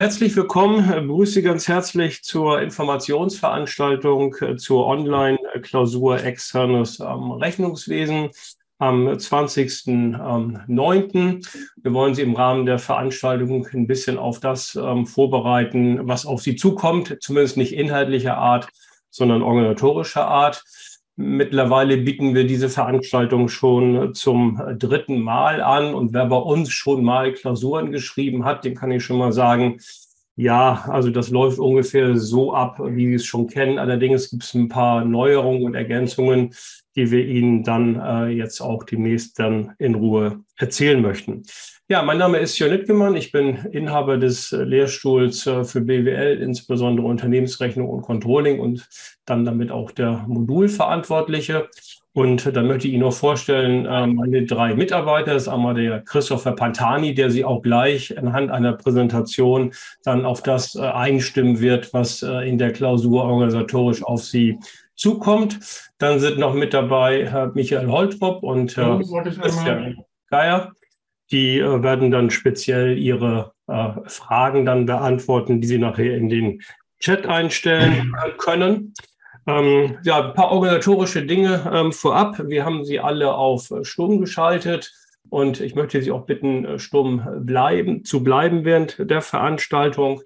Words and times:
Herzlich 0.00 0.36
willkommen, 0.36 0.78
ich 0.78 0.94
begrüße 0.94 1.32
Sie 1.32 1.42
ganz 1.42 1.66
herzlich 1.66 2.22
zur 2.22 2.62
Informationsveranstaltung 2.62 4.32
äh, 4.42 4.54
zur 4.54 4.86
Online-Klausur 4.86 6.22
externes 6.22 7.00
ähm, 7.00 7.32
Rechnungswesen 7.32 8.30
am 8.78 9.08
20.09. 9.08 11.44
Wir 11.82 11.92
wollen 11.92 12.14
Sie 12.14 12.22
im 12.22 12.36
Rahmen 12.36 12.64
der 12.64 12.78
Veranstaltung 12.78 13.66
ein 13.72 13.88
bisschen 13.88 14.18
auf 14.18 14.38
das 14.38 14.76
ähm, 14.76 15.04
vorbereiten, 15.04 16.06
was 16.06 16.26
auf 16.26 16.42
Sie 16.42 16.54
zukommt, 16.54 17.16
zumindest 17.20 17.56
nicht 17.56 17.72
inhaltlicher 17.72 18.36
Art, 18.36 18.68
sondern 19.10 19.42
organisatorischer 19.42 20.28
Art. 20.28 20.62
Mittlerweile 21.20 21.96
bieten 21.96 22.36
wir 22.36 22.46
diese 22.46 22.68
Veranstaltung 22.68 23.48
schon 23.48 24.14
zum 24.14 24.62
dritten 24.78 25.20
Mal 25.20 25.60
an. 25.60 25.92
Und 25.92 26.12
wer 26.12 26.26
bei 26.26 26.36
uns 26.36 26.70
schon 26.70 27.02
mal 27.02 27.32
Klausuren 27.32 27.90
geschrieben 27.90 28.44
hat, 28.44 28.64
dem 28.64 28.76
kann 28.76 28.92
ich 28.92 29.02
schon 29.02 29.18
mal 29.18 29.32
sagen, 29.32 29.80
ja, 30.36 30.84
also 30.86 31.10
das 31.10 31.30
läuft 31.30 31.58
ungefähr 31.58 32.16
so 32.16 32.54
ab, 32.54 32.78
wie 32.80 33.06
Sie 33.06 33.14
es 33.14 33.26
schon 33.26 33.48
kennen. 33.48 33.80
Allerdings 33.80 34.30
gibt 34.30 34.44
es 34.44 34.54
ein 34.54 34.68
paar 34.68 35.04
Neuerungen 35.04 35.64
und 35.64 35.74
Ergänzungen, 35.74 36.54
die 36.94 37.10
wir 37.10 37.26
Ihnen 37.26 37.64
dann 37.64 37.96
äh, 37.96 38.28
jetzt 38.28 38.60
auch 38.60 38.84
demnächst 38.84 39.40
dann 39.40 39.72
in 39.78 39.96
Ruhe 39.96 40.44
erzählen 40.56 41.02
möchten. 41.02 41.42
Ja, 41.90 42.02
mein 42.02 42.18
Name 42.18 42.36
ist 42.36 42.58
Jörn 42.58 42.72
Littgemann. 42.72 43.16
Ich 43.16 43.32
bin 43.32 43.64
Inhaber 43.72 44.18
des 44.18 44.52
äh, 44.52 44.62
Lehrstuhls 44.62 45.46
äh, 45.46 45.64
für 45.64 45.80
BWL, 45.80 46.38
insbesondere 46.42 47.06
Unternehmensrechnung 47.06 47.88
und 47.88 48.02
Controlling 48.02 48.60
und 48.60 48.86
dann 49.24 49.46
damit 49.46 49.70
auch 49.70 49.90
der 49.90 50.26
Modulverantwortliche. 50.28 51.70
Und 52.12 52.54
dann 52.54 52.66
möchte 52.66 52.88
ich 52.88 52.92
Ihnen 52.92 53.04
noch 53.04 53.14
vorstellen, 53.14 53.86
äh, 53.86 54.06
meine 54.06 54.44
drei 54.44 54.74
Mitarbeiter. 54.74 55.32
Das 55.32 55.44
ist 55.44 55.48
einmal 55.48 55.76
der 55.76 56.02
Christopher 56.02 56.52
Pantani, 56.52 57.14
der 57.14 57.30
Sie 57.30 57.42
auch 57.42 57.62
gleich 57.62 58.18
anhand 58.18 58.50
einer 58.50 58.74
Präsentation 58.74 59.72
dann 60.04 60.26
auf 60.26 60.42
das 60.42 60.76
einstimmen 60.76 61.60
wird, 61.60 61.94
was 61.94 62.20
in 62.20 62.58
der 62.58 62.74
Klausur 62.74 63.24
organisatorisch 63.24 64.02
auf 64.02 64.24
Sie 64.24 64.58
zukommt. 64.94 65.58
Dann 65.96 66.20
sind 66.20 66.38
noch 66.38 66.52
mit 66.52 66.74
dabei 66.74 67.30
Herr 67.30 67.52
Michael 67.54 67.86
Holtrop 67.86 68.42
und 68.42 68.76
Herr 68.76 68.98
Christian 68.98 70.04
Geier. 70.28 70.72
Die 71.30 71.58
äh, 71.58 71.82
werden 71.82 72.10
dann 72.10 72.30
speziell 72.30 72.98
ihre 72.98 73.52
äh, 73.66 73.90
Fragen 74.06 74.64
dann 74.64 74.86
beantworten, 74.86 75.60
die 75.60 75.66
sie 75.66 75.78
nachher 75.78 76.16
in 76.16 76.28
den 76.28 76.62
Chat 77.00 77.26
einstellen 77.26 78.14
können. 78.38 78.94
Ähm, 79.46 79.98
ja, 80.02 80.28
ein 80.28 80.34
paar 80.34 80.50
organisatorische 80.50 81.24
Dinge 81.24 81.70
ähm, 81.72 81.92
vorab. 81.92 82.42
Wir 82.46 82.64
haben 82.64 82.84
sie 82.84 83.00
alle 83.00 83.34
auf 83.34 83.70
äh, 83.70 83.84
Stumm 83.84 84.20
geschaltet 84.20 84.92
und 85.30 85.60
ich 85.60 85.74
möchte 85.74 86.02
Sie 86.02 86.10
auch 86.10 86.26
bitten, 86.26 86.64
äh, 86.64 86.78
stumm 86.78 87.26
bleiben, 87.40 88.04
zu 88.04 88.22
bleiben 88.22 88.64
während 88.64 88.98
der 88.98 89.22
Veranstaltung. 89.22 90.22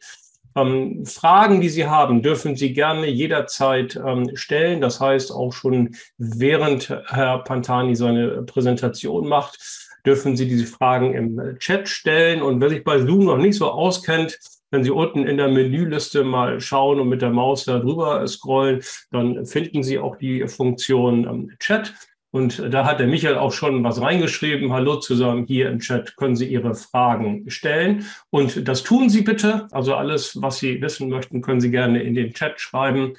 Ähm, 0.54 1.06
Fragen, 1.06 1.60
die 1.60 1.68
Sie 1.68 1.86
haben, 1.86 2.22
dürfen 2.22 2.56
Sie 2.56 2.72
gerne 2.72 3.06
jederzeit 3.06 3.96
ähm, 3.96 4.30
stellen. 4.34 4.80
Das 4.80 5.00
heißt 5.00 5.32
auch 5.32 5.52
schon 5.52 5.94
während 6.18 6.90
Herr 7.06 7.38
Pantani 7.38 7.96
seine 7.96 8.42
Präsentation 8.42 9.28
macht 9.28 9.58
dürfen 10.04 10.36
Sie 10.36 10.48
diese 10.48 10.66
Fragen 10.66 11.14
im 11.14 11.58
Chat 11.58 11.88
stellen. 11.88 12.42
Und 12.42 12.60
wer 12.60 12.70
sich 12.70 12.84
bei 12.84 12.98
Zoom 12.98 13.24
noch 13.24 13.38
nicht 13.38 13.56
so 13.56 13.70
auskennt, 13.70 14.38
wenn 14.70 14.84
Sie 14.84 14.90
unten 14.90 15.26
in 15.26 15.36
der 15.36 15.48
Menüliste 15.48 16.24
mal 16.24 16.60
schauen 16.60 16.98
und 16.98 17.08
mit 17.08 17.22
der 17.22 17.30
Maus 17.30 17.64
da 17.66 17.78
drüber 17.78 18.26
scrollen, 18.26 18.82
dann 19.10 19.44
finden 19.46 19.82
Sie 19.82 19.98
auch 19.98 20.16
die 20.16 20.48
Funktion 20.48 21.24
ähm, 21.24 21.52
Chat. 21.58 21.94
Und 22.30 22.62
da 22.72 22.86
hat 22.86 22.98
der 22.98 23.06
Michael 23.06 23.36
auch 23.36 23.52
schon 23.52 23.84
was 23.84 24.00
reingeschrieben. 24.00 24.72
Hallo 24.72 24.96
zusammen 24.96 25.44
hier 25.46 25.68
im 25.68 25.80
Chat 25.80 26.16
können 26.16 26.34
Sie 26.34 26.46
Ihre 26.46 26.74
Fragen 26.74 27.50
stellen. 27.50 28.06
Und 28.30 28.66
das 28.66 28.82
tun 28.82 29.10
Sie 29.10 29.20
bitte. 29.20 29.68
Also 29.70 29.94
alles, 29.94 30.40
was 30.40 30.58
Sie 30.58 30.80
wissen 30.80 31.10
möchten, 31.10 31.42
können 31.42 31.60
Sie 31.60 31.70
gerne 31.70 32.02
in 32.02 32.14
den 32.14 32.32
Chat 32.32 32.58
schreiben. 32.58 33.12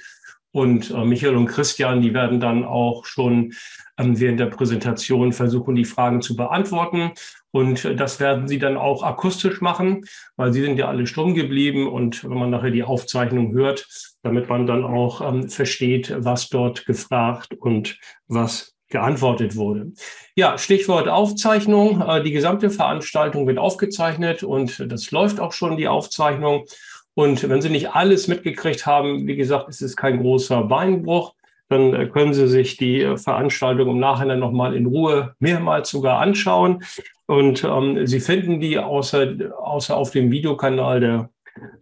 Und 0.54 0.92
äh, 0.92 1.04
Michael 1.04 1.34
und 1.34 1.46
Christian, 1.46 2.00
die 2.00 2.14
werden 2.14 2.38
dann 2.38 2.64
auch 2.64 3.06
schon 3.06 3.54
ähm, 3.98 4.20
während 4.20 4.38
der 4.38 4.46
Präsentation 4.46 5.32
versuchen, 5.32 5.74
die 5.74 5.84
Fragen 5.84 6.22
zu 6.22 6.36
beantworten. 6.36 7.10
Und 7.50 7.84
äh, 7.84 7.96
das 7.96 8.20
werden 8.20 8.46
sie 8.46 8.60
dann 8.60 8.76
auch 8.76 9.02
akustisch 9.02 9.60
machen, 9.60 10.04
weil 10.36 10.52
sie 10.52 10.62
sind 10.62 10.78
ja 10.78 10.86
alle 10.86 11.08
stumm 11.08 11.34
geblieben. 11.34 11.88
Und 11.88 12.22
wenn 12.22 12.38
man 12.38 12.50
nachher 12.50 12.70
die 12.70 12.84
Aufzeichnung 12.84 13.52
hört, 13.52 13.88
damit 14.22 14.48
man 14.48 14.64
dann 14.68 14.84
auch 14.84 15.20
ähm, 15.20 15.48
versteht, 15.48 16.14
was 16.18 16.48
dort 16.50 16.86
gefragt 16.86 17.54
und 17.54 17.98
was 18.28 18.76
geantwortet 18.90 19.56
wurde. 19.56 19.90
Ja, 20.36 20.56
Stichwort 20.56 21.08
Aufzeichnung. 21.08 22.00
Äh, 22.00 22.22
die 22.22 22.30
gesamte 22.30 22.70
Veranstaltung 22.70 23.48
wird 23.48 23.58
aufgezeichnet 23.58 24.44
und 24.44 24.84
das 24.92 25.10
läuft 25.10 25.40
auch 25.40 25.52
schon, 25.52 25.76
die 25.76 25.88
Aufzeichnung. 25.88 26.66
Und 27.14 27.48
wenn 27.48 27.62
Sie 27.62 27.70
nicht 27.70 27.94
alles 27.94 28.28
mitgekriegt 28.28 28.86
haben, 28.86 29.26
wie 29.26 29.36
gesagt, 29.36 29.68
ist 29.68 29.82
es 29.82 29.96
kein 29.96 30.20
großer 30.20 30.64
Beinbruch 30.64 31.34
dann 31.68 31.94
äh, 31.94 32.06
können 32.06 32.34
Sie 32.34 32.48
sich 32.48 32.76
die 32.76 33.00
äh, 33.02 33.16
Veranstaltung 33.16 33.90
im 33.90 33.98
Nachhinein 33.98 34.38
nochmal 34.38 34.76
in 34.76 34.86
Ruhe 34.86 35.34
mehrmals 35.38 35.90
sogar 35.90 36.20
anschauen. 36.20 36.84
Und 37.26 37.64
ähm, 37.64 38.06
Sie 38.06 38.20
finden 38.20 38.60
die 38.60 38.78
außer, 38.78 39.34
außer 39.58 39.96
auf 39.96 40.10
dem 40.10 40.30
Videokanal 40.30 41.00
der 41.00 41.30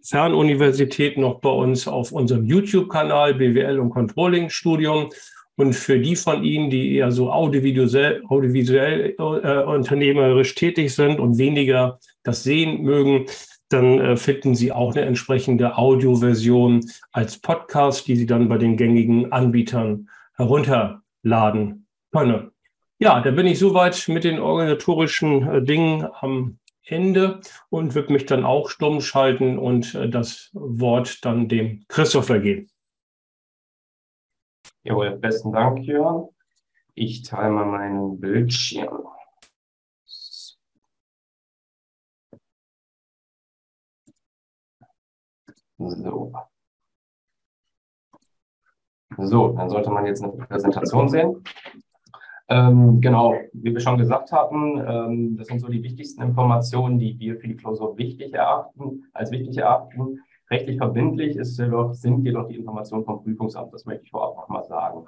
Fernuniversität 0.01 1.17
noch 1.17 1.39
bei 1.39 1.49
uns 1.49 1.87
auf 1.87 2.11
unserem 2.11 2.45
YouTube-Kanal 2.45 3.33
BWL 3.33 3.79
und 3.79 3.89
Controlling 3.89 4.49
Studium. 4.49 5.09
Und 5.55 5.73
für 5.73 5.99
die 5.99 6.15
von 6.15 6.43
Ihnen, 6.43 6.69
die 6.69 6.95
eher 6.95 7.11
so 7.11 7.31
audiovisuell, 7.31 8.23
audiovisuell 8.27 9.15
äh, 9.19 9.63
unternehmerisch 9.63 10.55
tätig 10.55 10.95
sind 10.95 11.19
und 11.19 11.37
weniger 11.37 11.99
das 12.23 12.43
sehen 12.43 12.81
mögen, 12.81 13.25
dann 13.73 13.99
äh, 13.99 14.17
finden 14.17 14.55
Sie 14.55 14.71
auch 14.71 14.95
eine 14.95 15.05
entsprechende 15.05 15.77
Audioversion 15.77 16.89
als 17.11 17.39
Podcast, 17.39 18.07
die 18.07 18.15
Sie 18.15 18.25
dann 18.25 18.47
bei 18.47 18.57
den 18.57 18.77
gängigen 18.77 19.31
Anbietern 19.31 20.09
herunterladen 20.35 21.87
können. 22.11 22.51
Ja, 22.99 23.19
da 23.21 23.31
bin 23.31 23.47
ich 23.47 23.59
soweit 23.59 24.07
mit 24.07 24.23
den 24.23 24.39
organisatorischen 24.39 25.47
äh, 25.47 25.61
Dingen 25.63 26.07
am 26.21 26.59
Ende 26.85 27.41
und 27.69 27.95
würde 27.95 28.13
mich 28.13 28.25
dann 28.25 28.45
auch 28.45 28.69
stumm 28.69 29.01
schalten 29.01 29.57
und 29.57 29.95
äh, 29.95 30.09
das 30.09 30.51
Wort 30.53 31.25
dann 31.25 31.47
dem 31.47 31.83
Christopher 31.87 32.39
geben. 32.39 32.69
Jawohl, 34.83 35.17
besten 35.17 35.51
Dank, 35.53 35.79
Jörn. 35.79 36.27
Ich 36.93 37.23
teile 37.23 37.51
mal 37.51 37.65
meinen 37.65 38.19
Bildschirm. 38.19 39.02
So. 45.89 46.33
So, 49.17 49.49
dann 49.49 49.69
sollte 49.69 49.91
man 49.91 50.05
jetzt 50.05 50.23
eine 50.23 50.33
Präsentation 50.33 51.07
sehen. 51.07 51.43
Ähm, 52.49 52.99
genau, 52.99 53.35
wie 53.53 53.73
wir 53.73 53.79
schon 53.79 53.97
gesagt 53.97 54.31
hatten, 54.31 54.77
ähm, 54.85 55.37
das 55.37 55.47
sind 55.47 55.59
so 55.59 55.69
die 55.69 55.81
wichtigsten 55.81 56.21
Informationen, 56.21 56.99
die 56.99 57.17
wir 57.17 57.37
für 57.37 57.47
die 57.47 57.55
Klausur 57.55 57.97
wichtig 57.97 58.33
erachten, 58.33 59.05
als 59.13 59.31
wichtig 59.31 59.57
erachten. 59.57 60.19
Rechtlich 60.51 60.77
verbindlich 60.77 61.37
ist 61.37 61.57
jedoch, 61.57 61.93
sind 61.93 62.25
jedoch 62.25 62.47
die 62.47 62.57
Informationen 62.57 63.05
vom 63.05 63.23
Prüfungsamt, 63.23 63.73
das 63.73 63.85
möchte 63.85 64.03
ich 64.03 64.11
vorab 64.11 64.35
noch 64.35 64.49
mal 64.49 64.63
sagen. 64.63 65.05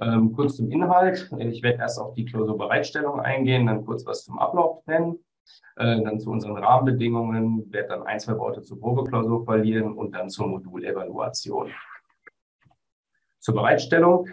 Ähm, 0.00 0.32
kurz 0.32 0.56
zum 0.56 0.70
Inhalt. 0.70 1.30
Ich 1.38 1.62
werde 1.62 1.78
erst 1.78 1.98
auf 1.98 2.12
die 2.14 2.26
Klausurbereitstellung 2.26 3.20
eingehen, 3.20 3.66
dann 3.66 3.84
kurz 3.86 4.04
was 4.04 4.24
zum 4.24 4.38
Ablauf 4.38 4.86
nennen. 4.86 5.18
Äh, 5.76 6.02
dann 6.02 6.18
zu 6.18 6.30
unseren 6.30 6.56
Rahmenbedingungen, 6.56 7.70
werde 7.72 7.88
dann 7.88 8.02
ein, 8.04 8.18
zwei 8.18 8.38
Worte 8.38 8.62
zur 8.62 8.80
Probeklausur 8.80 9.44
verlieren 9.44 9.92
und 9.92 10.14
dann 10.14 10.30
zur 10.30 10.48
Modulevaluation. 10.48 11.70
Zur 13.38 13.54
Bereitstellung. 13.54 14.26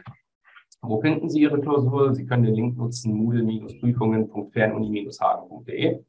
Wo 0.81 1.01
finden 1.01 1.29
Sie 1.29 1.41
Ihre 1.41 1.59
Klausur? 1.59 2.15
Sie 2.15 2.25
können 2.25 2.43
den 2.43 2.55
Link 2.55 2.77
nutzen, 2.77 3.13
moodle-prüfungen.fernuni-hagen.de. 3.13 5.99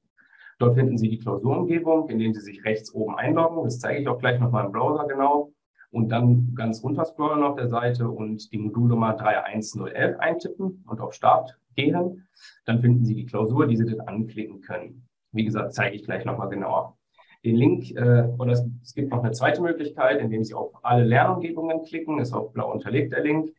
Dort 0.59 0.77
finden 0.77 0.99
Sie 0.99 1.09
die 1.09 1.19
Klausurumgebung, 1.19 2.09
in 2.09 2.21
dem 2.21 2.33
Sie 2.33 2.41
sich 2.41 2.65
rechts 2.65 2.95
oben 2.95 3.17
einloggen. 3.17 3.65
Das 3.65 3.81
zeige 3.81 4.01
ich 4.01 4.07
auch 4.09 4.19
gleich 4.19 4.39
nochmal 4.39 4.67
im 4.67 4.73
Browser 4.73 5.07
genau. 5.07 5.51
Und 5.91 6.11
dann 6.11 6.55
ganz 6.55 6.83
runter 6.83 7.05
scrollen 7.05 7.43
auf 7.43 7.57
der 7.57 7.69
Seite 7.69 8.09
und 8.09 8.51
die 8.53 8.59
Modulnummer 8.59 9.17
31011 9.17 10.19
eintippen 10.19 10.85
und 10.89 11.01
auf 11.01 11.13
Start 11.13 11.59
gehen. 11.75 12.27
Dann 12.65 12.81
finden 12.81 13.05
Sie 13.05 13.15
die 13.15 13.27
Klausur, 13.27 13.67
die 13.67 13.77
Sie 13.77 13.87
dann 13.87 14.01
anklicken 14.01 14.61
können. 14.61 15.09
Wie 15.33 15.45
gesagt, 15.45 15.75
zeige 15.75 15.97
ich 15.97 16.05
gleich 16.05 16.25
nochmal 16.25 16.49
genauer. 16.49 16.97
Den 17.45 17.57
Link, 17.57 17.91
äh, 17.91 18.25
oder 18.39 18.53
es, 18.53 18.65
es, 18.83 18.95
gibt 18.95 19.11
noch 19.11 19.23
eine 19.23 19.33
zweite 19.33 19.61
Möglichkeit, 19.61 20.21
indem 20.21 20.45
Sie 20.45 20.55
auf 20.55 20.73
alle 20.83 21.05
Lernumgebungen 21.05 21.83
klicken, 21.85 22.19
ist 22.19 22.33
auch 22.33 22.53
blau 22.53 22.73
unterlegt 22.73 23.13
der 23.13 23.23
Link. 23.23 23.51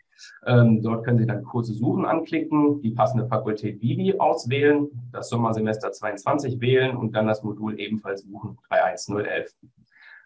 Ähm, 0.45 0.81
dort 0.81 1.05
können 1.05 1.19
Sie 1.19 1.27
dann 1.27 1.43
Kurse 1.43 1.73
suchen 1.73 2.05
anklicken, 2.05 2.81
die 2.81 2.91
passende 2.91 3.27
Fakultät 3.27 3.81
Vivi 3.81 4.17
auswählen, 4.17 4.87
das 5.11 5.29
Sommersemester 5.29 5.91
22 5.91 6.61
wählen 6.61 6.95
und 6.95 7.15
dann 7.15 7.27
das 7.27 7.43
Modul 7.43 7.79
ebenfalls 7.79 8.23
suchen, 8.23 8.57
31011. 8.69 9.53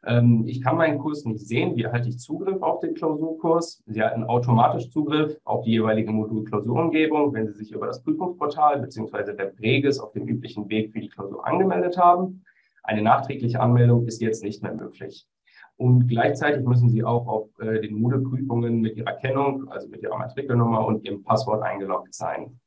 Ähm, 0.06 0.46
ich 0.48 0.62
kann 0.62 0.78
meinen 0.78 1.00
Kurs 1.00 1.26
nicht 1.26 1.46
sehen. 1.46 1.76
Wie 1.76 1.84
erhalte 1.84 2.10
ich 2.10 2.20
Zugriff 2.20 2.62
auf 2.62 2.80
den 2.80 2.94
Klausurkurs? 2.94 3.84
Sie 3.86 4.02
halten 4.02 4.24
automatisch 4.24 4.90
Zugriff 4.90 5.38
auf 5.44 5.64
die 5.64 5.72
jeweilige 5.72 6.12
Modul-Klausurumgebung, 6.12 7.34
wenn 7.34 7.48
Sie 7.48 7.54
sich 7.54 7.72
über 7.72 7.88
das 7.88 8.02
Prüfungsportal 8.04 8.80
bzw. 8.82 9.36
der 9.36 9.46
Breges 9.46 10.00
auf 10.00 10.12
dem 10.14 10.28
üblichen 10.28 10.70
Weg 10.70 10.92
für 10.92 11.02
die 11.02 11.10
Klausur 11.10 11.46
angemeldet 11.46 11.98
haben. 11.98 12.44
Eine 12.84 13.02
nachträgliche 13.02 13.60
Anmeldung 13.60 14.06
ist 14.06 14.22
jetzt 14.22 14.44
nicht 14.44 14.64
mehr 14.64 14.74
möglich. 14.74 15.28
Und 15.76 16.08
gleichzeitig 16.08 16.66
müssen 16.66 16.90
Sie 16.90 17.04
auch 17.04 17.28
auf 17.28 17.60
äh, 17.60 17.80
den 17.80 18.02
Moodle-Prüfungen 18.02 18.82
mit 18.82 18.98
Ihrer 18.98 19.14
Kennung, 19.14 19.70
also 19.70 19.88
mit 19.88 20.02
Ihrer 20.02 20.18
Matrikelnummer 20.18 20.86
und 20.86 21.06
Ihrem 21.06 21.24
Passwort 21.24 21.64
eingeloggt 21.64 22.14
sein. 22.14 22.60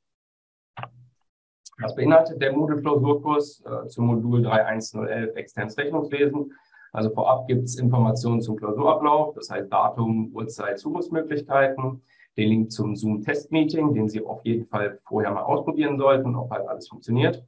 Was 1.78 1.94
beinhaltet 1.94 2.40
der 2.40 2.52
Moodle-Klausurkurs 2.52 3.64
äh, 3.66 3.88
zum 3.88 4.06
Modul 4.06 4.46
31011 4.46 5.36
externes 5.36 5.76
Rechnungswesen? 5.76 6.52
Also 6.92 7.10
vorab 7.10 7.46
gibt 7.48 7.64
es 7.64 7.78
Informationen 7.78 8.42
zum 8.42 8.56
Klausurablauf, 8.56 9.34
das 9.34 9.50
heißt 9.50 9.72
Datum, 9.72 10.30
Uhrzeit, 10.34 10.78
Zugriffsmöglichkeiten, 10.78 12.02
den 12.36 12.48
Link 12.48 12.72
zum 12.72 12.94
Zoom-Test-Meeting, 12.96 13.94
den 13.94 14.08
Sie 14.08 14.24
auf 14.24 14.44
jeden 14.44 14.66
Fall 14.66 14.98
vorher 15.04 15.32
mal 15.32 15.42
ausprobieren 15.42 15.98
sollten, 15.98 16.36
ob 16.36 16.50
halt 16.50 16.68
alles 16.68 16.88
funktioniert. 16.88 17.44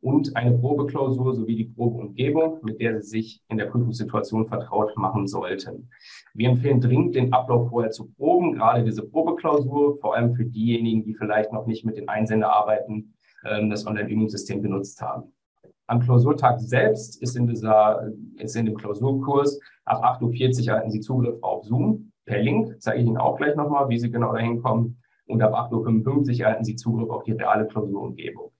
Und 0.00 0.36
eine 0.36 0.56
Probeklausur 0.56 1.34
sowie 1.34 1.56
die 1.56 1.64
Probeumgebung, 1.64 2.60
mit 2.62 2.80
der 2.80 3.02
Sie 3.02 3.08
sich 3.08 3.42
in 3.48 3.58
der 3.58 3.66
Prüfungssituation 3.66 4.46
vertraut 4.46 4.96
machen 4.96 5.26
sollten. 5.26 5.90
Wir 6.32 6.50
empfehlen 6.50 6.80
dringend, 6.80 7.14
den 7.16 7.32
Ablauf 7.32 7.70
vorher 7.70 7.90
zu 7.90 8.08
proben, 8.12 8.52
gerade 8.52 8.84
diese 8.84 9.06
Probeklausur, 9.06 9.98
vor 9.98 10.14
allem 10.14 10.34
für 10.34 10.44
diejenigen, 10.44 11.04
die 11.04 11.14
vielleicht 11.14 11.52
noch 11.52 11.66
nicht 11.66 11.84
mit 11.84 11.96
den 11.96 12.08
Einsendearbeiten 12.08 13.14
ähm, 13.44 13.68
das 13.68 13.86
Online-Übungssystem 13.86 14.62
benutzt 14.62 15.00
haben. 15.00 15.32
Am 15.88 16.00
Klausurtag 16.00 16.60
selbst 16.60 17.22
ist 17.22 17.36
in, 17.36 17.46
dieser, 17.46 18.10
ist 18.38 18.56
in 18.56 18.66
dem 18.66 18.76
Klausurkurs 18.76 19.60
ab 19.84 20.20
8.40 20.20 20.62
Uhr 20.62 20.68
erhalten 20.68 20.90
Sie 20.90 21.00
Zugriff 21.00 21.40
auf 21.42 21.64
Zoom 21.64 22.10
per 22.24 22.42
Link. 22.42 22.74
Zeige 22.80 23.00
ich 23.00 23.06
Ihnen 23.06 23.18
auch 23.18 23.36
gleich 23.36 23.54
nochmal, 23.54 23.88
wie 23.88 23.98
Sie 23.98 24.10
genau 24.10 24.32
dahin 24.32 24.60
kommen. 24.60 25.00
Und 25.26 25.42
ab 25.42 25.54
8.55 25.54 26.40
Uhr 26.40 26.40
erhalten 26.40 26.64
Sie 26.64 26.74
Zugriff 26.76 27.08
auf 27.08 27.22
die 27.22 27.32
reale 27.32 27.66
Klausurumgebung. 27.66 28.50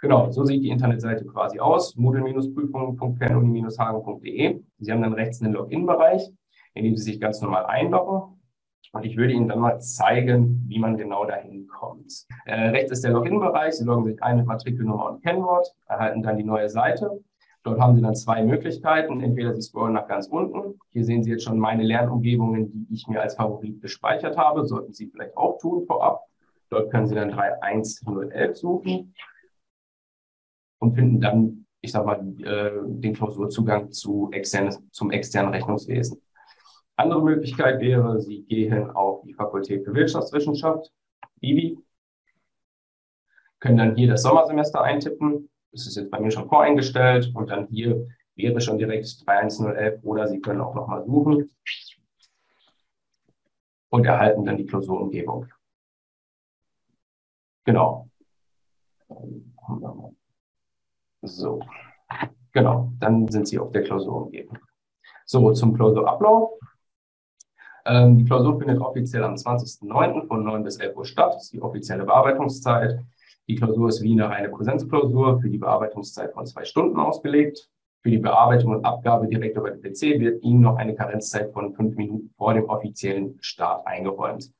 Genau, 0.00 0.30
so 0.30 0.44
sieht 0.44 0.62
die 0.62 0.68
Internetseite 0.68 1.26
quasi 1.26 1.58
aus. 1.58 1.96
moodle-prüfungen.fernuni-hagen.de. 1.96 4.62
Sie 4.78 4.92
haben 4.92 5.02
dann 5.02 5.14
rechts 5.14 5.42
einen 5.42 5.54
Login-Bereich, 5.54 6.30
in 6.74 6.84
dem 6.84 6.96
Sie 6.96 7.02
sich 7.02 7.20
ganz 7.20 7.40
normal 7.40 7.66
einloggen. 7.66 8.37
Und 8.92 9.04
ich 9.04 9.16
würde 9.16 9.32
Ihnen 9.32 9.48
dann 9.48 9.60
mal 9.60 9.80
zeigen, 9.80 10.64
wie 10.66 10.78
man 10.78 10.96
genau 10.96 11.24
dahin 11.24 11.66
kommt. 11.66 12.26
Äh, 12.46 12.68
rechts 12.70 12.92
ist 12.92 13.04
der 13.04 13.12
Login-Bereich. 13.12 13.74
Sie 13.74 13.84
loggen 13.84 14.04
sich 14.04 14.22
ein 14.22 14.38
mit 14.38 14.46
Matrikelnummer 14.46 15.10
und 15.10 15.22
Kennwort, 15.22 15.74
erhalten 15.86 16.22
dann 16.22 16.36
die 16.36 16.44
neue 16.44 16.68
Seite. 16.68 17.20
Dort 17.64 17.80
haben 17.80 17.96
Sie 17.96 18.02
dann 18.02 18.14
zwei 18.14 18.42
Möglichkeiten. 18.42 19.20
Entweder 19.20 19.54
Sie 19.54 19.60
scrollen 19.60 19.94
nach 19.94 20.08
ganz 20.08 20.26
unten. 20.28 20.78
Hier 20.90 21.04
sehen 21.04 21.22
Sie 21.22 21.30
jetzt 21.30 21.44
schon 21.44 21.58
meine 21.58 21.82
Lernumgebungen, 21.82 22.72
die 22.72 22.94
ich 22.94 23.06
mir 23.08 23.20
als 23.20 23.34
Favorit 23.34 23.82
gespeichert 23.82 24.38
habe. 24.38 24.64
Sollten 24.66 24.94
Sie 24.94 25.08
vielleicht 25.08 25.36
auch 25.36 25.58
tun 25.58 25.84
vorab. 25.86 26.22
Dort 26.70 26.90
können 26.90 27.06
Sie 27.06 27.14
dann 27.14 27.30
31011 27.30 28.56
suchen 28.56 29.14
und 30.78 30.94
finden 30.94 31.20
dann, 31.20 31.66
ich 31.80 31.92
sag 31.92 32.06
mal, 32.06 32.20
äh, 32.42 32.70
den 32.86 33.14
Klausurzugang 33.14 33.90
zu 33.90 34.30
externes, 34.32 34.80
zum 34.90 35.10
externen 35.10 35.52
Rechnungswesen. 35.52 36.20
Andere 36.98 37.22
Möglichkeit 37.22 37.80
wäre, 37.80 38.20
Sie 38.20 38.42
gehen 38.42 38.90
auf 38.90 39.22
die 39.22 39.32
Fakultät 39.32 39.84
für 39.84 39.94
Wirtschaftswissenschaft, 39.94 40.92
IBI, 41.40 41.78
können 43.60 43.78
dann 43.78 43.94
hier 43.94 44.08
das 44.08 44.22
Sommersemester 44.22 44.82
eintippen. 44.82 45.48
Das 45.70 45.86
ist 45.86 45.96
jetzt 45.96 46.10
bei 46.10 46.18
mir 46.18 46.32
schon 46.32 46.48
voreingestellt 46.48 47.30
und 47.34 47.50
dann 47.50 47.68
hier 47.68 48.08
wäre 48.34 48.60
schon 48.60 48.78
direkt 48.78 49.06
31011 49.26 50.02
oder 50.02 50.26
Sie 50.26 50.40
können 50.40 50.60
auch 50.60 50.74
nochmal 50.74 51.04
suchen 51.04 51.50
und 53.90 54.04
erhalten 54.04 54.44
dann 54.44 54.56
die 54.56 54.66
Klausurumgebung. 54.66 55.46
Genau. 57.64 58.08
So, 61.22 61.60
genau, 62.52 62.92
dann 62.98 63.28
sind 63.28 63.46
Sie 63.46 63.58
auf 63.60 63.70
der 63.70 63.84
Klausurumgebung. 63.84 64.58
So, 65.26 65.52
zum 65.52 65.74
Klausurablauf. 65.74 66.58
Ähm, 67.88 68.18
die 68.18 68.24
Klausur 68.24 68.58
findet 68.58 68.80
offiziell 68.80 69.24
am 69.24 69.34
20.09. 69.34 70.26
von 70.26 70.44
9 70.44 70.62
bis 70.62 70.76
11 70.76 70.96
Uhr 70.96 71.06
statt. 71.06 71.34
Das 71.34 71.44
ist 71.44 71.54
die 71.54 71.62
offizielle 71.62 72.04
Bearbeitungszeit. 72.04 73.00
Die 73.48 73.54
Klausur 73.54 73.88
ist 73.88 74.02
wie 74.02 74.12
eine 74.12 74.28
reine 74.28 74.50
Präsenzklausur 74.50 75.40
für 75.40 75.48
die 75.48 75.56
Bearbeitungszeit 75.56 76.34
von 76.34 76.44
zwei 76.44 76.66
Stunden 76.66 77.00
ausgelegt. 77.00 77.70
Für 78.02 78.10
die 78.10 78.18
Bearbeitung 78.18 78.72
und 78.72 78.84
Abgabe 78.84 79.26
direkt 79.26 79.56
über 79.56 79.70
den 79.70 79.80
PC 79.80 80.20
wird 80.20 80.42
Ihnen 80.42 80.60
noch 80.60 80.76
eine 80.76 80.94
Karenzzeit 80.94 81.50
von 81.52 81.74
fünf 81.74 81.96
Minuten 81.96 82.30
vor 82.36 82.52
dem 82.52 82.66
offiziellen 82.66 83.38
Start 83.40 83.86
eingeräumt. 83.86 84.52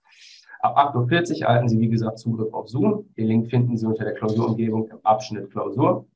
Ab 0.60 0.96
8.40 0.96 1.42
Uhr 1.42 1.46
erhalten 1.46 1.69
Sie, 1.69 1.78
wie 1.78 1.88
gesagt, 1.88 2.19
Zugriff 2.19 2.52
auf 2.52 2.69
Zoom. 2.69 3.12
Den 3.16 3.26
Link 3.26 3.50
finden 3.50 3.76
Sie 3.76 3.86
unter 3.86 4.04
der 4.04 4.14
Klausurumgebung 4.14 4.88
im 4.88 4.98
Abschnitt 5.04 5.50
Klausur. 5.50 6.06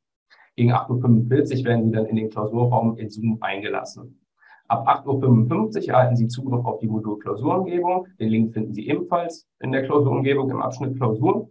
Gegen 0.57 0.73
8.45 0.73 1.59
Uhr 1.59 1.65
werden 1.67 1.85
Sie 1.85 1.93
dann 1.93 2.07
in 2.07 2.17
den 2.17 2.31
Klausurraum 2.31 2.97
in 2.97 3.11
Zoom 3.11 3.37
eingelassen. 3.41 4.22
Ab 4.69 4.87
8.55 4.89 5.83
Uhr 5.83 5.89
erhalten 5.89 6.17
Sie 6.17 6.29
Zugriff 6.29 6.65
auf 6.65 6.79
die 6.79 6.89
Modul-Klausurumgebung. 6.89 8.07
Den 8.19 8.29
Link 8.29 8.55
finden 8.55 8.73
Sie 8.73 8.89
ebenfalls 8.89 9.47
in 9.61 9.73
der 9.73 9.85
Klausurumgebung 9.85 10.51
im 10.51 10.63
Abschnitt 10.63 10.97
Klausur. 10.97 11.51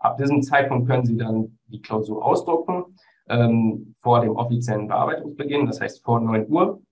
Ab 0.00 0.16
diesem 0.16 0.42
Zeitpunkt 0.42 0.88
können 0.88 1.04
Sie 1.04 1.16
dann 1.16 1.58
die 1.66 1.80
Klausur 1.80 2.24
ausdrucken 2.24 2.96
ähm, 3.28 3.94
vor 4.00 4.20
dem 4.20 4.36
offiziellen 4.36 4.88
Bearbeitungsbeginn, 4.88 5.66
das 5.66 5.80
heißt 5.80 6.04
vor 6.04 6.20
9 6.20 6.48
Uhr. 6.48 6.82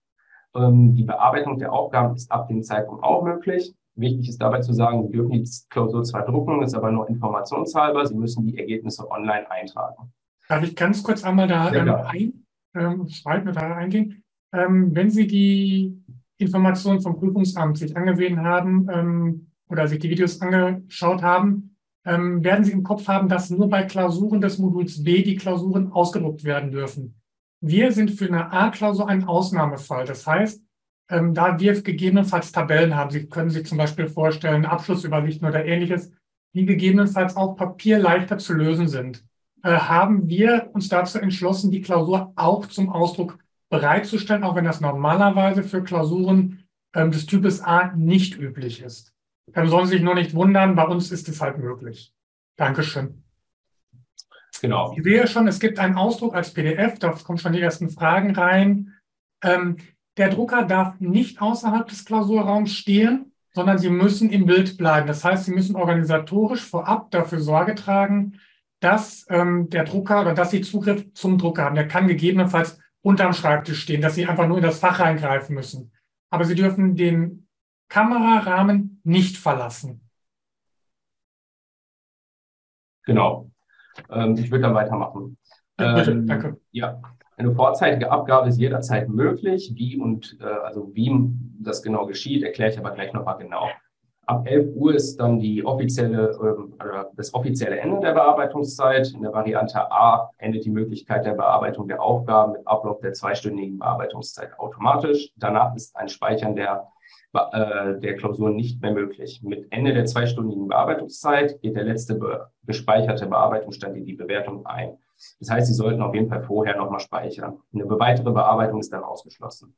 Ähm, 0.55 0.95
die 0.95 1.05
Bearbeitung 1.05 1.59
der 1.59 1.73
Aufgaben 1.73 2.15
ist 2.15 2.31
ab 2.31 2.49
dem 2.49 2.63
Zeitpunkt 2.63 3.03
auch 3.03 3.23
möglich. 3.23 3.75
Wichtig 3.95 4.29
ist 4.29 4.41
dabei 4.41 4.61
zu 4.61 4.73
sagen, 4.73 5.03
Sie 5.03 5.13
dürfen 5.13 5.33
die 5.33 5.49
Klausur 5.69 6.03
zwar 6.05 6.25
drucken, 6.25 6.63
ist 6.63 6.75
aber 6.75 6.91
nur 6.91 7.09
informationshalber. 7.09 8.07
Sie 8.07 8.15
müssen 8.15 8.47
die 8.47 8.59
Ergebnisse 8.59 9.11
online 9.11 9.51
eintragen. 9.51 10.13
Darf 10.49 10.63
ich 10.63 10.75
ganz 10.75 11.03
kurz 11.03 11.23
einmal 11.25 11.49
da 11.49 11.73
ähm, 11.73 11.89
ein, 12.07 12.47
ähm, 12.75 13.53
da 13.53 13.75
eingehen? 13.77 14.20
Ähm, 14.53 14.95
wenn 14.95 15.11
Sie 15.11 15.27
die 15.27 16.03
Informationen 16.39 17.01
vom 17.01 17.19
Prüfungsamt 17.19 17.79
sich 17.79 17.97
angesehen 17.97 18.43
haben 18.43 18.89
ähm, 18.93 19.47
oder 19.69 19.87
sich 19.87 19.99
die 19.99 20.11
Videos 20.11 20.41
angeschaut 20.41 21.23
haben, 21.23 21.77
ähm, 22.05 22.43
werden 22.43 22.65
Sie 22.65 22.73
im 22.73 22.83
Kopf 22.83 23.07
haben, 23.09 23.29
dass 23.29 23.51
nur 23.51 23.69
bei 23.69 23.85
Klausuren 23.85 24.41
des 24.41 24.59
Moduls 24.59 25.03
B 25.03 25.23
die 25.23 25.37
Klausuren 25.37 25.93
ausgedruckt 25.93 26.45
werden 26.45 26.71
dürfen. 26.71 27.21
Wir 27.61 27.93
sind 27.93 28.11
für 28.13 28.27
eine 28.27 28.53
A-Klausur 28.53 29.09
ein 29.09 29.25
Ausnahmefall. 29.25 30.07
Das 30.07 30.27
heißt, 30.27 30.63
ähm, 31.11 31.35
da 31.35 31.59
wir 31.61 31.81
gegebenenfalls 31.83 32.53
Tabellen 32.53 32.97
haben, 32.97 33.11
Sie 33.11 33.27
können 33.27 33.51
sich 33.51 33.67
zum 33.67 33.79
Beispiel 33.79 34.09
vorstellen, 34.09 34.65
Abschlussübersichten 34.65 35.47
oder 35.47 35.65
ähnliches, 35.65 36.11
die 36.55 36.65
gegebenenfalls 36.65 37.37
auf 37.37 37.57
Papier 37.57 37.99
leichter 37.99 38.39
zu 38.39 38.55
lösen 38.55 38.89
sind, 38.89 39.25
äh, 39.63 39.73
haben 39.73 40.29
wir 40.29 40.71
uns 40.73 40.89
dazu 40.89 41.19
entschlossen, 41.19 41.71
die 41.71 41.83
Klausur 41.83 42.33
auch 42.37 42.67
zum 42.67 42.89
Ausdruck 42.89 43.39
bereitzustellen, 43.71 44.45
auch 44.45 44.57
wenn 44.57 44.65
das 44.65 44.81
normalerweise 44.81 45.63
für 45.63 45.83
Klausuren 45.83 46.65
ähm, 46.95 47.11
des 47.11 47.27
Types 47.27 47.63
A 47.63 47.93
nicht 47.97 48.37
üblich 48.39 48.83
ist. 48.83 49.15
Dann 49.53 49.69
sollen 49.69 49.87
Sie 49.87 49.95
sich 49.95 50.03
nur 50.03 50.15
nicht 50.15 50.35
wundern, 50.35 50.75
bei 50.75 50.85
uns 50.85 51.11
ist 51.11 51.29
es 51.29 51.41
halt 51.41 51.59
möglich. 51.59 52.13
Dankeschön. 52.57 53.25
Genau. 54.61 54.95
Ich 54.97 55.03
sehe 55.03 55.27
schon, 55.27 55.49
es 55.49 55.61
gibt 55.61 55.79
einen 55.79 55.97
Ausdruck 55.97 56.35
als 56.35 56.53
PDF, 56.53 56.99
da 56.99 57.11
kommen 57.11 57.39
schon 57.39 57.53
die 57.53 57.61
ersten 57.61 57.89
Fragen 57.89 58.35
rein. 58.35 58.95
Ähm, 59.43 59.79
der 60.17 60.29
Drucker 60.29 60.65
darf 60.65 61.01
nicht 61.01 61.41
außerhalb 61.41 61.89
des 61.89 62.05
Klausurraums 62.05 62.73
stehen, 62.73 63.33
sondern 63.53 63.79
Sie 63.79 63.89
müssen 63.89 64.31
im 64.31 64.47
Bild 64.47 64.77
bleiben. 64.77 65.07
Das 65.07 65.25
heißt, 65.25 65.47
Sie 65.47 65.53
müssen 65.53 65.77
organisatorisch 65.77 66.63
vorab 66.63 67.11
dafür 67.11 67.41
Sorge 67.41 67.75
tragen, 67.75 68.39
dass 68.81 69.27
ähm, 69.31 69.71
der 69.71 69.85
Drucker 69.85 70.21
oder 70.21 70.35
dass 70.35 70.51
Sie 70.51 70.61
Zugriff 70.61 71.13
zum 71.15 71.39
Drucker 71.39 71.65
haben. 71.65 71.75
Der 71.75 71.89
kann 71.89 72.07
gegebenenfalls 72.07 72.79
unterm 73.03 73.33
Schreibtisch 73.33 73.81
stehen, 73.81 74.01
dass 74.01 74.15
Sie 74.15 74.27
einfach 74.27 74.47
nur 74.47 74.59
in 74.59 74.63
das 74.63 74.79
Fach 74.79 75.01
reingreifen 75.01 75.55
müssen. 75.55 75.93
Aber 76.31 76.45
Sie 76.45 76.55
dürfen 76.55 76.97
den 76.97 77.49
Kamerarahmen 77.89 79.01
nicht 79.05 79.37
verlassen. 79.37 80.09
Genau. 83.05 83.51
Ähm, 84.11 84.37
ich 84.37 84.51
würde 84.51 84.63
dann 84.63 84.75
weitermachen. 84.75 85.37
Ja, 85.79 85.95
bitte, 85.95 86.13
ähm, 86.13 86.27
danke. 86.27 86.61
Ja, 86.71 87.01
eine 87.37 87.55
vorzeitige 87.55 88.11
Abgabe 88.11 88.49
ist 88.49 88.59
jederzeit 88.59 89.09
möglich. 89.09 89.73
Wie 89.75 89.99
und 89.99 90.37
äh, 90.41 90.45
also 90.45 90.95
wie 90.95 91.11
das 91.61 91.83
genau 91.83 92.07
geschieht, 92.07 92.43
erkläre 92.43 92.71
ich 92.71 92.79
aber 92.79 92.93
gleich 92.93 93.13
nochmal 93.13 93.39
genau. 93.39 93.69
Ab 94.31 94.47
11 94.47 94.77
Uhr 94.77 94.95
ist 94.95 95.17
dann 95.17 95.41
die 95.41 95.65
offizielle, 95.67 96.31
äh, 96.31 97.05
das 97.17 97.35
offizielle 97.35 97.81
Ende 97.81 97.99
der 97.99 98.13
Bearbeitungszeit. 98.13 99.13
In 99.13 99.23
der 99.23 99.33
Variante 99.33 99.91
A 99.91 100.31
endet 100.39 100.65
die 100.65 100.71
Möglichkeit 100.71 101.27
der 101.27 101.33
Bearbeitung 101.33 101.89
der 101.89 102.01
Aufgaben 102.01 102.53
mit 102.53 102.65
Ablauf 102.65 103.01
der 103.01 103.13
zweistündigen 103.13 103.81
Bearbeitungszeit 103.81 104.57
automatisch. 104.57 105.33
Danach 105.35 105.75
ist 105.75 105.97
ein 105.97 106.09
Speichern 106.09 106.55
der, 106.55 106.87
äh, 107.33 107.99
der 107.99 108.15
Klausuren 108.15 108.55
nicht 108.55 108.81
mehr 108.81 108.93
möglich. 108.93 109.43
Mit 109.43 109.67
Ende 109.73 109.95
der 109.95 110.05
zweistündigen 110.05 110.69
Bearbeitungszeit 110.69 111.61
geht 111.61 111.75
der 111.75 111.83
letzte 111.83 112.15
be 112.15 112.47
gespeicherte 112.65 113.27
Bearbeitungsstand 113.27 113.97
in 113.97 114.05
die 114.05 114.15
Bewertung 114.15 114.65
ein. 114.65 114.97
Das 115.41 115.51
heißt, 115.51 115.67
Sie 115.67 115.75
sollten 115.75 116.03
auf 116.03 116.15
jeden 116.15 116.29
Fall 116.29 116.45
vorher 116.45 116.77
nochmal 116.77 117.01
speichern. 117.01 117.59
Eine 117.75 117.91
weitere 117.99 118.31
Bearbeitung 118.31 118.79
ist 118.79 118.93
dann 118.93 119.03
ausgeschlossen. 119.03 119.75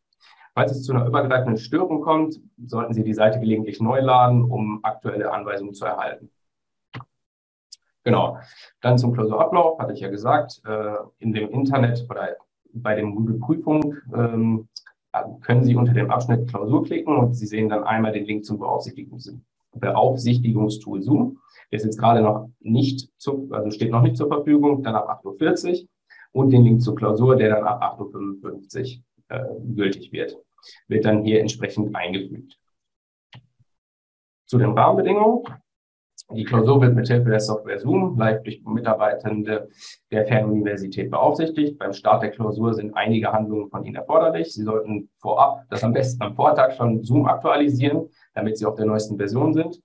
Falls 0.55 0.73
es 0.73 0.83
zu 0.83 0.93
einer 0.93 1.07
übergreifenden 1.07 1.57
Störung 1.57 2.03
kommt, 2.03 2.39
sollten 2.67 2.93
Sie 2.93 3.05
die 3.05 3.15
Seite 3.15 3.41
gelegentlich 3.41 3.81
neu 3.81 4.01
laden, 4.01 4.45
um 4.45 4.81
aktuelle 4.83 5.33
Anweisungen 5.33 5.73
zu 5.73 5.87
erhalten. 5.87 6.31
Genau. 8.05 8.39
Dann 8.81 8.99
zum 8.99 9.15
Klausurablauf, 9.15 9.79
hatte 9.79 9.93
ich 9.93 10.01
ja 10.01 10.11
gesagt, 10.11 10.61
äh, 10.67 10.97
in 11.19 11.33
dem 11.33 11.51
Internet 11.51 12.07
oder 12.11 12.37
bei 12.75 12.95
dem 12.95 13.15
Google-Prüfung 13.15 13.97
ähm, 14.15 14.69
können 15.43 15.63
Sie 15.63 15.77
unter 15.77 15.93
dem 15.93 16.11
Abschnitt 16.11 16.49
Klausur 16.49 16.85
klicken 16.85 17.17
und 17.17 17.35
Sie 17.35 17.47
sehen 17.47 17.69
dann 17.69 17.85
einmal 17.85 18.13
den 18.13 18.25
Link 18.25 18.45
zum 18.45 18.59
Beaufsichtigungs 18.59 19.35
Beaufsichtigungstool 19.75 21.03
Zoom. 21.03 21.39
Der 21.71 21.79
ist 21.79 21.85
jetzt 21.85 21.99
gerade 21.99 22.21
noch 22.21 22.51
nicht 22.61 23.09
zu, 23.17 23.49
also 23.53 23.71
steht 23.71 23.91
noch 23.91 24.03
nicht 24.03 24.17
zur 24.17 24.29
Verfügung, 24.29 24.83
dann 24.83 24.95
ab 24.95 25.23
8.40 25.25 25.83
Uhr 25.83 25.89
und 26.33 26.51
den 26.51 26.63
Link 26.63 26.83
zur 26.83 26.95
Klausur, 26.95 27.37
der 27.37 27.51
dann 27.51 27.65
ab 27.65 27.99
8.55 27.99 28.99
Uhr 28.99 29.03
äh, 29.33 29.45
gültig 29.75 30.13
wird, 30.13 30.37
wird 30.89 31.05
dann 31.05 31.25
hier 31.25 31.41
entsprechend 31.41 31.95
eingefügt. 31.97 32.59
Zu 34.47 34.59
den 34.59 34.73
Rahmenbedingungen. 34.73 35.45
Die 36.31 36.45
Klausur 36.45 36.81
wird 36.81 36.95
mit 36.95 37.09
Hilfe 37.09 37.31
der 37.31 37.41
Software 37.41 37.79
Zoom 37.79 38.17
live 38.19 38.43
durch 38.43 38.63
Mitarbeitende 38.65 39.69
der 40.11 40.27
Fernuniversität 40.27 41.11
beaufsichtigt. 41.11 41.79
Beim 41.79 41.93
Start 41.93 42.23
der 42.23 42.31
Klausur 42.31 42.73
sind 42.75 42.95
einige 42.95 43.33
Handlungen 43.33 43.69
von 43.69 43.85
Ihnen 43.85 43.97
erforderlich. 43.97 44.53
Sie 44.53 44.63
sollten 44.63 45.11
vorab, 45.19 45.65
das 45.69 45.85
am 45.85 45.93
besten 45.93 46.23
am 46.23 46.35
Vortag 46.35 46.73
schon 46.73 47.03
Zoom 47.03 47.27
aktualisieren, 47.27 48.09
damit 48.35 48.57
Sie 48.57 48.67
auf 48.67 48.77
der 48.77 48.87
neuesten 48.87 49.17
Version 49.17 49.53
sind. 49.53 49.83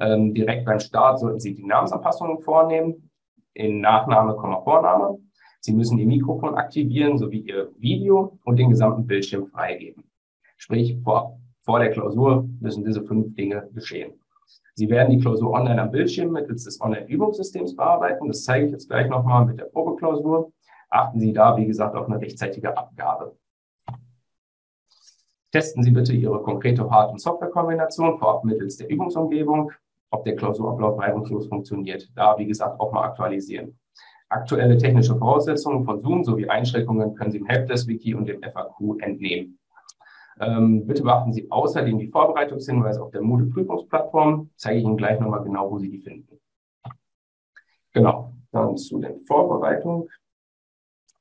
Ähm, 0.00 0.32
direkt 0.32 0.64
beim 0.64 0.80
Start 0.80 1.18
sollten 1.18 1.40
Sie 1.40 1.54
die 1.54 1.64
Namensanpassungen 1.64 2.40
vornehmen, 2.40 3.10
in 3.54 3.80
Nachname, 3.80 4.34
Vorname. 4.34 5.18
Sie 5.64 5.72
müssen 5.72 5.96
Ihr 5.96 6.06
Mikrofon 6.06 6.56
aktivieren 6.56 7.18
sowie 7.18 7.42
Ihr 7.42 7.70
Video 7.78 8.36
und 8.44 8.58
den 8.58 8.70
gesamten 8.70 9.06
Bildschirm 9.06 9.46
freigeben. 9.46 10.02
Sprich, 10.56 10.98
vor, 11.04 11.38
vor 11.60 11.78
der 11.78 11.92
Klausur 11.92 12.48
müssen 12.58 12.84
diese 12.84 13.04
fünf 13.04 13.36
Dinge 13.36 13.68
geschehen. 13.72 14.12
Sie 14.74 14.90
werden 14.90 15.10
die 15.10 15.20
Klausur 15.20 15.52
online 15.52 15.80
am 15.80 15.92
Bildschirm 15.92 16.32
mittels 16.32 16.64
des 16.64 16.80
Online-Übungssystems 16.80 17.76
bearbeiten. 17.76 18.26
Das 18.26 18.42
zeige 18.42 18.66
ich 18.66 18.72
jetzt 18.72 18.88
gleich 18.88 19.08
nochmal 19.08 19.46
mit 19.46 19.60
der 19.60 19.66
Probeklausur. 19.66 20.52
Achten 20.90 21.20
Sie 21.20 21.32
da, 21.32 21.56
wie 21.56 21.66
gesagt, 21.66 21.94
auf 21.94 22.06
eine 22.06 22.20
rechtzeitige 22.20 22.76
Abgabe. 22.76 23.36
Testen 25.52 25.84
Sie 25.84 25.92
bitte 25.92 26.12
Ihre 26.12 26.42
konkrete 26.42 26.90
Hard- 26.90 27.12
und 27.12 27.20
Softwarekombination 27.20 28.18
vorab 28.18 28.44
mittels 28.44 28.78
der 28.78 28.90
Übungsumgebung, 28.90 29.70
ob 30.10 30.24
der 30.24 30.34
Klausurablauf 30.34 30.98
reibungslos 30.98 31.46
funktioniert. 31.46 32.10
Da, 32.16 32.36
wie 32.36 32.46
gesagt, 32.46 32.80
auch 32.80 32.90
mal 32.90 33.04
aktualisieren. 33.04 33.78
Aktuelle 34.32 34.78
technische 34.78 35.16
Voraussetzungen 35.16 35.84
von 35.84 36.00
Zoom 36.00 36.24
sowie 36.24 36.48
Einschränkungen 36.48 37.14
können 37.14 37.30
Sie 37.30 37.38
im 37.38 37.46
Helpdesk-Wiki 37.46 38.14
und 38.14 38.26
dem 38.26 38.42
FAQ 38.42 39.00
entnehmen. 39.00 39.58
Ähm, 40.40 40.86
bitte 40.86 41.02
beachten 41.02 41.32
Sie 41.32 41.50
außerdem 41.50 41.98
die 41.98 42.08
Vorbereitungshinweise 42.08 43.02
auf 43.02 43.10
der 43.10 43.20
Moodle-Prüfungsplattform. 43.20 44.50
Zeige 44.56 44.78
ich 44.78 44.84
Ihnen 44.84 44.96
gleich 44.96 45.20
nochmal 45.20 45.42
genau, 45.42 45.70
wo 45.70 45.78
Sie 45.78 45.90
die 45.90 46.00
finden. 46.00 46.40
Genau, 47.92 48.32
dann 48.50 48.76
zu 48.76 48.98
den 48.98 49.24
Vorbereitungen. 49.26 50.08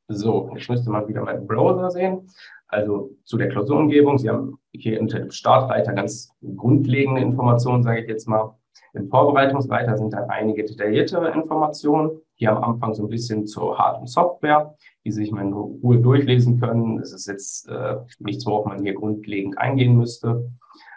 So, 0.08 0.52
ich 0.56 0.68
müsste 0.70 0.90
mal 0.90 1.08
wieder 1.08 1.22
meinen 1.22 1.48
Browser 1.48 1.92
sehen. 1.92 2.30
Also 2.68 3.12
zu 3.26 3.38
der 3.38 3.50
Klausurumgebung. 3.50 4.18
Sie 4.18 4.30
haben 4.30 4.58
hier 4.72 5.02
unter 5.02 5.20
dem 5.20 5.32
Startreiter 5.32 5.94
ganz 5.94 6.32
grundlegende 6.56 7.22
Informationen, 7.22 7.84
sage 7.84 8.02
ich 8.02 8.08
jetzt 8.08 8.28
mal. 8.28 8.56
Im 8.94 9.10
Vorbereitungsreiter 9.10 9.98
sind 9.98 10.14
dann 10.14 10.30
einige 10.30 10.64
detailliertere 10.64 11.32
Informationen. 11.32 12.22
Hier 12.42 12.58
am 12.58 12.64
Anfang 12.64 12.96
so 12.96 13.04
ein 13.04 13.10
bisschen 13.10 13.46
zur 13.46 13.78
Hard- 13.78 14.02
und 14.02 14.08
Software, 14.08 14.74
die 15.06 15.12
sich 15.12 15.32
mal 15.32 15.46
in 15.46 15.54
Ruhe 15.54 16.00
durchlesen 16.00 16.60
können. 16.60 16.98
Es 16.98 17.14
ist 17.14 17.28
jetzt 17.28 17.70
äh, 17.70 17.98
nichts, 18.18 18.48
worauf 18.48 18.66
man 18.66 18.82
hier 18.82 18.96
grundlegend 18.96 19.60
eingehen 19.60 19.96
müsste. 19.96 20.50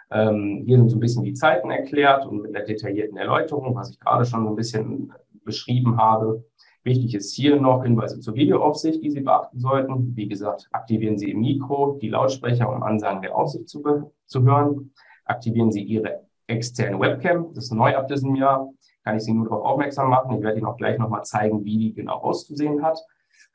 Ähm, 0.09 0.63
hier 0.65 0.79
sind 0.79 0.89
so 0.89 0.97
ein 0.97 1.01
bisschen 1.01 1.23
die 1.23 1.35
Zeiten 1.35 1.69
erklärt 1.69 2.25
und 2.25 2.41
mit 2.41 2.55
einer 2.55 2.65
detaillierten 2.65 3.15
Erläuterung, 3.15 3.75
was 3.75 3.91
ich 3.91 3.99
gerade 3.99 4.25
schon 4.25 4.43
so 4.43 4.49
ein 4.49 4.55
bisschen 4.55 5.13
beschrieben 5.43 5.97
habe. 5.97 6.43
Wichtig 6.83 7.13
ist 7.13 7.35
hier 7.35 7.61
noch 7.61 7.83
Hinweise 7.83 8.19
zur 8.19 8.33
Videoaufsicht, 8.33 9.03
die 9.03 9.11
Sie 9.11 9.21
beachten 9.21 9.59
sollten. 9.59 10.15
Wie 10.15 10.27
gesagt, 10.27 10.67
aktivieren 10.71 11.19
Sie 11.19 11.29
Ihr 11.29 11.37
Mikro, 11.37 11.99
die 12.01 12.09
Lautsprecher, 12.09 12.67
um 12.73 12.81
Ansagen 12.81 13.21
der 13.21 13.35
Aufsicht 13.35 13.69
zu, 13.69 13.83
zu 14.25 14.41
hören. 14.41 14.93
Aktivieren 15.25 15.71
Sie 15.71 15.83
Ihre 15.83 16.25
externe 16.47 16.99
Webcam. 16.99 17.53
Das 17.53 17.65
ist 17.65 17.73
neu 17.73 17.95
ab 17.95 18.07
diesem 18.07 18.35
Jahr. 18.35 18.67
Kann 19.05 19.17
ich 19.17 19.23
Sie 19.23 19.33
nur 19.33 19.45
darauf 19.45 19.63
aufmerksam 19.63 20.09
machen. 20.09 20.35
Ich 20.35 20.43
werde 20.43 20.57
Ihnen 20.57 20.67
auch 20.67 20.77
gleich 20.77 20.97
nochmal 20.97 21.23
zeigen, 21.23 21.63
wie 21.63 21.77
die 21.77 21.93
genau 21.93 22.15
auszusehen 22.15 22.83
hat. 22.83 22.99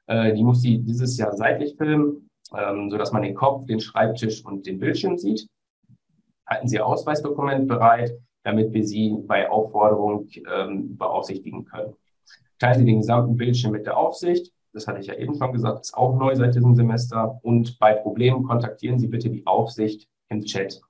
Äh, 0.06 0.32
die 0.32 0.42
muss 0.44 0.62
sie 0.62 0.78
dieses 0.78 1.16
Jahr 1.18 1.36
seitlich 1.36 1.76
filmen, 1.76 2.30
ähm, 2.56 2.90
sodass 2.90 3.12
man 3.12 3.22
den 3.22 3.34
Kopf, 3.34 3.66
den 3.66 3.80
Schreibtisch 3.80 4.44
und 4.44 4.66
den 4.66 4.78
Bildschirm 4.78 5.18
sieht. 5.18 5.48
Halten 6.46 6.68
Sie 6.68 6.76
Ihr 6.76 6.86
Ausweisdokument 6.86 7.68
bereit, 7.68 8.12
damit 8.42 8.72
wir 8.72 8.84
Sie 8.84 9.14
bei 9.26 9.50
Aufforderung 9.50 10.28
ähm, 10.52 10.96
beaufsichtigen 10.96 11.64
können. 11.64 11.94
Teilen 12.58 12.78
Sie 12.78 12.84
den 12.84 12.98
gesamten 12.98 13.36
Bildschirm 13.36 13.72
mit 13.72 13.86
der 13.86 13.96
Aufsicht. 13.96 14.52
Das 14.72 14.86
hatte 14.86 15.00
ich 15.00 15.06
ja 15.06 15.14
eben 15.14 15.34
schon 15.34 15.52
gesagt, 15.52 15.80
ist 15.80 15.96
auch 15.96 16.16
neu 16.16 16.34
seit 16.36 16.54
diesem 16.54 16.74
Semester. 16.74 17.38
Und 17.42 17.78
bei 17.78 17.94
Problemen 17.94 18.44
kontaktieren 18.44 18.98
Sie 18.98 19.08
bitte 19.08 19.30
die 19.30 19.46
Aufsicht 19.46 20.08
im 20.28 20.42
Chat. 20.42 20.80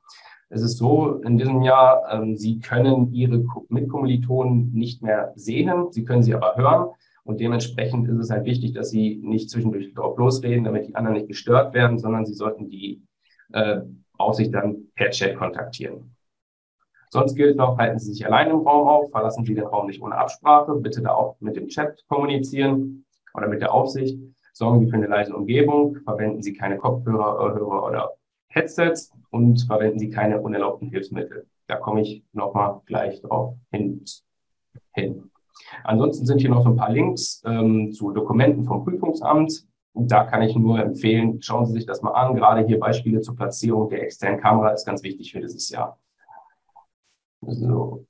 Es 0.53 0.63
ist 0.63 0.79
so, 0.79 1.15
in 1.23 1.39
diesem 1.39 1.63
Jahr, 1.63 2.03
ähm, 2.13 2.37
Sie 2.37 2.59
können 2.59 3.13
Ihre 3.13 3.45
Mitkommilitonen 3.69 4.73
nicht 4.73 5.01
mehr 5.01 5.33
sehen, 5.37 5.93
Sie 5.93 6.05
können 6.05 6.25
sie 6.25 6.35
aber 6.35 6.57
hören. 6.57 6.89
Und 7.23 7.39
dementsprechend 7.39 8.09
ist 8.09 8.19
es 8.19 8.31
halt 8.31 8.45
wichtig, 8.47 8.73
dass 8.73 8.91
Sie 8.91 9.21
nicht 9.23 9.49
zwischendurch 9.49 9.95
drauf 9.95 10.19
losreden, 10.19 10.65
damit 10.65 10.89
die 10.89 10.97
anderen 10.97 11.17
nicht 11.17 11.29
gestört 11.29 11.73
werden, 11.73 12.01
sondern 12.01 12.27
Sie 12.27 12.35
sollten 12.35 12.69
die 12.69 13.01
äh, 13.53 13.83
Aufsicht 14.19 14.53
dann 14.53 14.89
per 14.97 15.11
Chat 15.11 15.37
kontaktieren. 15.37 16.17
Sonst 17.11 17.37
gilt 17.37 17.57
noch, 17.57 17.79
halten 17.79 18.01
Sie 18.01 18.13
sich 18.13 18.27
allein 18.27 18.51
im 18.51 18.59
Raum 18.59 18.89
auf, 18.89 19.11
verlassen 19.13 19.45
Sie 19.45 19.55
den 19.55 19.67
Raum 19.67 19.87
nicht 19.87 20.03
ohne 20.03 20.17
Absprache, 20.17 20.75
bitte 20.75 21.01
da 21.01 21.15
auch 21.15 21.37
mit 21.41 21.55
dem 21.55 21.69
Chat 21.69 22.05
kommunizieren 22.09 23.05
oder 23.35 23.47
mit 23.47 23.61
der 23.61 23.73
Aufsicht. 23.73 24.19
Sorgen 24.53 24.81
Sie 24.81 24.91
für 24.91 24.97
eine 24.97 25.07
leise 25.07 25.35
Umgebung, 25.35 25.97
verwenden 26.03 26.43
Sie 26.43 26.55
keine 26.55 26.77
Kopfhörer 26.77 27.55
Hörer 27.55 27.87
oder 27.87 28.11
Headsets 28.51 29.13
und 29.31 29.65
verwenden 29.67 29.99
Sie 29.99 30.11
keine 30.11 30.41
unerlaubten 30.41 30.91
Hilfsmittel. 30.91 31.47
Da 31.67 31.77
komme 31.77 32.03
ich 32.03 32.25
nochmal 32.33 32.81
gleich 32.85 33.23
drauf 33.23 33.55
hin. 33.71 34.05
hin. 34.93 35.31
Ansonsten 35.85 36.27
sind 36.27 36.41
hier 36.41 36.51
noch 36.51 36.63
so 36.63 36.71
ein 36.71 36.77
paar 36.77 36.91
Links 36.91 37.43
ähm, 37.47 37.93
zu 37.93 38.11
Dokumenten 38.11 38.65
vom 38.65 38.85
Prüfungsamt. 38.85 39.67
Und 39.93 40.11
da 40.11 40.25
kann 40.25 40.43
ich 40.43 40.55
nur 40.57 40.79
empfehlen, 40.81 41.41
schauen 41.43 41.67
Sie 41.67 41.73
sich 41.73 41.87
das 41.87 42.03
mal 42.03 42.13
an. 42.13 42.35
Gerade 42.35 42.67
hier 42.67 42.79
Beispiele 42.79 43.21
zur 43.21 43.37
Platzierung 43.37 43.89
der 43.89 44.03
externen 44.03 44.41
Kamera 44.41 44.71
ist 44.71 44.85
ganz 44.85 45.03
wichtig 45.03 45.33
für 45.33 45.41
dieses 45.41 45.69
Jahr. 45.69 45.99
So. 47.41 48.07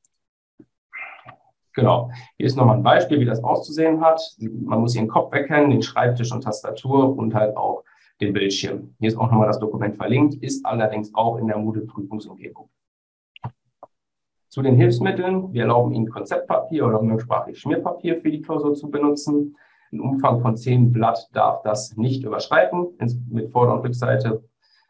Genau. 1.75 2.11
Hier 2.37 2.47
ist 2.47 2.57
nochmal 2.57 2.77
ein 2.77 2.83
Beispiel, 2.83 3.21
wie 3.21 3.25
das 3.25 3.43
auszusehen 3.45 4.01
hat. 4.01 4.21
Man 4.39 4.81
muss 4.81 4.95
Ihren 4.95 5.09
Kopf 5.09 5.33
erkennen, 5.33 5.71
den 5.71 5.83
Schreibtisch 5.83 6.33
und 6.33 6.43
Tastatur 6.43 7.17
und 7.17 7.35
halt 7.35 7.57
auch 7.57 7.85
den 8.21 8.33
Bildschirm. 8.33 8.95
Hier 8.99 9.09
ist 9.09 9.17
auch 9.17 9.31
nochmal 9.31 9.47
das 9.47 9.59
Dokument 9.59 9.97
verlinkt, 9.97 10.35
ist 10.43 10.65
allerdings 10.67 11.15
auch 11.15 11.39
in 11.39 11.47
der 11.47 11.59
Moodle-Prüfungsumgebung. 11.59 12.69
Zu 14.49 14.63
den 14.63 14.77
Hilfsmitteln. 14.77 15.53
Wir 15.53 15.63
erlauben 15.63 15.93
Ihnen 15.93 16.11
Konzeptpapier 16.11 16.87
oder 16.87 17.01
umgangssprachlich 17.01 17.59
Schmierpapier 17.59 18.19
für 18.19 18.31
die 18.31 18.43
Klausur 18.43 18.75
zu 18.75 18.91
benutzen. 18.91 19.57
Ein 19.93 20.01
Umfang 20.01 20.41
von 20.41 20.57
10 20.57 20.93
Blatt 20.93 21.29
darf 21.33 21.63
das 21.63 21.97
nicht 21.97 22.25
überschreiten 22.25 22.89
mit 23.31 23.51
Vorder- 23.51 23.75
und 23.75 23.81
Rückseite. 23.81 24.45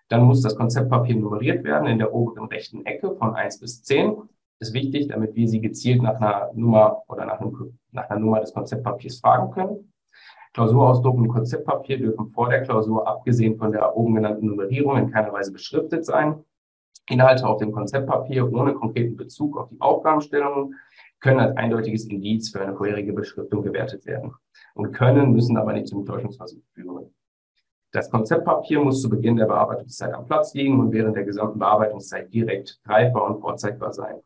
Dann 0.09 0.25
muss 0.25 0.43
das 0.43 0.57
Konzeptpapier 0.57 1.17
nummeriert 1.17 1.63
werden 1.63 1.89
in 1.89 1.99
der 1.99 2.13
oberen 2.13 2.47
rechten 2.47 2.85
Ecke 2.85 3.15
von 3.15 3.35
1 3.35 3.61
bis 3.61 3.83
10. 3.83 4.17
Ist 4.59 4.75
wichtig, 4.75 5.09
damit 5.09 5.35
wir 5.35 5.49
Sie 5.49 5.61
gezielt 5.61 6.03
nach 6.03 6.17
einer 6.17 6.51
Nummer 6.55 7.03
oder 7.09 7.25
nach, 7.25 7.41
einem, 7.41 7.79
nach 7.93 8.11
einer 8.11 8.21
Nummer 8.21 8.41
des 8.41 8.53
Konzeptpapiers 8.53 9.21
fragen 9.21 9.51
können. 9.53 9.90
Klausurausdruck 10.53 11.17
und 11.17 11.29
Konzeptpapier 11.29 11.99
dürfen 11.99 12.31
vor 12.31 12.49
der 12.49 12.63
Klausur, 12.63 13.07
abgesehen 13.07 13.57
von 13.57 13.71
der 13.71 13.97
oben 13.97 14.17
genannten 14.17 14.47
Nummerierung, 14.47 14.97
in 14.97 15.11
keiner 15.11 15.33
Weise 15.33 15.53
beschriftet 15.53 16.05
sein. 16.05 16.45
Inhalte 17.09 17.47
auf 17.47 17.59
dem 17.59 17.73
Konzeptpapier 17.73 18.53
ohne 18.53 18.75
konkreten 18.75 19.17
Bezug 19.17 19.57
auf 19.57 19.69
die 19.69 19.81
Aufgabenstellungen 19.81 20.75
können 21.21 21.41
als 21.41 21.57
eindeutiges 21.57 22.07
Indiz 22.07 22.51
für 22.51 22.61
eine 22.61 22.75
vorherige 22.75 23.13
Beschriftung 23.13 23.63
gewertet 23.63 24.07
werden 24.07 24.33
und 24.75 24.93
können, 24.93 25.33
müssen 25.33 25.57
aber 25.57 25.73
nicht 25.73 25.89
zum 25.89 26.07
Täuschungsversuch 26.07 26.63
führen. 26.73 27.15
Das 27.93 28.11
Konzeptpapier 28.11 28.81
muss 28.81 29.03
zu 29.03 29.11
Beginn 29.11 29.37
der 29.37 29.47
Bearbeitungszeit 29.47 30.15
am 30.15 30.27
Platz 30.27 30.55
liegen 30.55 30.79
und 30.79 30.93
während 30.93 31.17
der 31.17 31.25
gesamten 31.25 31.59
Bearbeitungszeit 31.59 32.33
direkt 32.33 32.81
greifbar 32.85 33.25
und 33.25 33.41
vorzeigbar 33.41 33.93
sein. 33.93 34.21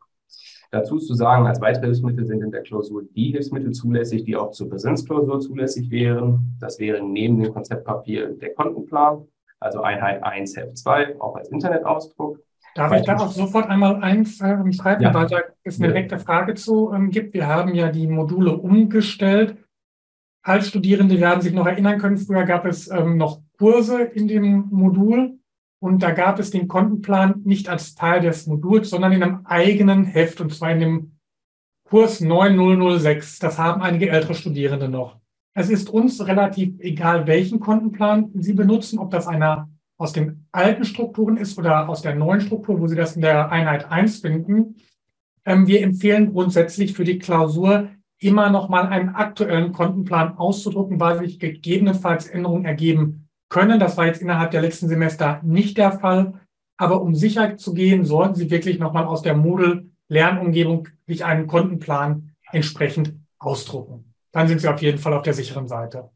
Dazu 0.71 0.97
zu 0.97 1.13
sagen, 1.13 1.47
als 1.47 1.61
weitere 1.61 1.85
Hilfsmittel 1.85 2.25
sind 2.25 2.41
in 2.41 2.51
der 2.51 2.61
Klausur 2.61 3.03
die 3.15 3.31
Hilfsmittel 3.31 3.71
zulässig, 3.71 4.23
die 4.25 4.35
auch 4.35 4.51
zur 4.51 4.69
Präsenzklausur 4.69 5.39
zulässig 5.39 5.89
wären. 5.89 6.57
Das 6.59 6.79
wären 6.79 7.13
neben 7.13 7.41
dem 7.41 7.53
Konzeptpapier 7.53 8.33
der 8.33 8.53
Kontenplan, 8.53 9.25
also 9.59 9.81
Einheit 9.81 10.23
1, 10.23 10.57
Heft 10.57 10.77
2, 10.77 11.19
auch 11.21 11.35
als 11.35 11.49
Internetausdruck. 11.49 12.39
Darf 12.75 12.93
ich 12.93 13.05
da 13.05 13.15
auch 13.15 13.31
sofort 13.31 13.69
einmal 13.69 14.03
eins 14.03 14.41
äh, 14.41 14.73
schreiben, 14.73 15.03
ja. 15.03 15.13
weil 15.13 15.27
da 15.27 15.39
es 15.63 15.79
eine 15.79 15.87
direkte 15.87 16.19
Frage 16.19 16.55
zu 16.55 16.91
ähm, 16.93 17.09
gibt. 17.09 17.33
Wir 17.33 17.47
haben 17.47 17.73
ja 17.73 17.89
die 17.89 18.05
Module 18.05 18.51
umgestellt. 18.51 19.55
Als 20.43 20.67
Studierende 20.67 21.19
werden 21.21 21.41
sich 21.41 21.53
noch 21.53 21.65
erinnern 21.65 21.99
können, 21.99 22.17
früher 22.17 22.43
gab 22.43 22.65
es 22.65 22.91
ähm, 22.91 23.17
noch 23.17 23.39
Kurse 23.57 24.03
in 24.03 24.27
dem 24.27 24.67
Modul. 24.71 25.39
Und 25.85 26.01
da 26.01 26.09
gab 26.09 26.39
es 26.39 26.49
den 26.49 26.67
Kontenplan 26.67 27.41
nicht 27.43 27.69
als 27.69 27.93
Teil 27.93 28.19
des 28.19 28.47
Moduls, 28.47 28.89
sondern 28.89 29.11
in 29.11 29.21
einem 29.21 29.45
eigenen 29.45 30.03
Heft, 30.03 30.41
und 30.41 30.51
zwar 30.51 30.71
in 30.71 30.79
dem 30.79 31.11
Kurs 31.87 32.21
9006. 32.21 33.37
Das 33.37 33.59
haben 33.59 33.83
einige 33.83 34.09
ältere 34.09 34.33
Studierende 34.33 34.89
noch. 34.89 35.19
Es 35.53 35.69
ist 35.69 35.91
uns 35.91 36.25
relativ 36.25 36.79
egal, 36.79 37.27
welchen 37.27 37.59
Kontenplan 37.59 38.31
Sie 38.33 38.53
benutzen, 38.53 38.97
ob 38.97 39.11
das 39.11 39.27
einer 39.27 39.69
aus 39.99 40.11
den 40.11 40.47
alten 40.51 40.85
Strukturen 40.85 41.37
ist 41.37 41.55
oder 41.59 41.87
aus 41.87 42.01
der 42.01 42.15
neuen 42.15 42.41
Struktur, 42.41 42.79
wo 42.79 42.87
Sie 42.87 42.95
das 42.95 43.15
in 43.15 43.21
der 43.21 43.51
Einheit 43.51 43.91
1 43.91 44.21
finden. 44.21 44.77
Ähm, 45.45 45.67
wir 45.67 45.83
empfehlen 45.83 46.33
grundsätzlich 46.33 46.93
für 46.93 47.03
die 47.03 47.19
Klausur 47.19 47.89
immer 48.17 48.49
noch 48.49 48.69
mal 48.69 48.87
einen 48.87 49.09
aktuellen 49.09 49.71
Kontenplan 49.71 50.35
auszudrucken, 50.35 50.99
weil 50.99 51.19
sich 51.19 51.37
gegebenenfalls 51.37 52.25
Änderungen 52.25 52.65
ergeben 52.65 53.24
können. 53.49 53.79
Das 53.79 53.97
war 53.97 54.05
jetzt 54.05 54.21
innerhalb 54.21 54.51
der 54.51 54.61
letzten 54.61 54.87
Semester 54.87 55.41
nicht 55.43 55.77
der 55.77 55.91
Fall. 55.91 56.41
Aber 56.77 57.01
um 57.01 57.15
sicher 57.15 57.57
zu 57.57 57.73
gehen, 57.73 58.03
sollten 58.05 58.35
Sie 58.35 58.51
wirklich 58.51 58.79
noch 58.79 58.93
mal 58.93 59.05
aus 59.05 59.21
der 59.21 59.35
Moodle-Lernumgebung 59.35 60.89
sich 61.07 61.23
einen 61.23 61.47
Kontenplan 61.47 62.31
entsprechend 62.51 63.13
ausdrucken. 63.39 64.13
Dann 64.31 64.47
sind 64.47 64.59
Sie 64.59 64.67
auf 64.67 64.81
jeden 64.81 64.97
Fall 64.97 65.13
auf 65.13 65.21
der 65.21 65.33
sicheren 65.33 65.67
Seite. 65.67 66.09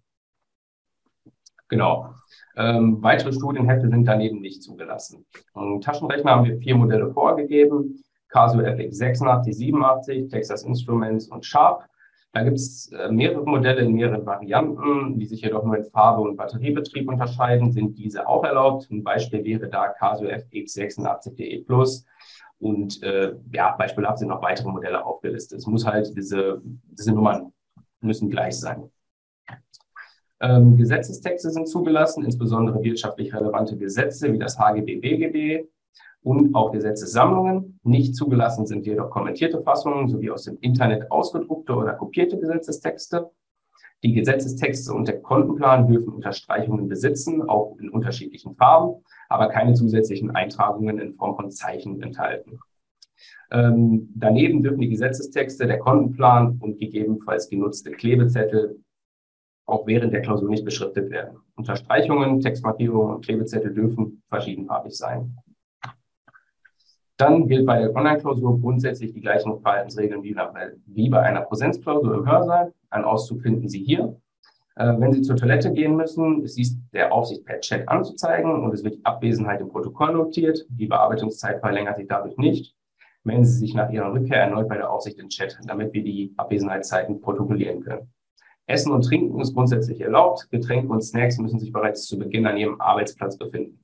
Genau. 1.70 2.14
Ähm, 2.58 3.02
weitere 3.02 3.32
Studienhefte 3.32 3.88
sind 3.88 4.06
daneben 4.06 4.42
nicht 4.42 4.62
zugelassen. 4.64 5.26
Im 5.56 5.80
Taschenrechner 5.80 6.32
haben 6.32 6.46
wir 6.46 6.58
vier 6.58 6.76
Modelle 6.76 7.14
vorgegeben. 7.14 8.04
Casio 8.28 8.62
FX 8.62 8.98
86, 8.98 9.56
87, 9.56 10.28
Texas 10.28 10.64
Instruments 10.64 11.28
und 11.28 11.46
Sharp. 11.46 11.86
Da 12.32 12.44
gibt 12.44 12.58
es 12.58 12.92
äh, 12.92 13.10
mehrere 13.12 13.44
Modelle 13.44 13.82
in 13.82 13.94
mehreren 13.94 14.26
Varianten, 14.26 15.18
die 15.18 15.26
sich 15.26 15.42
jedoch 15.42 15.64
nur 15.64 15.78
in 15.78 15.86
Farbe 15.86 16.22
und 16.22 16.38
Batteriebetrieb 16.38 17.10
unterscheiden, 17.10 17.72
sind 17.72 17.98
diese 17.98 18.28
auch 18.28 18.44
erlaubt. 18.44 18.90
Ein 18.92 19.04
Beispiel 19.04 19.44
wäre 19.44 19.68
da 19.68 19.88
Casio 19.90 20.28
FX 20.28 20.76
86DE 20.76 21.66
Plus. 21.66 22.06
Und 22.60 23.02
äh, 23.02 23.34
ja, 23.52 23.76
beispielhaft 23.78 24.20
sind 24.20 24.28
noch 24.28 24.44
weitere 24.44 24.70
Modelle 24.70 25.04
aufgelistet. 25.04 25.60
Es 25.60 25.66
muss 25.66 25.86
halt 25.86 26.16
diese, 26.16 26.62
diese 26.64 27.14
Nummern 27.14 27.52
müssen 28.02 28.30
gleich 28.30 28.60
sein. 28.60 28.92
Ähm, 30.42 30.78
Gesetzestexte 30.78 31.50
sind 31.50 31.68
zugelassen, 31.68 32.24
insbesondere 32.24 32.82
wirtschaftlich 32.84 33.34
relevante 33.34 33.76
Gesetze 33.78 34.32
wie 34.32 34.40
das 34.40 34.58
HGB, 34.58 34.98
BGB, 34.98 35.68
und 36.22 36.56
auch 36.56 36.72
Gesetzessammlungen. 36.72 37.80
Nicht 37.84 38.16
zugelassen 38.16 38.66
sind 38.66 38.86
jedoch 38.86 39.10
kommentierte 39.10 39.62
Fassungen 39.62 40.08
sowie 40.08 40.32
aus 40.32 40.44
dem 40.44 40.58
Internet 40.62 41.12
ausgedruckte 41.12 41.76
oder 41.76 41.94
kopierte 41.94 42.40
Gesetzestexte. 42.40 43.32
Die 44.04 44.14
Gesetzestexte 44.14 44.94
und 44.94 45.08
der 45.08 45.22
Kontenplan 45.22 45.88
dürfen 45.88 46.14
Unterstreichungen 46.14 46.88
besitzen, 46.88 47.42
auch 47.42 47.78
in 47.80 47.90
unterschiedlichen 47.90 48.56
Farben, 48.56 49.04
aber 49.28 49.50
keine 49.50 49.74
zusätzlichen 49.74 50.32
Eintragungen 50.32 51.00
in 51.00 51.16
Form 51.16 51.36
von 51.36 51.52
Zeichen 51.52 52.02
enthalten. 52.02 52.60
Ähm, 53.52 54.10
daneben 54.16 54.64
dürfen 54.64 54.80
die 54.80 54.90
Gesetzestexte, 54.90 55.68
der 55.68 55.80
Kontenplan 55.80 56.60
und 56.62 56.80
gegebenenfalls 56.80 57.50
genutzte 57.50 57.92
Klebezettel 57.92 58.80
auch 59.66 59.86
während 59.86 60.14
der 60.14 60.22
Klausur 60.22 60.50
nicht 60.50 60.66
beschriftet 60.66 61.12
werden. 61.12 61.38
Unterstreichungen, 61.56 62.42
Textmarkierungen 62.42 63.16
und 63.16 63.26
Klebezettel 63.26 63.74
dürfen 63.74 64.24
verschiedenfarbig 64.30 64.96
sein. 64.96 65.38
Dann 67.20 67.50
gilt 67.50 67.66
bei 67.66 67.80
der 67.80 67.94
Online-Klausur 67.94 68.62
grundsätzlich 68.62 69.12
die 69.12 69.20
gleichen 69.20 69.60
Verhaltensregeln 69.60 70.24
wie, 70.24 70.38
wie 70.86 71.10
bei 71.10 71.22
einer 71.22 71.42
Präsenzklausur 71.42 72.16
im 72.16 72.26
Hörsaal. 72.26 72.74
Ein 72.90 73.04
Auszug 73.04 73.42
finden 73.42 73.68
Sie 73.68 73.84
hier. 73.84 74.16
Äh, 74.78 74.94
wenn 74.98 75.12
Sie 75.12 75.22
zur 75.22 75.36
Toilette 75.36 75.74
gehen 75.74 75.98
müssen, 75.98 76.44
ist 76.44 76.58
dies 76.58 76.78
der 76.94 77.12
Aufsicht 77.12 77.44
per 77.44 77.60
Chat 77.60 77.90
anzuzeigen 77.90 78.64
und 78.64 78.74
es 78.74 78.86
wird 78.86 78.96
die 78.96 79.06
Abwesenheit 79.06 79.60
im 79.60 79.68
Protokoll 79.68 80.14
notiert. 80.14 80.66
Die 80.70 80.88
Bearbeitungszeit 80.88 81.60
verlängert 81.60 81.98
sich 81.98 82.08
dadurch 82.08 82.38
nicht. 82.38 82.74
Melden 83.26 83.44
Sie 83.44 83.58
sich 83.58 83.74
nach 83.74 83.92
Ihrer 83.92 84.14
Rückkehr 84.14 84.38
erneut 84.38 84.70
bei 84.70 84.78
der 84.78 84.90
Aufsicht 84.90 85.20
in 85.20 85.28
Chat, 85.28 85.60
damit 85.66 85.92
wir 85.92 86.06
die 86.06 86.34
Abwesenheitszeiten 86.38 87.20
protokollieren 87.20 87.82
können. 87.82 88.14
Essen 88.66 88.94
und 88.94 89.02
Trinken 89.02 89.42
ist 89.42 89.54
grundsätzlich 89.54 90.00
erlaubt. 90.00 90.50
Getränke 90.52 90.88
und 90.88 91.02
Snacks 91.02 91.38
müssen 91.38 91.60
sich 91.60 91.74
bereits 91.74 92.06
zu 92.06 92.18
Beginn 92.18 92.48
an 92.48 92.56
Ihrem 92.56 92.80
Arbeitsplatz 92.80 93.38
befinden. 93.38 93.84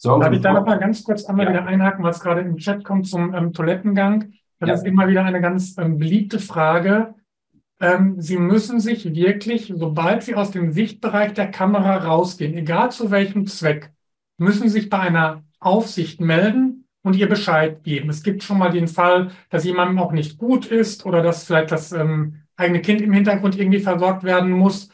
Sorgen 0.00 0.22
Darf 0.22 0.32
ich 0.32 0.40
da 0.40 0.52
noch 0.52 0.64
mal 0.64 0.78
ganz 0.78 1.02
kurz 1.02 1.24
einmal 1.24 1.46
ja. 1.46 1.52
wieder 1.52 1.66
einhaken, 1.66 2.04
was 2.04 2.20
gerade 2.20 2.40
im 2.40 2.56
Chat 2.56 2.84
kommt 2.84 3.08
zum 3.08 3.34
ähm, 3.34 3.52
Toilettengang? 3.52 4.32
Das 4.60 4.68
ja. 4.68 4.74
ist 4.76 4.86
immer 4.86 5.08
wieder 5.08 5.24
eine 5.24 5.40
ganz 5.40 5.76
ähm, 5.76 5.98
beliebte 5.98 6.38
Frage. 6.38 7.14
Ähm, 7.80 8.20
Sie 8.20 8.38
müssen 8.38 8.78
sich 8.78 9.12
wirklich, 9.12 9.72
sobald 9.76 10.22
Sie 10.22 10.36
aus 10.36 10.52
dem 10.52 10.72
Sichtbereich 10.72 11.34
der 11.34 11.50
Kamera 11.50 11.96
rausgehen, 11.96 12.54
egal 12.54 12.92
zu 12.92 13.10
welchem 13.10 13.46
Zweck, 13.48 13.90
müssen 14.36 14.62
Sie 14.62 14.80
sich 14.80 14.88
bei 14.88 15.00
einer 15.00 15.42
Aufsicht 15.58 16.20
melden 16.20 16.86
und 17.02 17.16
ihr 17.16 17.28
Bescheid 17.28 17.82
geben. 17.82 18.08
Es 18.08 18.22
gibt 18.22 18.44
schon 18.44 18.58
mal 18.58 18.70
den 18.70 18.86
Fall, 18.86 19.32
dass 19.50 19.64
jemandem 19.64 19.98
auch 19.98 20.12
nicht 20.12 20.38
gut 20.38 20.66
ist 20.66 21.06
oder 21.06 21.22
dass 21.22 21.44
vielleicht 21.44 21.72
das 21.72 21.90
ähm, 21.90 22.42
eigene 22.56 22.82
Kind 22.82 23.00
im 23.00 23.12
Hintergrund 23.12 23.58
irgendwie 23.58 23.80
versorgt 23.80 24.22
werden 24.22 24.52
muss 24.52 24.90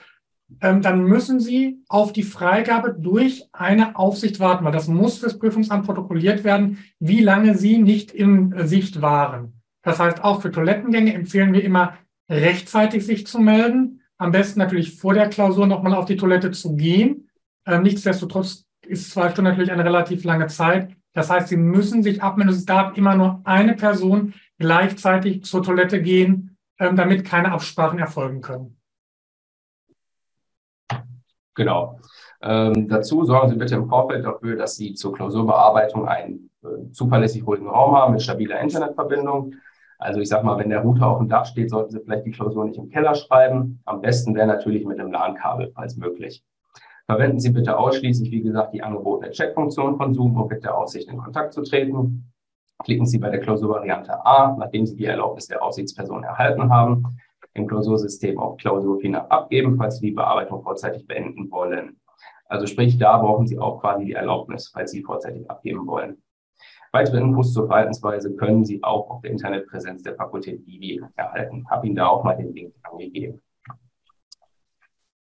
dann 0.61 1.05
müssen 1.05 1.41
Sie 1.41 1.83
auf 1.89 2.13
die 2.13 2.23
Freigabe 2.23 2.95
durch 2.99 3.49
eine 3.53 3.97
Aufsicht 3.97 4.41
warten, 4.41 4.65
weil 4.65 4.73
das 4.73 4.89
muss 4.89 5.19
fürs 5.19 5.39
Prüfungsamt 5.39 5.87
protokolliert 5.87 6.45
werden, 6.45 6.79
wie 6.99 7.21
lange 7.21 7.57
Sie 7.57 7.79
nicht 7.79 8.11
in 8.11 8.55
Sicht 8.67 9.01
waren. 9.01 9.61
Das 9.83 9.99
heißt, 9.99 10.25
auch 10.25 10.43
für 10.43 10.51
Toilettengänge 10.51 11.15
empfehlen 11.15 11.53
wir 11.53 11.63
immer, 11.63 11.95
rechtzeitig 12.29 13.05
sich 13.05 13.27
zu 13.27 13.39
melden. 13.39 14.01
Am 14.19 14.33
besten 14.33 14.59
natürlich 14.59 14.99
vor 14.99 15.15
der 15.15 15.29
Klausur 15.29 15.67
nochmal 15.67 15.95
auf 15.95 16.07
die 16.07 16.17
Toilette 16.17 16.51
zu 16.51 16.77
gehen. 16.77 17.29
Ähm, 17.67 17.83
nichtsdestotrotz 17.83 18.65
ist 18.87 19.11
zwei 19.11 19.31
Stunden 19.31 19.51
natürlich 19.51 19.73
eine 19.73 19.85
relativ 19.85 20.25
lange 20.25 20.47
Zeit. 20.47 20.97
Das 21.13 21.31
heißt, 21.31 21.49
Sie 21.49 21.57
müssen 21.57 22.03
sich 22.03 22.23
abmelden. 22.23 22.55
Es 22.55 22.65
darf 22.65 22.97
immer 22.97 23.15
nur 23.15 23.41
eine 23.45 23.75
Person 23.75 24.35
gleichzeitig 24.59 25.45
zur 25.45 25.63
Toilette 25.63 26.01
gehen, 26.03 26.57
ähm, 26.79 26.97
damit 26.97 27.25
keine 27.25 27.53
Absprachen 27.53 27.99
erfolgen 27.99 28.41
können. 28.41 28.77
Genau. 31.55 31.99
Ähm, 32.43 32.89
dazu 32.89 33.25
sorgen 33.25 33.49
Sie 33.49 33.57
bitte 33.57 33.77
im 33.77 33.89
Vorfeld 33.89 34.25
dafür, 34.25 34.57
dass 34.57 34.77
Sie 34.77 34.95
zur 34.95 35.15
Klausurbearbeitung 35.15 36.07
einen 36.07 36.51
äh, 36.63 36.91
zuverlässig 36.93 37.47
ruhigen 37.47 37.69
Raum 37.69 37.97
haben 37.97 38.13
mit 38.13 38.23
stabiler 38.23 38.61
Internetverbindung. 38.61 39.55
Also 39.99 40.21
ich 40.21 40.29
sage 40.29 40.45
mal, 40.45 40.59
wenn 40.59 40.69
der 40.69 40.81
Router 40.81 41.07
auf 41.07 41.19
dem 41.19 41.29
Dach 41.29 41.47
steht, 41.47 41.71
sollten 41.71 41.91
Sie 41.91 42.01
vielleicht 42.01 42.27
die 42.27 42.33
Klausur 42.33 42.65
nicht 42.65 42.79
im 42.79 42.91
Keller 42.91 43.15
schreiben. 43.15 43.81
Am 43.85 44.01
besten 44.01 44.35
wäre 44.35 44.47
natürlich 44.47 44.85
mit 44.85 44.99
einem 44.99 45.13
LAN-Kabel, 45.13 45.73
falls 45.75 45.97
möglich. 45.97 46.45
Verwenden 47.07 47.39
Sie 47.39 47.51
bitte 47.51 47.79
ausschließlich, 47.79 48.31
wie 48.31 48.43
gesagt, 48.43 48.75
die 48.75 48.83
angebotene 48.83 49.31
Chat-Funktion 49.31 49.97
von 49.97 50.15
Zoom, 50.15 50.37
um 50.37 50.49
mit 50.49 50.65
der 50.65 50.77
Aussicht 50.77 51.09
in 51.09 51.19
Kontakt 51.19 51.53
zu 51.53 51.63
treten. 51.63 52.33
Klicken 52.83 53.07
Sie 53.07 53.19
bei 53.19 53.31
der 53.31 53.41
Klausurvariante 53.41 54.25
A, 54.27 54.57
nachdem 54.59 54.85
Sie 54.85 54.97
die 54.97 55.05
Erlaubnis 55.05 55.47
der 55.47 55.63
Aussichtsperson 55.63 56.25
erhalten 56.25 56.71
haben, 56.71 57.17
im 57.55 57.67
Klausursystem 57.67 58.39
auf 58.39 58.57
Klausurfinab 58.59 59.33
abgeben, 59.33 59.77
falls 59.77 59.99
Sie 59.99 60.09
die 60.09 60.15
Bearbeitung 60.15 60.63
vorzeitig 60.63 61.07
beenden 61.07 61.51
wollen. 61.51 62.01
Also 62.47 62.67
sprich, 62.67 62.99
da 62.99 63.19
brauchen 63.19 63.47
Sie 63.47 63.59
auch 63.59 63.81
quasi 63.81 64.05
die 64.05 64.13
Erlaubnis, 64.13 64.71
falls 64.73 64.91
Sie 64.91 65.03
vorzeitig 65.03 65.49
abgeben 65.51 65.87
wollen. 65.87 66.23
Weitere 66.93 67.19
Infos 67.19 67.53
zur 67.53 67.67
Verhaltensweise 67.67 68.37
können 68.37 68.65
Sie 68.65 68.83
auch 68.85 69.11
auf 69.11 69.23
der 69.23 69.33
Internetpräsenz 69.33 70.03
der 70.03 70.15
Fakultät 70.15 70.65
Vivi 70.67 71.03
erhalten. 71.17 71.65
Habe 71.69 71.87
Ihnen 71.87 71.97
da 71.97 72.07
auch 72.07 72.23
mal 72.23 72.37
den 72.37 72.53
Link 72.55 72.75
angegeben. 72.83 73.41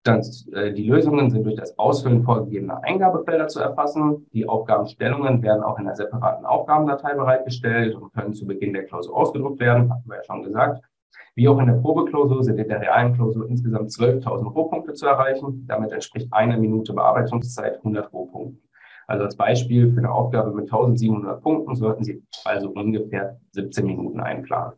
Dann, 0.04 0.22
äh, 0.54 0.74
die 0.74 0.88
Lösungen 0.88 1.30
sind 1.30 1.44
durch 1.44 1.56
das 1.56 1.78
Ausfüllen 1.78 2.24
vorgegebener 2.24 2.84
Eingabefelder 2.84 3.48
zu 3.48 3.60
erfassen. 3.60 4.26
Die 4.34 4.50
Aufgabenstellungen 4.50 5.44
werden 5.44 5.62
auch 5.62 5.78
in 5.78 5.86
einer 5.86 5.96
separaten 5.96 6.46
Aufgabendatei 6.46 7.14
bereitgestellt 7.14 7.94
und 7.96 8.12
können 8.12 8.34
zu 8.34 8.48
Beginn 8.48 8.74
der 8.74 8.86
Klausur 8.86 9.16
ausgedruckt 9.16 9.60
werden, 9.60 9.92
haben 9.92 10.04
wir 10.08 10.18
ja 10.18 10.24
schon 10.24 10.42
gesagt. 10.42 10.84
Wie 11.36 11.48
auch 11.48 11.60
in 11.60 11.68
der 11.68 11.76
Probeklausur 11.76 12.44
sind 12.44 12.58
in 12.60 12.68
der 12.68 12.82
realen 12.82 13.14
Klausur 13.14 13.48
insgesamt 13.48 13.90
12.000 13.90 14.52
Rohpunkte 14.52 14.94
zu 14.94 15.06
erreichen. 15.06 15.66
Damit 15.66 15.92
entspricht 15.92 16.28
eine 16.32 16.58
Minute 16.58 16.94
Bearbeitungszeit 16.94 17.78
100 17.78 18.12
Rohpunkten. 18.12 18.62
Also 19.08 19.24
als 19.26 19.36
Beispiel 19.36 19.92
für 19.92 20.00
eine 20.00 20.12
Aufgabe 20.12 20.52
mit 20.52 20.66
1700 20.66 21.42
Punkten 21.42 21.76
sollten 21.76 22.04
Sie 22.04 22.24
also 22.46 22.70
ungefähr 22.70 23.40
17 23.52 23.86
Minuten 23.86 24.20
einplanen. 24.20 24.74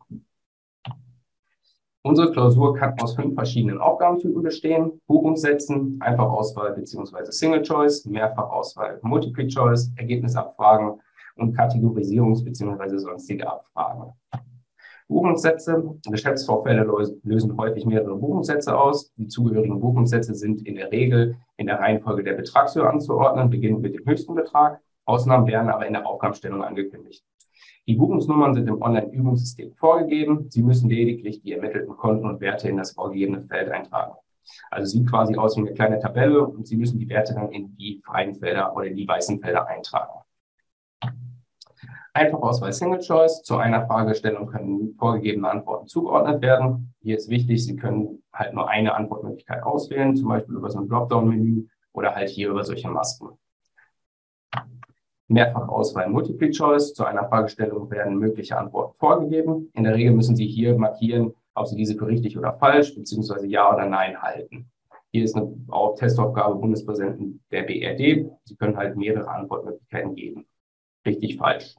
Unsere 2.02 2.30
Klausur 2.32 2.74
kann 2.74 3.00
aus 3.00 3.14
fünf 3.14 3.34
verschiedenen 3.34 3.78
Aufgabentypen 3.78 4.42
bestehen. 4.42 5.00
Buchungssätzen, 5.06 5.98
Einfachauswahl 6.00 6.74
bzw. 6.74 7.30
Single 7.30 7.62
Choice, 7.62 8.04
Mehrfachauswahl, 8.04 8.98
Multiple 9.02 9.46
Choice, 9.48 9.90
Ergebnisabfragen 9.96 11.00
und 11.36 11.56
Kategorisierungs- 11.56 12.44
bzw. 12.44 12.98
sonstige 12.98 13.50
Abfragen. 13.50 14.12
Buchungssätze. 15.08 15.98
Geschäftsvorfälle 16.08 16.86
lösen 17.22 17.56
häufig 17.56 17.84
mehrere 17.86 18.16
Buchungssätze 18.16 18.78
aus. 18.78 19.12
Die 19.16 19.28
zugehörigen 19.28 19.80
Buchungssätze 19.80 20.34
sind 20.34 20.66
in 20.66 20.76
der 20.76 20.90
Regel 20.90 21.36
in 21.56 21.66
der 21.66 21.78
Reihenfolge 21.78 22.24
der 22.24 22.34
Betragshöhe 22.34 22.88
anzuordnen, 22.88 23.50
beginnend 23.50 23.82
mit 23.82 23.94
dem 23.94 24.06
höchsten 24.06 24.34
Betrag. 24.34 24.80
Ausnahmen 25.04 25.46
werden 25.46 25.68
aber 25.68 25.86
in 25.86 25.92
der 25.92 26.06
Aufgabenstellung 26.06 26.62
angekündigt. 26.62 27.24
Die 27.86 27.96
Buchungsnummern 27.96 28.54
sind 28.54 28.66
im 28.66 28.80
Online-Übungssystem 28.80 29.74
vorgegeben. 29.74 30.46
Sie 30.50 30.62
müssen 30.62 30.88
lediglich 30.88 31.42
die 31.42 31.52
ermittelten 31.52 31.94
Konten 31.96 32.26
und 32.26 32.40
Werte 32.40 32.68
in 32.68 32.78
das 32.78 32.92
vorgegebene 32.92 33.42
Feld 33.42 33.70
eintragen. 33.70 34.14
Also 34.70 34.86
sieht 34.86 35.08
quasi 35.08 35.36
aus 35.36 35.56
wie 35.56 35.60
eine 35.60 35.74
kleine 35.74 35.98
Tabelle 35.98 36.46
und 36.46 36.66
Sie 36.66 36.76
müssen 36.76 36.98
die 36.98 37.08
Werte 37.08 37.34
dann 37.34 37.50
in 37.52 37.76
die 37.76 38.00
freien 38.04 38.34
Felder 38.34 38.74
oder 38.74 38.86
in 38.86 38.96
die 38.96 39.06
weißen 39.06 39.40
Felder 39.40 39.68
eintragen. 39.68 40.20
Einfachauswahl 42.14 42.72
Single 42.72 43.00
Choice. 43.00 43.42
Zu 43.42 43.56
einer 43.56 43.86
Fragestellung 43.86 44.46
können 44.46 44.94
vorgegebene 44.98 45.50
Antworten 45.50 45.88
zugeordnet 45.88 46.40
werden. 46.42 46.94
Hier 47.00 47.16
ist 47.16 47.28
wichtig, 47.28 47.66
Sie 47.66 47.74
können 47.74 48.22
halt 48.32 48.54
nur 48.54 48.68
eine 48.68 48.94
Antwortmöglichkeit 48.94 49.64
auswählen, 49.64 50.16
zum 50.16 50.28
Beispiel 50.28 50.54
über 50.54 50.70
so 50.70 50.78
ein 50.78 50.88
Dropdown-Menü 50.88 51.66
oder 51.92 52.14
halt 52.14 52.28
hier 52.28 52.50
über 52.50 52.62
solche 52.62 52.88
Masken. 52.88 53.30
Mehrfachauswahl 55.26 56.08
Multiple 56.08 56.50
Choice. 56.50 56.94
Zu 56.94 57.04
einer 57.04 57.28
Fragestellung 57.28 57.90
werden 57.90 58.16
mögliche 58.16 58.56
Antworten 58.56 58.96
vorgegeben. 58.98 59.70
In 59.74 59.82
der 59.82 59.96
Regel 59.96 60.12
müssen 60.12 60.36
Sie 60.36 60.46
hier 60.46 60.78
markieren, 60.78 61.34
ob 61.54 61.66
Sie 61.66 61.76
diese 61.76 61.96
für 61.96 62.06
richtig 62.06 62.38
oder 62.38 62.52
falsch 62.52 62.94
beziehungsweise 62.94 63.48
Ja 63.48 63.74
oder 63.74 63.86
Nein 63.86 64.22
halten. 64.22 64.70
Hier 65.10 65.24
ist 65.24 65.34
eine 65.34 65.52
auch 65.68 65.96
Testaufgabe 65.96 66.54
Bundespräsidenten 66.54 67.42
der 67.50 67.62
BRD. 67.62 68.30
Sie 68.44 68.56
können 68.56 68.76
halt 68.76 68.96
mehrere 68.96 69.28
Antwortmöglichkeiten 69.28 70.14
geben. 70.14 70.46
Richtig, 71.04 71.38
falsch. 71.38 71.74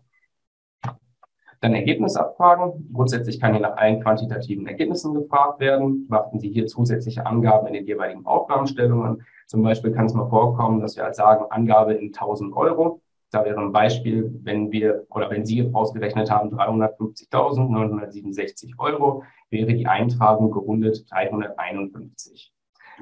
Dann 1.61 1.73
Ergebnisabfragen. 1.73 2.89
Grundsätzlich 2.93 3.39
kann 3.39 3.53
hier 3.53 3.61
nach 3.61 3.77
allen 3.77 4.01
quantitativen 4.01 4.67
Ergebnissen 4.67 5.13
gefragt 5.13 5.59
werden. 5.59 6.07
Beachten 6.07 6.39
Sie 6.39 6.49
hier 6.49 6.67
zusätzliche 6.67 7.25
Angaben 7.25 7.67
in 7.67 7.73
den 7.73 7.85
jeweiligen 7.85 8.25
Aufgabenstellungen. 8.25 9.23
Zum 9.47 9.63
Beispiel 9.63 9.91
kann 9.91 10.05
es 10.05 10.13
mal 10.13 10.29
vorkommen, 10.29 10.81
dass 10.81 10.95
wir 10.95 11.03
halt 11.03 11.15
sagen, 11.15 11.45
Angabe 11.49 11.93
in 11.93 12.07
1000 12.07 12.55
Euro. 12.55 13.01
Da 13.31 13.43
wäre 13.43 13.59
ein 13.59 13.71
Beispiel, 13.71 14.39
wenn 14.43 14.71
wir 14.71 15.07
oder 15.09 15.29
wenn 15.29 15.45
Sie 15.45 15.69
ausgerechnet 15.73 16.31
haben 16.31 16.57
350.967 16.57 18.77
Euro, 18.77 19.23
wäre 19.49 19.73
die 19.73 19.87
Eintragung 19.87 20.51
gerundet 20.51 21.05
351. 21.11 22.53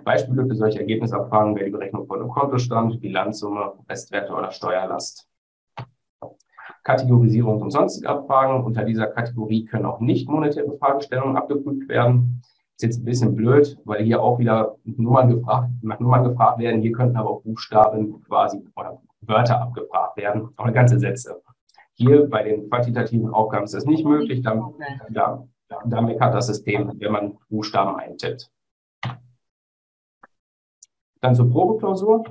Beispiele 0.04 0.48
für 0.48 0.56
solche 0.56 0.80
Ergebnisabfragen 0.80 1.56
wäre 1.56 1.66
die 1.66 1.72
Berechnung 1.72 2.08
von 2.08 2.20
einem 2.20 2.30
Kontostand, 2.30 3.00
Bilanzsumme, 3.00 3.74
Restwerte 3.88 4.34
oder 4.34 4.50
Steuerlast. 4.52 5.30
Kategorisierung 6.84 7.62
und 7.62 7.72
sonstige 7.72 8.10
Abfragen. 8.10 8.64
Unter 8.64 8.84
dieser 8.84 9.08
Kategorie 9.08 9.66
können 9.66 9.86
auch 9.86 10.00
nicht 10.00 10.28
monetäre 10.30 10.78
Fragestellungen 10.78 11.38
abgeprüft 11.38 11.88
werden. 11.88 12.42
Ist 12.76 12.84
jetzt 12.84 13.02
ein 13.02 13.06
bisschen 13.06 13.36
blöd, 13.36 13.78
weil 13.86 14.04
hier 14.04 14.22
auch 14.22 14.40
wieder 14.40 14.76
Nummern 14.84 15.30
gefragt, 15.30 15.70
nach 15.82 16.00
Nummern 16.00 16.24
gefragt 16.24 16.60
werden. 16.60 16.82
Hier 16.82 16.92
könnten 16.92 17.18
aber 17.18 17.30
auch 17.30 17.42
Buchstaben 17.44 18.22
quasi 18.24 18.62
oder 18.76 19.02
Wörter 19.22 19.62
abgefragt 19.62 20.18
werden 20.18 20.50
oder 20.58 20.72
ganze 20.72 21.00
Sätze. 21.00 21.42
Hier 21.94 22.28
bei 22.28 22.44
den 22.44 22.70
quantitativen 22.70 23.30
Aufgaben 23.30 23.66
ist 23.66 23.74
das 23.74 23.86
nicht 23.86 24.06
möglich. 24.06 24.42
Dann, 24.42 24.74
da, 25.12 25.48
da 25.86 26.02
meckert 26.02 26.34
das 26.34 26.48
System, 26.48 26.92
wenn 26.98 27.12
man 27.12 27.38
Buchstaben 27.50 27.96
eintippt. 27.96 28.50
Dann 31.22 31.36
zur 31.36 31.50
Probeklausur. 31.50 32.26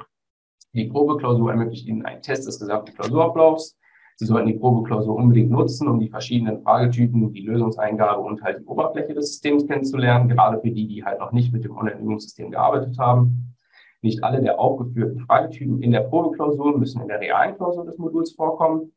Die 0.74 0.86
Probeklausur 0.86 1.50
ermöglicht 1.50 1.86
Ihnen 1.86 2.04
einen 2.04 2.20
Test 2.20 2.46
des 2.46 2.58
gesamten 2.58 2.92
Klausurablaufs. 2.94 3.78
Sie 4.16 4.26
sollten 4.26 4.46
die 4.46 4.58
Probeklausur 4.58 5.16
unbedingt 5.16 5.50
nutzen, 5.50 5.88
um 5.88 5.98
die 5.98 6.08
verschiedenen 6.08 6.62
Fragetypen, 6.62 7.32
die 7.32 7.46
Lösungseingabe 7.46 8.20
und 8.20 8.42
halt 8.42 8.60
die 8.60 8.64
Oberfläche 8.66 9.14
des 9.14 9.28
Systems 9.28 9.66
kennenzulernen, 9.66 10.28
gerade 10.28 10.60
für 10.60 10.70
die, 10.70 10.86
die 10.86 11.04
halt 11.04 11.18
noch 11.18 11.32
nicht 11.32 11.52
mit 11.52 11.64
dem 11.64 11.76
Online-Übungssystem 11.76 12.50
gearbeitet 12.50 12.98
haben. 12.98 13.56
Nicht 14.02 14.22
alle 14.24 14.42
der 14.42 14.58
aufgeführten 14.58 15.20
Fragetypen 15.20 15.82
in 15.82 15.92
der 15.92 16.00
Probeklausur 16.00 16.76
müssen 16.78 17.02
in 17.02 17.08
der 17.08 17.20
realen 17.20 17.56
Klausur 17.56 17.84
des 17.84 17.98
Moduls 17.98 18.32
vorkommen. 18.32 18.92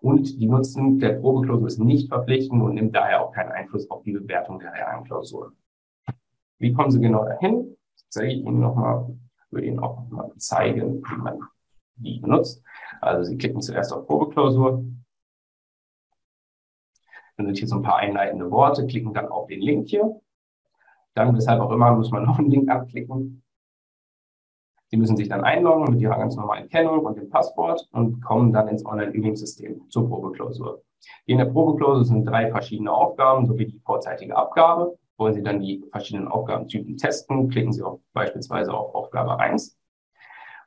Und 0.00 0.38
die 0.38 0.46
Nutzen 0.46 0.98
der 0.98 1.14
Probeklausur 1.14 1.66
ist 1.66 1.78
nicht 1.78 2.08
verpflichtend 2.08 2.62
und 2.62 2.74
nimmt 2.74 2.94
daher 2.94 3.24
auch 3.24 3.32
keinen 3.32 3.50
Einfluss 3.50 3.90
auf 3.90 4.02
die 4.02 4.12
Bewertung 4.12 4.58
der 4.58 4.72
realen 4.72 5.04
Klausur. 5.04 5.52
Wie 6.58 6.72
kommen 6.72 6.90
Sie 6.90 7.00
genau 7.00 7.24
dahin? 7.24 7.76
Das 7.94 8.08
zeige 8.10 8.32
ich 8.32 8.38
Ihnen 8.44 8.60
nochmal, 8.60 9.16
würde 9.50 9.66
Ihnen 9.66 9.78
auch 9.78 10.00
nochmal 10.00 10.30
zeigen, 10.36 11.02
wie 11.02 11.16
man 11.16 11.40
die 11.96 12.20
benutzt. 12.20 12.62
Also 13.06 13.30
Sie 13.30 13.38
klicken 13.38 13.60
zuerst 13.60 13.92
auf 13.92 14.06
Probeklausur. 14.06 14.84
Dann 17.36 17.46
sind 17.46 17.58
hier 17.58 17.68
so 17.68 17.76
ein 17.76 17.82
paar 17.82 17.96
einleitende 17.96 18.50
Worte, 18.50 18.86
klicken 18.86 19.12
dann 19.14 19.28
auf 19.28 19.46
den 19.46 19.60
Link 19.60 19.88
hier. 19.88 20.20
Dann, 21.14 21.34
weshalb 21.34 21.60
auch 21.60 21.70
immer, 21.70 21.94
muss 21.94 22.10
man 22.10 22.24
noch 22.26 22.38
einen 22.38 22.50
Link 22.50 22.68
anklicken. 22.70 23.42
Sie 24.88 24.96
müssen 24.96 25.16
sich 25.16 25.28
dann 25.28 25.42
einloggen 25.42 25.92
mit 25.92 26.00
Ihrer 26.00 26.16
ganz 26.16 26.36
normalen 26.36 26.68
Kennung 26.68 27.04
und 27.04 27.16
dem 27.16 27.28
Passwort 27.28 27.88
und 27.90 28.22
kommen 28.22 28.52
dann 28.52 28.68
ins 28.68 28.86
Online-Übungssystem 28.86 29.88
zur 29.90 30.08
Probeklausur. 30.08 30.82
In 31.26 31.38
der 31.38 31.46
Probeklausur 31.46 32.04
sind 32.04 32.24
drei 32.24 32.50
verschiedene 32.50 32.92
Aufgaben 32.92 33.46
sowie 33.46 33.66
die 33.66 33.80
vorzeitige 33.80 34.36
Abgabe. 34.36 34.96
Wollen 35.16 35.34
Sie 35.34 35.42
dann 35.42 35.60
die 35.60 35.84
verschiedenen 35.90 36.28
Aufgabentypen 36.28 36.96
testen, 36.96 37.48
klicken 37.48 37.72
Sie 37.72 37.82
auf, 37.82 38.00
beispielsweise 38.12 38.72
auf 38.72 38.94
Aufgabe 38.94 39.40
1. 39.40 39.76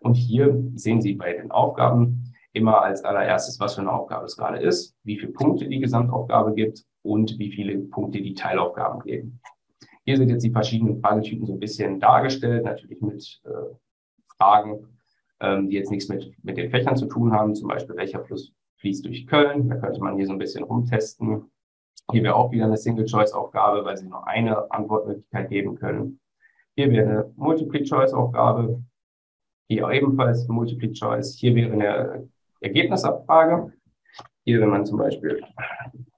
Und 0.02 0.16
hier 0.16 0.64
sehen 0.76 1.02
Sie 1.02 1.14
bei 1.14 1.34
den 1.34 1.52
Aufgaben 1.52 2.29
immer 2.60 2.82
als 2.82 3.04
allererstes, 3.04 3.60
was 3.60 3.76
für 3.76 3.82
eine 3.82 3.92
Aufgabe 3.92 4.26
es 4.26 4.38
gerade 4.38 4.60
ist, 4.60 4.96
wie 5.04 5.18
viele 5.18 5.32
Punkte 5.32 5.68
die 5.68 5.80
Gesamtaufgabe 5.80 6.54
gibt 6.54 6.84
und 7.02 7.40
wie 7.40 7.52
viele 7.52 7.80
Punkte 7.80 8.22
die 8.22 8.34
Teilaufgaben 8.34 9.02
geben. 9.02 9.42
Hier 10.06 10.18
sind 10.18 10.30
jetzt 10.30 10.44
die 10.44 10.52
verschiedenen 10.52 11.02
Fragetypen 11.02 11.46
so 11.46 11.54
ein 11.54 11.60
bisschen 11.60 12.00
dargestellt, 12.00 12.66
natürlich 12.66 13.02
mit 13.02 13.42
äh, 13.46 13.76
Fragen, 14.38 14.88
ähm, 15.40 15.70
die 15.70 15.76
jetzt 15.76 15.92
nichts 15.92 16.10
mit, 16.10 16.34
mit 16.44 16.58
den 16.58 16.70
Fächern 16.70 16.98
zu 16.98 17.06
tun 17.06 17.32
haben, 17.32 17.56
zum 17.56 17.70
Beispiel 17.70 17.96
welcher 17.96 18.24
Fluss 18.26 18.54
fließt 18.78 19.06
durch 19.06 19.28
Köln. 19.28 19.70
Da 19.70 19.76
könnte 19.76 20.02
man 20.02 20.18
hier 20.18 20.26
so 20.26 20.34
ein 20.34 20.40
bisschen 20.40 20.64
rumtesten. 20.64 21.52
Hier 22.12 22.24
wäre 22.24 22.36
auch 22.36 22.52
wieder 22.52 22.66
eine 22.66 22.78
Single-Choice-Aufgabe, 22.78 23.86
weil 23.86 23.98
Sie 23.98 24.08
nur 24.08 24.28
eine 24.28 24.72
Antwortmöglichkeit 24.72 25.50
geben 25.50 25.76
können. 25.76 26.20
Hier 26.76 26.90
wäre 26.92 27.10
eine 27.10 27.34
Multiple-Choice-Aufgabe. 27.36 28.84
Hier 29.68 29.88
ebenfalls 29.90 30.48
Multiple 30.48 30.92
Choice. 30.94 31.38
Hier 31.38 31.54
wäre 31.54 31.74
eine 31.74 32.30
Ergebnisabfrage. 32.62 33.74
Hier, 34.44 34.62
wenn 34.62 34.70
man 34.70 34.86
zum 34.86 34.98
Beispiel 34.98 35.44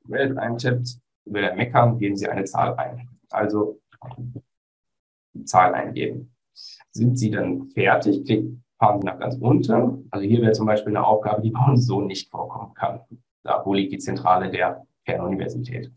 Welt 0.06 0.38
eintippt, 0.38 1.00
will 1.26 1.44
er 1.44 1.56
meckern, 1.56 1.98
geben 2.00 2.16
Sie 2.16 2.28
eine 2.28 2.44
Zahl 2.46 2.76
ein. 2.76 3.10
Also 3.30 3.80
Zahl 5.46 5.74
eingeben. 5.74 6.34
Sind 6.92 7.18
Sie 7.18 7.32
dann 7.32 7.70
fertig? 7.70 8.26
Klicken, 8.26 8.64
fahren 8.78 9.02
Sie 9.02 9.06
nach 9.08 9.20
ganz 9.20 9.36
unten. 9.36 10.08
Also 10.12 10.26
hier 10.26 10.42
wäre 10.42 10.52
zum 10.52 10.66
Beispiel 10.66 10.96
eine 10.96 11.06
Aufgabe, 11.06 11.42
die 11.42 11.52
bei 11.52 11.66
uns 11.66 11.86
so 11.86 12.02
nicht 12.02 12.30
vorkommen 12.30 12.74
kann. 12.74 13.02
Da, 13.44 13.62
wo 13.66 13.74
liegt 13.74 13.94
die 13.94 13.98
Zentrale 13.98 14.52
der 14.52 14.86
Fernuniversität? 15.06 15.92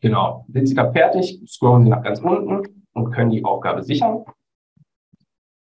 Genau. 0.00 0.46
Sind 0.48 0.66
Sie 0.66 0.74
dann 0.74 0.92
fertig? 0.92 1.42
Scrollen 1.46 1.84
Sie 1.84 1.90
nach 1.90 2.02
ganz 2.02 2.20
unten 2.20 2.86
und 2.92 3.12
können 3.12 3.30
die 3.30 3.44
Aufgabe 3.44 3.82
sichern. 3.82 4.24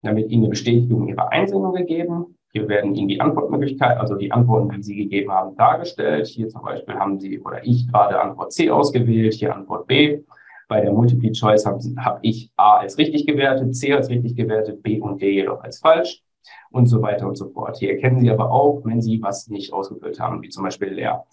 Wird 0.03 0.31
Ihnen 0.31 0.45
eine 0.45 0.51
Bestätigung 0.51 1.09
Ihrer 1.09 1.31
Einsendung 1.33 1.75
gegeben. 1.75 2.36
Hier 2.57 2.69
werden 2.69 2.95
Ihnen 2.95 3.09
die 3.09 3.21
Antwortmöglichkeiten, 3.21 4.01
also 4.01 4.15
die 4.15 4.33
Antworten, 4.33 4.71
die 4.71 4.83
Sie 4.83 4.97
gegeben 4.97 5.31
haben, 5.31 5.55
dargestellt. 5.57 6.27
Hier 6.27 6.49
zum 6.49 6.63
Beispiel 6.63 6.95
haben 6.95 7.21
Sie 7.21 7.39
oder 7.39 7.63
ich 7.63 7.87
gerade 7.87 8.19
Antwort 8.19 8.51
C 8.55 8.71
ausgewählt, 8.71 9.35
hier 9.35 9.55
Antwort 9.55 9.87
B. 9.87 10.23
Bei 10.67 10.81
der 10.81 10.91
Multiple 10.91 11.33
Choice 11.33 11.67
habe 11.67 11.81
hab 11.99 12.19
ich 12.23 12.51
A 12.57 12.79
als 12.79 12.97
richtig 12.97 13.27
gewertet, 13.27 13.77
C 13.77 13.93
als 13.93 14.09
richtig 14.09 14.37
gewertet, 14.37 14.83
B 14.83 14.99
und 14.99 15.21
D 15.21 15.33
jedoch 15.33 15.63
als 15.63 15.81
falsch 15.81 16.23
und 16.71 16.87
so 16.87 17.03
weiter 17.03 17.29
und 17.29 17.37
so 17.37 17.51
fort. 17.51 17.77
Hier 17.77 17.91
erkennen 17.91 18.21
Sie 18.21 18.31
aber 18.31 18.51
auch, 18.51 18.81
wenn 18.85 19.03
Sie 19.03 19.21
was 19.21 19.49
nicht 19.49 19.75
ausgefüllt 19.75 20.19
haben, 20.19 20.41
wie 20.41 20.49
zum 20.49 20.65
Beispiel 20.65 20.89
leer. 20.89 21.27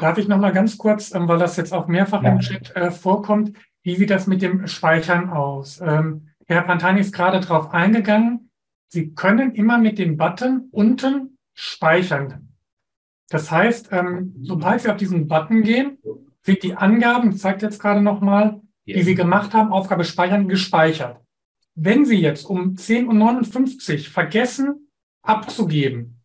Darf 0.00 0.18
ich 0.18 0.26
noch 0.26 0.38
mal 0.38 0.52
ganz 0.52 0.76
kurz, 0.78 1.14
ähm, 1.14 1.28
weil 1.28 1.38
das 1.38 1.56
jetzt 1.58 1.72
auch 1.72 1.86
mehrfach 1.86 2.24
ja. 2.24 2.30
im 2.32 2.40
Chat 2.40 2.74
äh, 2.74 2.90
vorkommt, 2.90 3.52
wie 3.84 3.94
sieht 3.94 4.10
das 4.10 4.26
mit 4.26 4.42
dem 4.42 4.66
Speichern 4.66 5.30
aus? 5.30 5.80
Ähm, 5.80 6.30
Herr 6.48 6.62
Pantani 6.62 6.98
ist 6.98 7.14
gerade 7.14 7.38
darauf 7.38 7.72
eingegangen. 7.72 8.49
Sie 8.92 9.14
können 9.14 9.54
immer 9.54 9.78
mit 9.78 9.98
dem 9.98 10.16
Button 10.16 10.68
unten 10.72 11.38
speichern. 11.54 12.48
Das 13.28 13.50
heißt, 13.50 13.90
ähm, 13.92 14.34
sobald 14.42 14.80
Sie 14.80 14.90
auf 14.90 14.96
diesen 14.96 15.28
Button 15.28 15.62
gehen, 15.62 15.98
sind 16.42 16.62
die 16.64 16.74
Angaben, 16.74 17.30
ich 17.30 17.38
zeige 17.38 17.64
jetzt 17.64 17.80
gerade 17.80 18.00
nochmal, 18.00 18.60
die 18.86 19.02
Sie 19.02 19.14
gemacht 19.14 19.54
haben, 19.54 19.70
Aufgabe 19.70 20.02
speichern, 20.02 20.48
gespeichert. 20.48 21.20
Wenn 21.76 22.04
Sie 22.04 22.16
jetzt 22.16 22.44
um 22.44 22.74
10.59 22.74 23.92
Uhr 23.92 23.98
vergessen 24.10 24.90
abzugeben, 25.22 26.22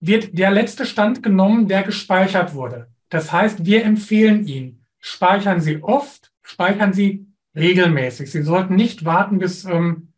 wird 0.00 0.36
der 0.38 0.50
letzte 0.50 0.84
Stand 0.84 1.22
genommen, 1.22 1.66
der 1.66 1.82
gespeichert 1.82 2.54
wurde. 2.54 2.88
Das 3.08 3.32
heißt, 3.32 3.64
wir 3.64 3.84
empfehlen 3.84 4.46
Ihnen, 4.46 4.84
speichern 4.98 5.62
Sie 5.62 5.82
oft, 5.82 6.30
speichern 6.42 6.92
Sie 6.92 7.26
regelmäßig. 7.56 8.30
Sie 8.30 8.42
sollten 8.42 8.74
nicht 8.74 9.06
warten 9.06 9.38
bis 9.38 9.64
ähm, 9.64 10.09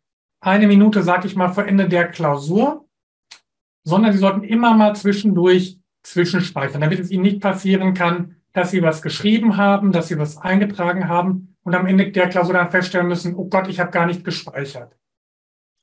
eine 0.43 0.67
Minute, 0.67 1.03
sag 1.03 1.25
ich 1.25 1.35
mal, 1.35 1.49
vor 1.49 1.65
Ende 1.65 1.87
der 1.87 2.07
Klausur, 2.07 2.85
sondern 3.83 4.13
Sie 4.13 4.19
sollten 4.19 4.43
immer 4.43 4.73
mal 4.73 4.95
zwischendurch 4.95 5.79
zwischenspeichern, 6.03 6.81
damit 6.81 6.99
es 6.99 7.11
Ihnen 7.11 7.23
nicht 7.23 7.41
passieren 7.41 7.93
kann, 7.93 8.35
dass 8.51 8.71
Sie 8.71 8.81
was 8.81 9.01
geschrieben 9.01 9.57
haben, 9.57 9.91
dass 9.91 10.09
Sie 10.09 10.17
was 10.17 10.37
eingetragen 10.37 11.07
haben 11.07 11.55
und 11.63 11.75
am 11.75 11.87
Ende 11.87 12.11
der 12.11 12.29
Klausur 12.29 12.53
dann 12.53 12.69
feststellen 12.69 13.07
müssen, 13.07 13.35
oh 13.35 13.45
Gott, 13.45 13.67
ich 13.67 13.79
habe 13.79 13.91
gar 13.91 14.05
nicht 14.05 14.23
gespeichert. 14.23 14.95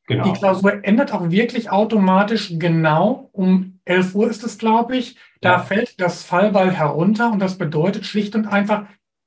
Genau. 0.06 0.24
Die 0.24 0.32
Klausur 0.32 0.84
ändert 0.84 1.12
auch 1.12 1.30
wirklich 1.30 1.70
automatisch 1.70 2.54
genau 2.58 3.30
um 3.32 3.80
11 3.84 4.14
Uhr 4.14 4.28
ist 4.28 4.44
es, 4.44 4.58
glaube 4.58 4.96
ich. 4.96 5.16
Da 5.40 5.52
ja. 5.52 5.58
fällt 5.60 6.00
das 6.00 6.22
Fallball 6.22 6.70
herunter 6.70 7.32
und 7.32 7.38
das 7.38 7.58
bedeutet 7.58 8.04
schlicht 8.04 8.34
und 8.34 8.46
einfach, 8.46 8.86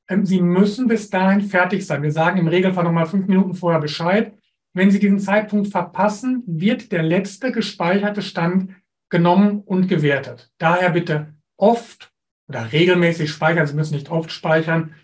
ähm, 0.10 0.26
Sie 0.26 0.42
müssen 0.42 0.88
bis 0.88 1.10
dahin 1.10 1.42
fertig 1.42 1.86
sein. 1.86 2.04
Wir 2.04 2.12
sagen 2.12 2.38
im 2.38 2.48
Regelfall 2.48 2.84
nochmal 2.84 3.06
fünf 3.06 3.28
Minuten 3.28 3.56
vorher 3.56 3.80
Bescheid. 3.80 4.34
Wenn 4.74 4.90
Sie 4.90 5.00
diesen 5.00 5.20
Zeitpunkt 5.20 5.68
verpassen, 5.68 6.44
wird 6.48 6.92
der 6.92 7.04
letzte 7.04 7.52
gespeicherte 7.52 8.24
Stand 8.24 8.72
genommen 9.10 9.62
und 9.62 9.88
gewertet. 9.88 10.52
Daher 10.58 10.90
bitte 10.90 11.36
oft 11.58 12.12
oder 12.48 12.72
regelmäßig 12.72 13.30
speichern. 13.30 13.68
Sie 13.68 13.76
müssen 13.76 13.94
nicht 13.94 14.10
oft 14.10 14.32
speichern, 14.32 14.96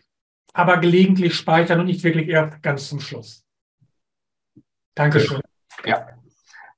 aber 0.53 0.77
gelegentlich 0.77 1.35
speichern 1.35 1.79
und 1.79 1.85
nicht 1.85 2.03
wirklich 2.03 2.27
erst 2.27 2.63
ganz 2.63 2.89
zum 2.89 2.99
Schluss. 2.99 3.45
Dankeschön. 4.95 5.39
Ja, 5.85 6.07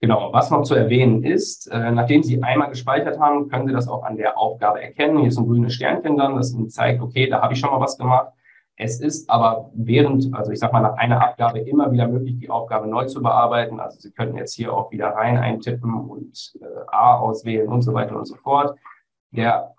genau. 0.01 0.33
Was 0.33 0.51
noch 0.51 0.63
zu 0.63 0.75
erwähnen 0.75 1.23
ist, 1.23 1.67
äh, 1.67 1.91
nachdem 1.91 2.23
Sie 2.23 2.43
einmal 2.43 2.69
gespeichert 2.69 3.17
haben, 3.19 3.47
können 3.47 3.67
Sie 3.67 3.73
das 3.73 3.87
auch 3.87 4.03
an 4.03 4.17
der 4.17 4.37
Aufgabe 4.37 4.81
erkennen. 4.81 5.19
Hier 5.19 5.29
ist 5.29 5.37
ein 5.37 5.47
grünes 5.47 5.73
Sternchen 5.73 6.17
dann, 6.17 6.35
das 6.35 6.53
Ihnen 6.53 6.69
zeigt, 6.69 7.01
okay, 7.01 7.29
da 7.29 7.41
habe 7.41 7.53
ich 7.53 7.59
schon 7.59 7.71
mal 7.71 7.79
was 7.79 7.97
gemacht. 7.97 8.33
Es 8.83 8.99
ist 8.99 9.29
aber 9.29 9.69
während, 9.75 10.33
also 10.33 10.51
ich 10.51 10.57
sage 10.57 10.73
mal 10.73 10.81
nach 10.81 10.97
einer 10.97 11.21
Abgabe 11.21 11.59
immer 11.59 11.91
wieder 11.91 12.07
möglich, 12.07 12.39
die 12.39 12.49
Aufgabe 12.49 12.87
neu 12.87 13.05
zu 13.05 13.21
bearbeiten. 13.21 13.79
Also 13.79 13.99
Sie 13.99 14.11
könnten 14.11 14.37
jetzt 14.37 14.55
hier 14.55 14.73
auch 14.73 14.91
wieder 14.91 15.09
rein 15.09 15.37
eintippen 15.37 15.93
und 16.09 16.53
äh, 16.59 16.65
A 16.87 17.19
auswählen 17.19 17.67
und 17.67 17.83
so 17.83 17.93
weiter 17.93 18.17
und 18.17 18.25
so 18.25 18.35
fort. 18.37 18.75
Der 19.29 19.75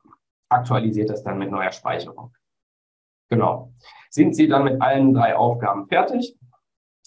aktualisiert 0.49 1.11
das 1.11 1.25
dann 1.25 1.39
mit 1.39 1.51
neuer 1.51 1.73
Speicherung. 1.73 2.33
Genau. 3.29 3.73
Sind 4.09 4.37
Sie 4.37 4.47
dann 4.47 4.63
mit 4.63 4.81
allen 4.81 5.15
drei 5.15 5.35
Aufgaben 5.35 5.89
fertig? 5.89 6.39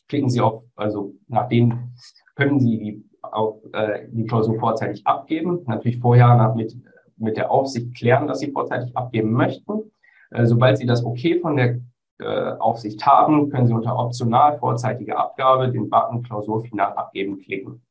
Klicken 0.09 0.29
Sie 0.29 0.41
auf, 0.41 0.63
also 0.75 1.13
nachdem 1.29 1.93
können 2.35 2.59
Sie 2.59 2.77
die, 2.77 3.09
auf, 3.21 3.63
äh, 3.71 4.09
die 4.09 4.25
Klausur 4.25 4.59
vorzeitig 4.59 5.07
abgeben. 5.07 5.63
Natürlich 5.65 6.01
vorher 6.01 6.35
nach, 6.35 6.55
mit, 6.55 6.75
mit 7.15 7.37
der 7.37 7.51
Aufsicht 7.51 7.95
klären, 7.95 8.27
dass 8.27 8.39
Sie 8.39 8.51
vorzeitig 8.51 8.97
abgeben 8.97 9.31
möchten. 9.31 9.93
Äh, 10.31 10.45
sobald 10.45 10.77
Sie 10.77 10.85
das 10.85 11.03
Okay 11.03 11.39
von 11.39 11.55
der 11.55 11.79
äh, 12.19 12.53
Aufsicht 12.59 13.05
haben, 13.05 13.49
können 13.49 13.67
Sie 13.67 13.73
unter 13.73 13.97
optional 13.97 14.57
vorzeitige 14.57 15.17
Abgabe 15.17 15.71
den 15.71 15.89
Button 15.89 16.23
Klausur 16.23 16.61
final 16.61 16.93
abgeben 16.93 17.39
klicken. 17.39 17.81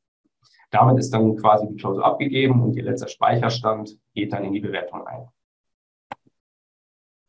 Damit 0.70 0.98
ist 0.98 1.12
dann 1.12 1.36
quasi 1.36 1.68
die 1.68 1.76
Klausur 1.76 2.04
abgegeben 2.04 2.62
und 2.62 2.74
Ihr 2.74 2.84
letzter 2.84 3.08
Speicherstand 3.08 3.96
geht 4.14 4.32
dann 4.32 4.44
in 4.44 4.52
die 4.52 4.60
Bewertung 4.60 5.06
ein. 5.06 5.28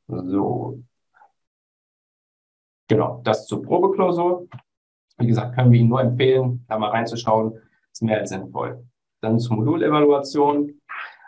So. 0.07 0.83
Genau, 2.87 3.21
das 3.23 3.45
zur 3.47 3.61
Probeklausur. 3.61 4.47
Wie 5.17 5.27
gesagt, 5.27 5.55
können 5.55 5.71
wir 5.71 5.79
Ihnen 5.79 5.89
nur 5.89 6.01
empfehlen, 6.01 6.65
da 6.67 6.77
mal 6.77 6.89
reinzuschauen, 6.89 7.59
ist 7.91 8.01
mehr 8.01 8.19
als 8.19 8.29
sinnvoll. 8.29 8.85
Dann 9.21 9.39
zur 9.39 9.57
Modulevaluation. 9.57 10.81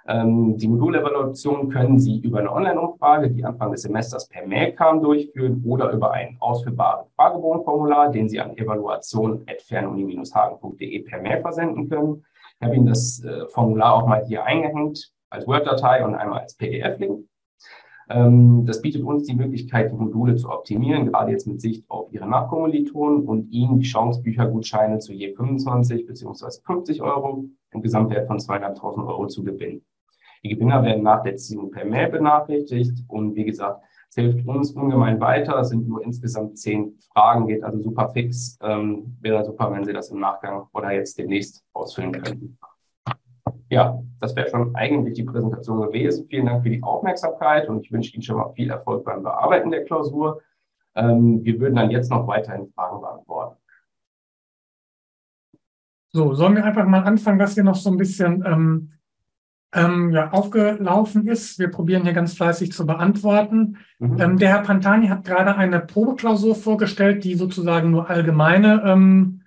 Ähm, 0.07 0.57
die 0.57 0.69
Modulevaluation 0.69 1.69
können 1.69 1.99
Sie 1.99 2.19
über 2.19 2.39
eine 2.39 2.51
Online-Umfrage, 2.51 3.29
die 3.29 3.43
Anfang 3.43 3.71
des 3.71 3.81
Semesters 3.81 4.29
per 4.29 4.47
Mail 4.47 4.71
kam, 4.71 5.01
durchführen 5.01 5.61
oder 5.65 5.91
über 5.91 6.11
ein 6.11 6.37
ausführbares 6.39 7.07
Fragebogenformular, 7.15 8.09
den 8.11 8.29
Sie 8.29 8.39
an 8.39 8.55
evaluation.fernuni-hagen.de 8.55 11.03
per 11.03 11.21
Mail 11.21 11.41
versenden 11.41 11.89
können. 11.89 12.23
Ich 12.59 12.65
habe 12.65 12.77
Ihnen 12.77 12.85
das 12.85 13.21
äh, 13.23 13.45
Formular 13.47 13.95
auch 13.95 14.07
mal 14.07 14.23
hier 14.25 14.45
eingehängt 14.45 15.11
als 15.29 15.45
Word-Datei 15.45 16.05
und 16.05 16.15
einmal 16.15 16.39
als 16.39 16.55
PDF-Link. 16.55 17.27
Ähm, 18.09 18.65
das 18.65 18.81
bietet 18.81 19.03
uns 19.03 19.25
die 19.25 19.35
Möglichkeit, 19.35 19.91
die 19.91 19.95
Module 19.95 20.37
zu 20.37 20.49
optimieren, 20.49 21.07
gerade 21.07 21.31
jetzt 21.31 21.47
mit 21.47 21.59
Sicht 21.59 21.83
auf 21.89 22.13
Ihre 22.13 22.27
Nachkommilitonen 22.27 23.25
und 23.25 23.51
Ihnen 23.51 23.79
die 23.79 23.85
Chancebüchergutscheine 23.85 24.99
zu 24.99 25.11
je 25.11 25.35
25 25.35 26.05
bzw. 26.05 26.61
50 26.65 27.01
Euro 27.01 27.43
im 27.71 27.81
Gesamtwert 27.81 28.27
von 28.27 28.37
200.000 28.37 29.05
Euro 29.05 29.27
zu 29.27 29.43
gewinnen. 29.43 29.81
Die 30.43 30.49
Gewinner 30.49 30.83
werden 30.83 31.03
nach 31.03 31.23
der 31.23 31.35
Ziehung 31.35 31.71
per 31.71 31.85
Mail 31.85 32.09
benachrichtigt 32.09 33.03
und 33.07 33.35
wie 33.35 33.45
gesagt, 33.45 33.83
es 34.09 34.15
hilft 34.15 34.47
uns 34.47 34.71
ungemein 34.71 35.19
weiter. 35.19 35.59
Es 35.59 35.69
sind 35.69 35.87
nur 35.87 36.03
insgesamt 36.03 36.57
zehn 36.57 36.97
Fragen, 37.13 37.47
geht 37.47 37.63
also 37.63 37.81
super 37.81 38.09
fix. 38.13 38.57
Ähm, 38.61 39.17
wäre 39.19 39.43
super, 39.43 39.71
wenn 39.71 39.83
Sie 39.83 39.93
das 39.93 40.09
im 40.09 40.19
Nachgang 40.19 40.67
oder 40.73 40.91
jetzt 40.91 41.17
demnächst 41.17 41.63
ausfüllen 41.73 42.13
könnten. 42.13 42.57
Ja, 43.69 44.01
das 44.19 44.35
wäre 44.35 44.49
schon 44.49 44.73
eigentlich 44.75 45.15
die 45.15 45.23
Präsentation 45.23 45.81
gewesen. 45.81 46.27
Vielen 46.29 46.45
Dank 46.45 46.63
für 46.63 46.69
die 46.69 46.81
Aufmerksamkeit 46.81 47.67
und 47.67 47.83
ich 47.83 47.91
wünsche 47.91 48.13
Ihnen 48.13 48.23
schon 48.23 48.37
mal 48.37 48.53
viel 48.53 48.69
Erfolg 48.69 49.03
beim 49.03 49.23
Bearbeiten 49.23 49.71
der 49.71 49.83
Klausur. 49.83 50.41
Ähm, 50.95 51.43
wir 51.43 51.59
würden 51.59 51.75
dann 51.75 51.91
jetzt 51.91 52.09
noch 52.09 52.27
weiterhin 52.27 52.71
Fragen 52.73 53.01
beantworten. 53.01 53.57
So, 56.13 56.33
sollen 56.33 56.55
wir 56.55 56.63
einfach 56.63 56.85
mal 56.85 57.03
anfangen, 57.03 57.39
was 57.39 57.55
hier 57.55 57.63
noch 57.63 57.75
so 57.75 57.91
ein 57.91 57.97
bisschen 57.97 58.43
ähm, 58.45 58.93
ähm, 59.77 60.11
ja, 60.11 60.31
aufgelaufen 60.31 61.27
ist. 61.27 61.59
Wir 61.59 61.69
probieren 61.69 62.03
hier 62.03 62.13
ganz 62.13 62.33
fleißig 62.33 62.71
zu 62.71 62.85
beantworten. 62.85 63.77
Mhm. 63.99 64.19
Ähm, 64.19 64.37
der 64.37 64.49
Herr 64.49 64.63
Pantani 64.63 65.07
hat 65.07 65.23
gerade 65.23 65.55
eine 65.55 65.79
Probeklausur 65.79 66.55
vorgestellt, 66.55 67.23
die 67.23 67.35
sozusagen 67.35 67.91
nur 67.91 68.09
allgemeine 68.09 68.81
ähm, 68.85 69.41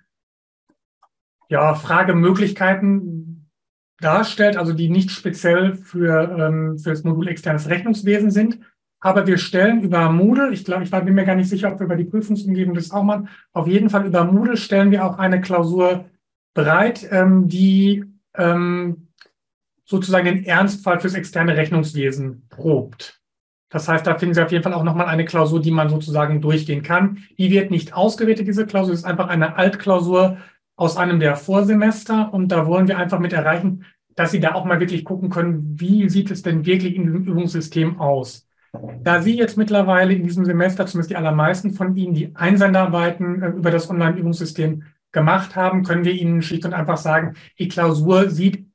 ja, 1.49 1.75
Fragemöglichkeiten 1.75 3.49
darstellt, 3.99 4.57
also 4.57 4.73
die 4.73 4.89
nicht 4.89 5.11
speziell 5.11 5.75
für, 5.75 6.35
ähm, 6.39 6.79
für 6.79 6.91
das 6.91 7.03
Modul 7.03 7.27
externes 7.27 7.69
Rechnungswesen 7.69 8.31
sind. 8.31 8.59
Aber 9.01 9.27
wir 9.27 9.37
stellen 9.37 9.81
über 9.81 10.11
Moodle, 10.11 10.53
ich 10.53 10.63
glaube, 10.63 10.83
ich 10.83 10.91
war, 10.91 11.01
bin 11.01 11.15
mir 11.15 11.25
gar 11.25 11.35
nicht 11.35 11.49
sicher, 11.49 11.71
ob 11.71 11.79
wir 11.79 11.85
über 11.85 11.95
die 11.95 12.05
Prüfungsumgebung 12.05 12.73
das 12.73 12.91
auch 12.91 13.03
machen, 13.03 13.29
auf 13.51 13.67
jeden 13.67 13.89
Fall 13.89 14.05
über 14.05 14.23
Moodle 14.23 14.57
stellen 14.57 14.91
wir 14.91 15.05
auch 15.05 15.17
eine 15.17 15.41
Klausur 15.41 16.05
bereit, 16.53 17.07
ähm, 17.11 17.47
die 17.47 18.05
ähm, 18.35 19.07
sozusagen 19.91 20.25
den 20.25 20.43
Ernstfall 20.43 20.99
fürs 20.99 21.13
externe 21.13 21.55
Rechnungswesen 21.55 22.47
probt. 22.49 23.21
Das 23.69 23.87
heißt, 23.87 24.05
da 24.07 24.17
finden 24.17 24.33
Sie 24.33 24.43
auf 24.43 24.51
jeden 24.51 24.63
Fall 24.63 24.73
auch 24.73 24.83
nochmal 24.83 25.05
eine 25.05 25.25
Klausur, 25.25 25.61
die 25.61 25.71
man 25.71 25.89
sozusagen 25.89 26.41
durchgehen 26.41 26.81
kann. 26.81 27.19
Die 27.37 27.51
wird 27.51 27.71
nicht 27.71 27.93
ausgewertet, 27.93 28.47
diese 28.47 28.65
Klausur 28.65 28.93
ist 28.93 29.05
einfach 29.05 29.27
eine 29.27 29.57
Altklausur 29.57 30.37
aus 30.75 30.97
einem 30.97 31.19
der 31.19 31.35
Vorsemester. 31.35 32.33
Und 32.33 32.49
da 32.49 32.65
wollen 32.65 32.87
wir 32.87 32.97
einfach 32.97 33.19
mit 33.19 33.33
erreichen, 33.33 33.85
dass 34.15 34.31
Sie 34.31 34.39
da 34.39 34.55
auch 34.55 34.65
mal 34.65 34.79
wirklich 34.79 35.05
gucken 35.05 35.29
können, 35.29 35.79
wie 35.79 36.09
sieht 36.09 36.31
es 36.31 36.41
denn 36.41 36.65
wirklich 36.65 36.95
in 36.95 37.03
diesem 37.03 37.23
Übungssystem 37.23 37.99
aus. 37.99 38.47
Da 39.03 39.21
Sie 39.21 39.37
jetzt 39.37 39.57
mittlerweile 39.57 40.13
in 40.13 40.23
diesem 40.23 40.45
Semester, 40.45 40.85
zumindest 40.85 41.11
die 41.11 41.17
allermeisten 41.17 41.73
von 41.73 41.95
Ihnen, 41.95 42.13
die 42.13 42.35
Einsendarbeiten 42.35 43.41
äh, 43.41 43.49
über 43.49 43.71
das 43.71 43.89
Online-Übungssystem 43.89 44.83
gemacht 45.11 45.55
haben, 45.55 45.83
können 45.83 46.05
wir 46.05 46.13
Ihnen 46.13 46.41
schlicht 46.41 46.65
und 46.65 46.73
einfach 46.73 46.97
sagen, 46.97 47.35
die 47.59 47.67
Klausur 47.67 48.29
sieht 48.29 48.70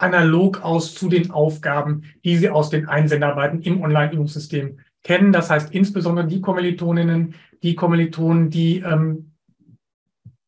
analog 0.00 0.62
aus 0.62 0.94
zu 0.94 1.08
den 1.08 1.30
Aufgaben, 1.30 2.04
die 2.24 2.36
Sie 2.36 2.50
aus 2.50 2.70
den 2.70 2.88
Einsendarbeiten 2.88 3.62
im 3.62 3.82
Online-Übungssystem 3.82 4.78
kennen. 5.02 5.32
Das 5.32 5.50
heißt 5.50 5.72
insbesondere 5.74 6.26
die 6.26 6.40
Kommilitoninnen, 6.40 7.34
die 7.62 7.74
Kommilitonen, 7.74 8.50
die 8.50 8.78
ähm, 8.78 9.32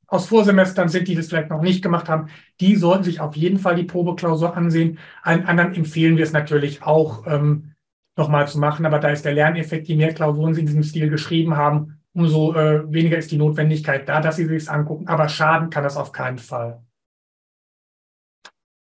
aus 0.06 0.26
Vorsemestern 0.26 0.88
sind, 0.88 1.08
die 1.08 1.14
das 1.14 1.28
vielleicht 1.28 1.48
noch 1.48 1.62
nicht 1.62 1.82
gemacht 1.82 2.08
haben, 2.08 2.28
die 2.60 2.76
sollten 2.76 3.04
sich 3.04 3.20
auf 3.20 3.34
jeden 3.34 3.58
Fall 3.58 3.76
die 3.76 3.84
Probeklausur 3.84 4.56
ansehen. 4.56 4.98
Allen 5.22 5.46
anderen 5.46 5.74
empfehlen 5.74 6.18
wir 6.18 6.24
es 6.24 6.32
natürlich 6.32 6.82
auch 6.82 7.26
ähm, 7.26 7.72
nochmal 8.16 8.46
zu 8.46 8.58
machen, 8.58 8.84
aber 8.84 8.98
da 8.98 9.08
ist 9.08 9.24
der 9.24 9.32
Lerneffekt, 9.32 9.88
je 9.88 9.96
mehr 9.96 10.12
Klausuren 10.12 10.52
Sie 10.52 10.60
in 10.60 10.66
diesem 10.66 10.82
Stil 10.82 11.08
geschrieben 11.08 11.56
haben, 11.56 11.98
umso 12.12 12.54
äh, 12.54 12.92
weniger 12.92 13.16
ist 13.16 13.30
die 13.30 13.38
Notwendigkeit 13.38 14.06
da, 14.06 14.20
dass 14.20 14.36
Sie 14.36 14.44
sich 14.44 14.70
angucken. 14.70 15.08
Aber 15.08 15.30
schaden 15.30 15.70
kann 15.70 15.82
das 15.82 15.96
auf 15.96 16.12
keinen 16.12 16.38
Fall. 16.38 16.82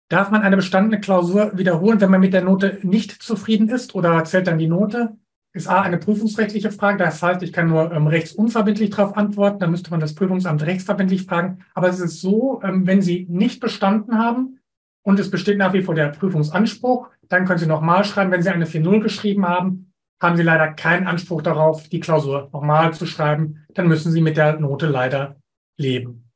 Darf 0.09 0.31
man 0.31 0.42
eine 0.42 0.57
bestandene 0.57 1.01
Klausur 1.01 1.59
wiederholen, 1.59 2.01
wenn 2.01 2.11
man 2.11 2.21
mit 2.21 2.33
der 2.33 2.45
Note 2.45 2.79
nicht 2.83 3.11
zufrieden 3.11 3.69
ist 3.69 3.95
oder 3.95 4.23
zählt 4.25 4.47
dann 4.47 4.59
die 4.59 4.69
Note? 4.69 5.16
Ist 5.53 5.69
A 5.69 5.81
eine 5.81 5.99
prüfungsrechtliche 5.99 6.71
Frage. 6.71 6.99
Das 6.99 7.23
heißt, 7.23 7.42
ich 7.42 7.53
kann 7.53 7.69
nur 7.69 7.90
ähm, 7.90 8.07
rechtsunverbindlich 8.07 8.90
darauf 8.90 9.16
antworten. 9.16 9.59
Dann 9.59 9.71
müsste 9.71 9.90
man 9.90 10.01
das 10.01 10.14
Prüfungsamt 10.14 10.62
rechtsverbindlich 10.64 11.25
fragen. 11.25 11.64
Aber 11.75 11.88
es 11.88 11.99
ist 11.99 12.21
so, 12.21 12.61
ähm, 12.62 12.87
wenn 12.87 13.03
Sie 13.03 13.27
nicht 13.29 13.59
bestanden 13.59 14.19
haben 14.19 14.61
und 15.03 15.19
es 15.19 15.31
besteht 15.31 15.59
nach 15.59 15.73
wie 15.73 15.83
vor 15.83 15.95
der 15.95 16.09
Prüfungsanspruch, 16.09 17.09
dann 17.29 17.47
können 17.47 17.59
Sie 17.59 17.66
nochmal 17.66 18.05
schreiben. 18.05 18.31
Wenn 18.31 18.42
Sie 18.42 18.51
eine 18.51 18.66
4.0 18.66 19.01
geschrieben 19.01 19.47
haben, 19.47 19.92
haben 20.21 20.37
Sie 20.37 20.42
leider 20.42 20.73
keinen 20.73 21.07
Anspruch 21.07 21.42
darauf, 21.42 21.88
die 21.88 22.01
Klausur 22.01 22.49
nochmal 22.53 22.95
zu 22.95 23.07
schreiben. 23.07 23.64
Dann 23.75 23.88
müssen 23.88 24.12
Sie 24.12 24.21
mit 24.21 24.37
der 24.37 24.61
Note 24.61 24.87
leider 24.87 25.40
leben. 25.79 26.31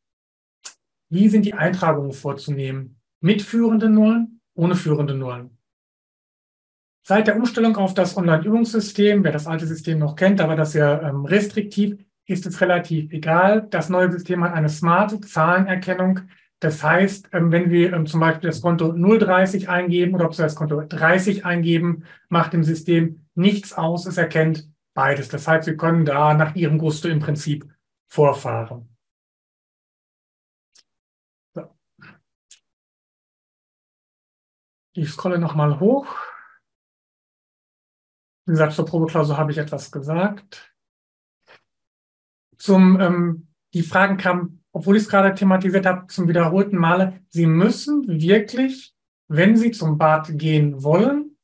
Wie 1.08 1.28
sind 1.28 1.44
die 1.44 1.54
Eintragungen 1.54 2.12
vorzunehmen? 2.12 2.99
Mit 3.20 3.42
führenden 3.42 3.94
Nullen, 3.94 4.40
ohne 4.54 4.74
führende 4.74 5.14
Nullen. 5.14 5.58
Seit 7.02 7.26
der 7.26 7.36
Umstellung 7.36 7.76
auf 7.76 7.94
das 7.94 8.16
Online-Übungssystem, 8.16 9.24
wer 9.24 9.32
das 9.32 9.46
alte 9.46 9.66
System 9.66 9.98
noch 9.98 10.16
kennt, 10.16 10.38
da 10.40 10.48
war 10.48 10.56
das 10.56 10.74
ja 10.74 11.00
ähm, 11.08 11.24
restriktiv, 11.24 11.98
ist 12.26 12.46
es 12.46 12.60
relativ 12.60 13.12
egal. 13.12 13.66
Das 13.70 13.88
neue 13.88 14.12
System 14.12 14.44
hat 14.44 14.54
eine 14.54 14.68
smarte 14.68 15.20
Zahlenerkennung. 15.20 16.20
Das 16.60 16.82
heißt, 16.82 17.30
ähm, 17.32 17.50
wenn 17.52 17.70
wir 17.70 17.92
ähm, 17.94 18.06
zum 18.06 18.20
Beispiel 18.20 18.50
das 18.50 18.60
Konto 18.60 18.92
030 18.92 19.68
eingeben 19.68 20.14
oder 20.14 20.26
ob 20.26 20.34
Sie 20.34 20.42
das 20.42 20.54
Konto 20.54 20.80
30 20.82 21.44
eingeben, 21.44 22.04
macht 22.28 22.52
dem 22.52 22.64
System 22.64 23.26
nichts 23.34 23.72
aus. 23.72 24.06
Es 24.06 24.18
erkennt 24.18 24.70
beides. 24.94 25.28
Das 25.30 25.48
heißt, 25.48 25.64
Sie 25.64 25.76
können 25.76 26.04
da 26.04 26.34
nach 26.34 26.54
Ihrem 26.54 26.78
Gusto 26.78 27.08
im 27.08 27.20
Prinzip 27.20 27.66
vorfahren. 28.08 28.94
So. 31.54 31.74
Ich 35.00 35.10
scrolle 35.10 35.38
nochmal 35.38 35.80
hoch. 35.80 36.06
Wie 38.46 38.52
gesagt, 38.52 38.72
zur 38.74 38.86
Probeklausur 38.86 39.36
habe 39.36 39.52
ich 39.52 39.58
etwas 39.58 39.90
gesagt. 39.90 40.74
Zum, 42.56 43.00
ähm, 43.00 43.48
die 43.72 43.82
Fragen 43.82 44.16
kamen, 44.16 44.64
obwohl 44.72 44.96
ich 44.96 45.04
es 45.04 45.08
gerade 45.08 45.34
thematisiert 45.34 45.86
habe, 45.86 46.06
zum 46.08 46.28
wiederholten 46.28 46.76
Male. 46.76 47.20
Sie 47.28 47.46
müssen 47.46 48.06
wirklich 48.06 48.94
wenn 49.30 49.56
Sie 49.56 49.70
zum 49.70 49.96
Bad 49.96 50.38
gehen 50.38 50.82
wollen, 50.82 51.36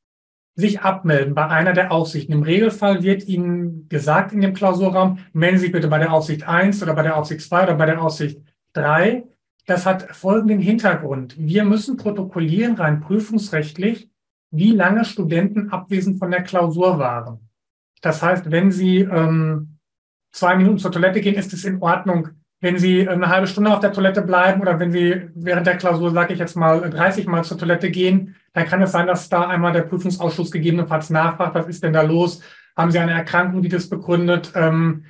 sich 0.57 0.81
abmelden 0.81 1.35
bei 1.35 1.47
einer 1.47 1.73
der 1.73 1.93
Aufsichten. 1.93 2.33
Im 2.33 2.43
Regelfall 2.43 3.03
wird 3.03 3.29
Ihnen 3.29 3.89
gesagt 3.89 4.33
in 4.33 4.41
dem 4.41 4.55
Klausurraum, 4.55 5.19
melden 5.33 5.59
Sie 5.59 5.69
bitte 5.69 5.87
bei 5.87 5.99
der 5.99 6.13
Aufsicht 6.13 6.49
1 6.49 6.83
oder 6.83 6.95
bei 6.95 7.03
der 7.03 7.17
Aufsicht 7.17 7.43
2 7.43 7.63
oder 7.63 7.75
bei 7.75 7.87
der 7.87 8.03
Aufsicht 8.03 8.41
3. 8.73 9.25
Das 9.67 9.85
hat 9.85 10.15
folgenden 10.15 10.61
Hintergrund. 10.61 11.35
Wir 11.39 11.65
müssen 11.65 11.97
protokollieren, 11.97 12.77
rein 12.77 13.01
prüfungsrechtlich, 13.01 14.09
wie 14.53 14.71
lange 14.71 15.05
Studenten 15.05 15.71
abwesend 15.71 16.19
von 16.19 16.31
der 16.31 16.43
Klausur 16.43 16.99
waren. 16.99 17.51
Das 18.01 18.23
heißt, 18.23 18.51
wenn 18.53 18.71
Sie 18.71 19.01
ähm, 19.01 19.79
zwei 20.31 20.55
Minuten 20.55 20.79
zur 20.79 20.93
Toilette 20.93 21.21
gehen, 21.21 21.35
ist 21.35 21.53
es 21.53 21.65
in 21.65 21.83
Ordnung, 21.83 22.29
wenn 22.61 22.79
Sie 22.79 23.09
eine 23.09 23.29
halbe 23.29 23.49
Stunde 23.49 23.73
auf 23.73 23.81
der 23.81 23.93
Toilette 23.93 24.23
bleiben 24.23 24.61
oder 24.61 24.79
wenn 24.79 24.93
Sie 24.93 25.29
während 25.35 25.67
der 25.67 25.77
Klausur, 25.77 26.13
sage 26.13 26.35
ich 26.35 26.39
jetzt 26.39 26.57
mal, 26.57 26.89
30 26.89 27.27
Mal 27.27 27.43
zur 27.43 27.59
Toilette 27.59 27.91
gehen, 27.91 28.37
dann 28.53 28.67
kann 28.67 28.81
es 28.83 28.93
sein, 28.93 29.09
dass 29.09 29.29
da 29.29 29.49
einmal 29.49 29.73
der 29.73 29.83
Prüfungsausschuss 29.83 30.53
gegebenenfalls 30.53 31.11
nachfragt, 31.11 31.55
was 31.55 31.67
ist 31.67 31.83
denn 31.83 31.93
da 31.93 32.03
los? 32.03 32.41
Haben 32.77 32.93
Sie 32.93 32.99
eine 32.99 33.13
Erkrankung, 33.13 33.63
die 33.63 33.69
das 33.69 33.89
begründet? 33.89 34.53
Ähm, 34.55 35.05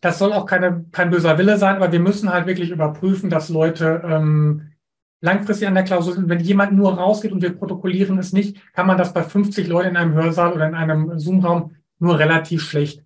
das 0.00 0.18
soll 0.18 0.32
auch 0.32 0.46
keine, 0.46 0.84
kein 0.92 1.10
böser 1.10 1.38
Wille 1.38 1.58
sein, 1.58 1.76
aber 1.76 1.92
wir 1.92 2.00
müssen 2.00 2.32
halt 2.32 2.46
wirklich 2.46 2.70
überprüfen, 2.70 3.30
dass 3.30 3.48
Leute 3.48 4.02
ähm, 4.04 4.72
langfristig 5.20 5.66
an 5.66 5.74
der 5.74 5.84
Klausur 5.84 6.14
sind. 6.14 6.28
Wenn 6.28 6.40
jemand 6.40 6.72
nur 6.72 6.94
rausgeht 6.94 7.32
und 7.32 7.42
wir 7.42 7.56
protokollieren 7.56 8.18
es 8.18 8.32
nicht, 8.32 8.60
kann 8.74 8.86
man 8.86 8.98
das 8.98 9.12
bei 9.12 9.22
50 9.22 9.66
Leuten 9.66 9.90
in 9.90 9.96
einem 9.96 10.14
Hörsaal 10.14 10.52
oder 10.52 10.68
in 10.68 10.74
einem 10.74 11.18
Zoom-Raum 11.18 11.74
nur 11.98 12.18
relativ 12.18 12.62
schlecht 12.62 13.04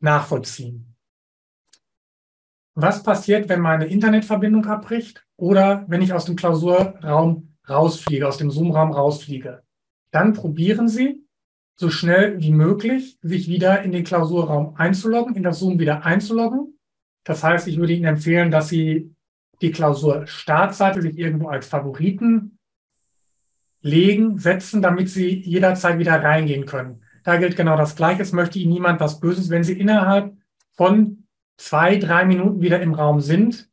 nachvollziehen. 0.00 0.94
Was 2.74 3.02
passiert, 3.02 3.48
wenn 3.48 3.60
meine 3.60 3.86
Internetverbindung 3.86 4.66
abbricht 4.66 5.24
oder 5.36 5.84
wenn 5.88 6.02
ich 6.02 6.12
aus 6.12 6.24
dem 6.24 6.36
Klausurraum 6.36 7.54
rausfliege, 7.68 8.26
aus 8.26 8.36
dem 8.36 8.50
Zoom-Raum 8.50 8.92
rausfliege? 8.92 9.62
Dann 10.10 10.32
probieren 10.32 10.88
Sie, 10.88 11.23
so 11.76 11.90
schnell 11.90 12.40
wie 12.40 12.52
möglich 12.52 13.18
sich 13.22 13.48
wieder 13.48 13.82
in 13.82 13.92
den 13.92 14.04
Klausurraum 14.04 14.74
einzuloggen, 14.76 15.34
in 15.34 15.42
das 15.42 15.58
Zoom 15.58 15.78
wieder 15.78 16.04
einzuloggen. 16.04 16.78
Das 17.24 17.42
heißt, 17.42 17.66
ich 17.68 17.78
würde 17.78 17.92
Ihnen 17.92 18.04
empfehlen, 18.04 18.50
dass 18.50 18.68
Sie 18.68 19.14
die 19.60 19.72
Klausur-Startseite 19.72 21.02
sich 21.02 21.18
irgendwo 21.18 21.48
als 21.48 21.66
Favoriten 21.66 22.58
legen, 23.80 24.38
setzen, 24.38 24.82
damit 24.82 25.08
Sie 25.08 25.40
jederzeit 25.40 25.98
wieder 25.98 26.22
reingehen 26.22 26.66
können. 26.66 27.02
Da 27.24 27.36
gilt 27.36 27.56
genau 27.56 27.76
das 27.76 27.96
Gleiche. 27.96 28.22
Es 28.22 28.32
möchte 28.32 28.58
Ihnen 28.58 28.72
niemand 28.72 29.00
was 29.00 29.20
Böses, 29.20 29.50
wenn 29.50 29.64
Sie 29.64 29.78
innerhalb 29.78 30.36
von 30.72 31.26
zwei, 31.56 31.96
drei 31.96 32.24
Minuten 32.24 32.60
wieder 32.60 32.80
im 32.82 32.94
Raum 32.94 33.20
sind, 33.20 33.70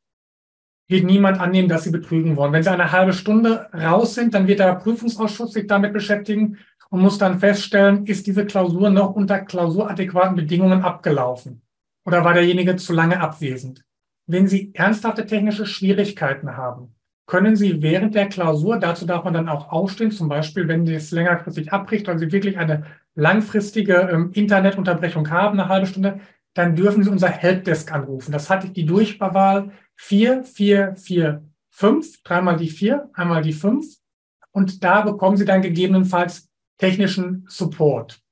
wird 0.87 1.05
niemand 1.05 1.39
annehmen, 1.39 1.69
dass 1.69 1.83
Sie 1.83 1.91
betrügen 1.91 2.35
wollen. 2.35 2.51
Wenn 2.51 2.63
Sie 2.63 2.71
eine 2.71 2.91
halbe 2.91 3.13
Stunde 3.13 3.69
raus 3.73 4.15
sind, 4.15 4.33
dann 4.33 4.47
wird 4.47 4.59
der 4.59 4.75
Prüfungsausschuss 4.75 5.53
sich 5.53 5.67
damit 5.67 5.93
beschäftigen 5.93 6.57
und 6.91 7.01
muss 7.01 7.17
dann 7.17 7.39
feststellen, 7.39 8.05
ist 8.05 8.27
diese 8.27 8.45
Klausur 8.45 8.89
noch 8.89 9.15
unter 9.15 9.39
klausuradäquaten 9.39 10.35
Bedingungen 10.35 10.83
abgelaufen 10.83 11.61
oder 12.05 12.25
war 12.25 12.33
derjenige 12.33 12.75
zu 12.75 12.91
lange 12.93 13.21
abwesend. 13.21 13.85
Wenn 14.27 14.47
Sie 14.47 14.75
ernsthafte 14.75 15.25
technische 15.25 15.65
Schwierigkeiten 15.65 16.57
haben, 16.57 16.93
können 17.27 17.55
Sie 17.55 17.81
während 17.81 18.13
der 18.13 18.27
Klausur, 18.27 18.77
dazu 18.77 19.05
darf 19.05 19.23
man 19.23 19.33
dann 19.33 19.47
auch 19.47 19.71
aufstehen, 19.71 20.11
zum 20.11 20.27
Beispiel, 20.27 20.67
wenn 20.67 20.85
es 20.85 21.11
längerfristig 21.11 21.71
abbricht 21.71 22.09
oder 22.09 22.19
Sie 22.19 22.33
wirklich 22.33 22.57
eine 22.57 22.83
langfristige 23.15 24.09
ähm, 24.11 24.31
Internetunterbrechung 24.33 25.29
haben, 25.29 25.57
eine 25.57 25.69
halbe 25.69 25.87
Stunde, 25.87 26.19
dann 26.53 26.75
dürfen 26.75 27.03
Sie 27.03 27.09
unser 27.09 27.29
Helpdesk 27.29 27.93
anrufen. 27.93 28.33
Das 28.33 28.49
hatte 28.49 28.67
die 28.69 28.85
Durchwahl 28.85 29.71
4445, 29.95 32.23
dreimal 32.23 32.57
die 32.57 32.69
4, 32.69 33.11
einmal 33.13 33.43
die 33.43 33.53
5. 33.53 33.85
Und 34.51 34.83
da 34.83 34.99
bekommen 35.01 35.37
Sie 35.37 35.45
dann 35.45 35.61
gegebenenfalls 35.61 36.50
technischen 36.81 37.45
Support. 37.47 38.23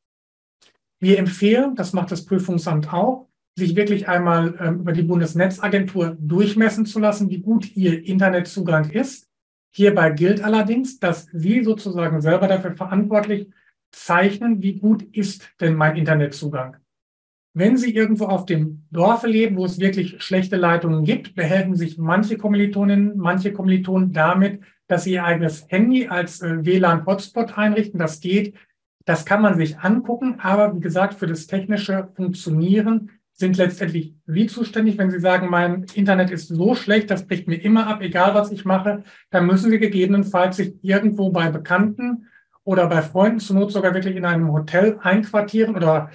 Wir 1.00 1.20
empfehlen, 1.20 1.76
das 1.76 1.94
macht 1.94 2.12
das 2.12 2.26
Prüfungsamt 2.26 2.92
auch, 2.92 3.30
sich 3.56 3.76
wirklich 3.76 4.08
einmal 4.08 4.58
ähm, 4.60 4.80
über 4.80 4.92
die 4.92 5.04
Bundesnetzagentur 5.04 6.18
durchmessen 6.20 6.88
zu 6.88 7.00
lassen, 7.00 7.30
wie 7.30 7.42
gut 7.42 7.76
Ihr 7.76 8.04
Internetzugang 8.04 8.90
ist. 8.90 9.28
Hierbei 9.72 10.10
gilt 10.10 10.44
allerdings, 10.44 11.00
dass 11.00 11.28
Sie 11.32 11.64
sozusagen 11.64 12.22
selber 12.22 12.48
dafür 12.48 12.76
verantwortlich 12.76 13.52
zeichnen, 13.92 14.64
wie 14.64 14.80
gut 14.80 15.04
ist 15.04 15.52
denn 15.62 15.76
mein 15.76 15.96
Internetzugang. 15.96 16.78
Wenn 17.54 17.78
Sie 17.78 17.94
irgendwo 17.94 18.26
auf 18.26 18.48
dem 18.48 18.88
Dorfe 18.90 19.28
leben, 19.28 19.58
wo 19.58 19.66
es 19.66 19.80
wirklich 19.80 20.24
schlechte 20.24 20.56
Leitungen 20.56 21.04
gibt, 21.04 21.36
behelfen 21.36 21.76
sich 21.76 22.00
manche 22.00 22.38
Kommilitoninnen, 22.38 23.16
manche 23.16 23.54
Kommilitonen 23.54 24.12
damit, 24.12 24.64
dass 24.90 25.06
sie 25.06 25.14
ihr 25.14 25.24
eigenes 25.24 25.66
Handy 25.70 26.08
als 26.08 26.42
äh, 26.42 26.66
WLAN-Hotspot 26.66 27.58
einrichten. 27.58 28.00
Das 28.00 28.20
geht. 28.20 28.56
Das 29.06 29.26
kann 29.26 29.42
man 29.42 29.56
sich 29.56 29.80
angucken. 29.80 30.40
Aber 30.42 30.76
wie 30.76 30.82
gesagt, 30.82 31.14
für 31.14 31.28
das 31.28 31.48
technische 31.48 32.10
Funktionieren 32.16 33.12
sind 33.32 33.56
letztendlich 33.56 34.16
Sie 34.26 34.48
zuständig. 34.48 34.98
Wenn 34.98 35.12
Sie 35.12 35.20
sagen, 35.20 35.50
mein 35.50 35.86
Internet 35.94 36.32
ist 36.32 36.50
so 36.50 36.76
schlecht, 36.76 37.10
das 37.12 37.28
bricht 37.28 37.48
mir 37.48 37.56
immer 37.56 37.88
ab, 37.88 38.02
egal 38.02 38.34
was 38.34 38.52
ich 38.52 38.66
mache, 38.66 39.04
dann 39.30 39.46
müssen 39.46 39.72
Sie 39.72 39.80
gegebenenfalls 39.80 40.58
sich 40.58 40.74
irgendwo 40.82 41.30
bei 41.30 41.50
Bekannten 41.50 42.28
oder 42.64 42.88
bei 42.88 43.02
Freunden 43.02 43.40
zur 43.40 43.58
Not 43.58 43.72
sogar 43.72 43.94
wirklich 43.94 44.16
in 44.16 44.26
einem 44.26 44.52
Hotel 44.52 45.00
einquartieren 45.02 45.76
oder 45.76 46.10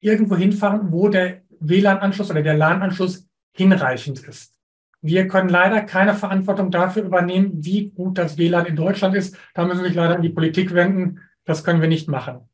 irgendwo 0.00 0.36
hinfahren, 0.36 0.92
wo 0.92 1.08
der 1.08 1.42
WLAN-Anschluss 1.60 2.30
oder 2.30 2.42
der 2.42 2.54
LAN-Anschluss 2.54 3.28
hinreichend 3.56 4.20
ist. 4.24 4.59
Wir 5.02 5.28
können 5.28 5.48
leider 5.48 5.80
keine 5.80 6.14
Verantwortung 6.14 6.70
dafür 6.70 7.04
übernehmen, 7.04 7.52
wie 7.64 7.90
gut 7.90 8.18
das 8.18 8.36
WLAN 8.36 8.66
in 8.66 8.76
Deutschland 8.76 9.14
ist. 9.14 9.36
Da 9.54 9.64
müssen 9.64 9.80
wir 9.80 9.88
sich 9.88 9.96
leider 9.96 10.16
an 10.16 10.22
die 10.22 10.28
Politik 10.28 10.74
wenden. 10.74 11.20
Das 11.44 11.64
können 11.64 11.80
wir 11.80 11.88
nicht 11.88 12.08
machen. 12.08 12.48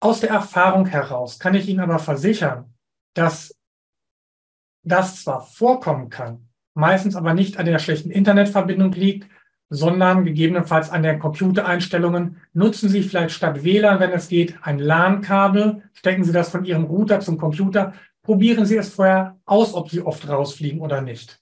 Aus 0.00 0.20
der 0.20 0.30
Erfahrung 0.30 0.86
heraus 0.86 1.38
kann 1.38 1.54
ich 1.54 1.68
Ihnen 1.68 1.80
aber 1.80 1.98
versichern, 1.98 2.72
dass 3.14 3.54
das 4.84 5.22
zwar 5.22 5.42
vorkommen 5.42 6.08
kann, 6.08 6.48
meistens 6.74 7.16
aber 7.16 7.34
nicht 7.34 7.56
an 7.56 7.66
der 7.66 7.78
schlechten 7.78 8.10
Internetverbindung 8.10 8.92
liegt, 8.92 9.28
sondern 9.68 10.24
gegebenenfalls 10.24 10.90
an 10.90 11.02
den 11.02 11.18
Computereinstellungen. 11.18 12.36
Nutzen 12.52 12.88
Sie 12.88 13.02
vielleicht 13.02 13.34
statt 13.34 13.64
WLAN, 13.64 14.00
wenn 14.00 14.10
es 14.10 14.28
geht, 14.28 14.56
ein 14.62 14.78
LAN-Kabel. 14.78 15.82
Stecken 15.94 16.24
Sie 16.24 16.32
das 16.32 16.50
von 16.50 16.64
Ihrem 16.64 16.84
Router 16.84 17.20
zum 17.20 17.38
Computer. 17.38 17.94
Probieren 18.22 18.66
Sie 18.66 18.76
es 18.76 18.94
vorher 18.94 19.38
aus, 19.46 19.74
ob 19.74 19.90
Sie 19.90 20.02
oft 20.02 20.28
rausfliegen 20.28 20.80
oder 20.80 21.00
nicht. 21.00 21.41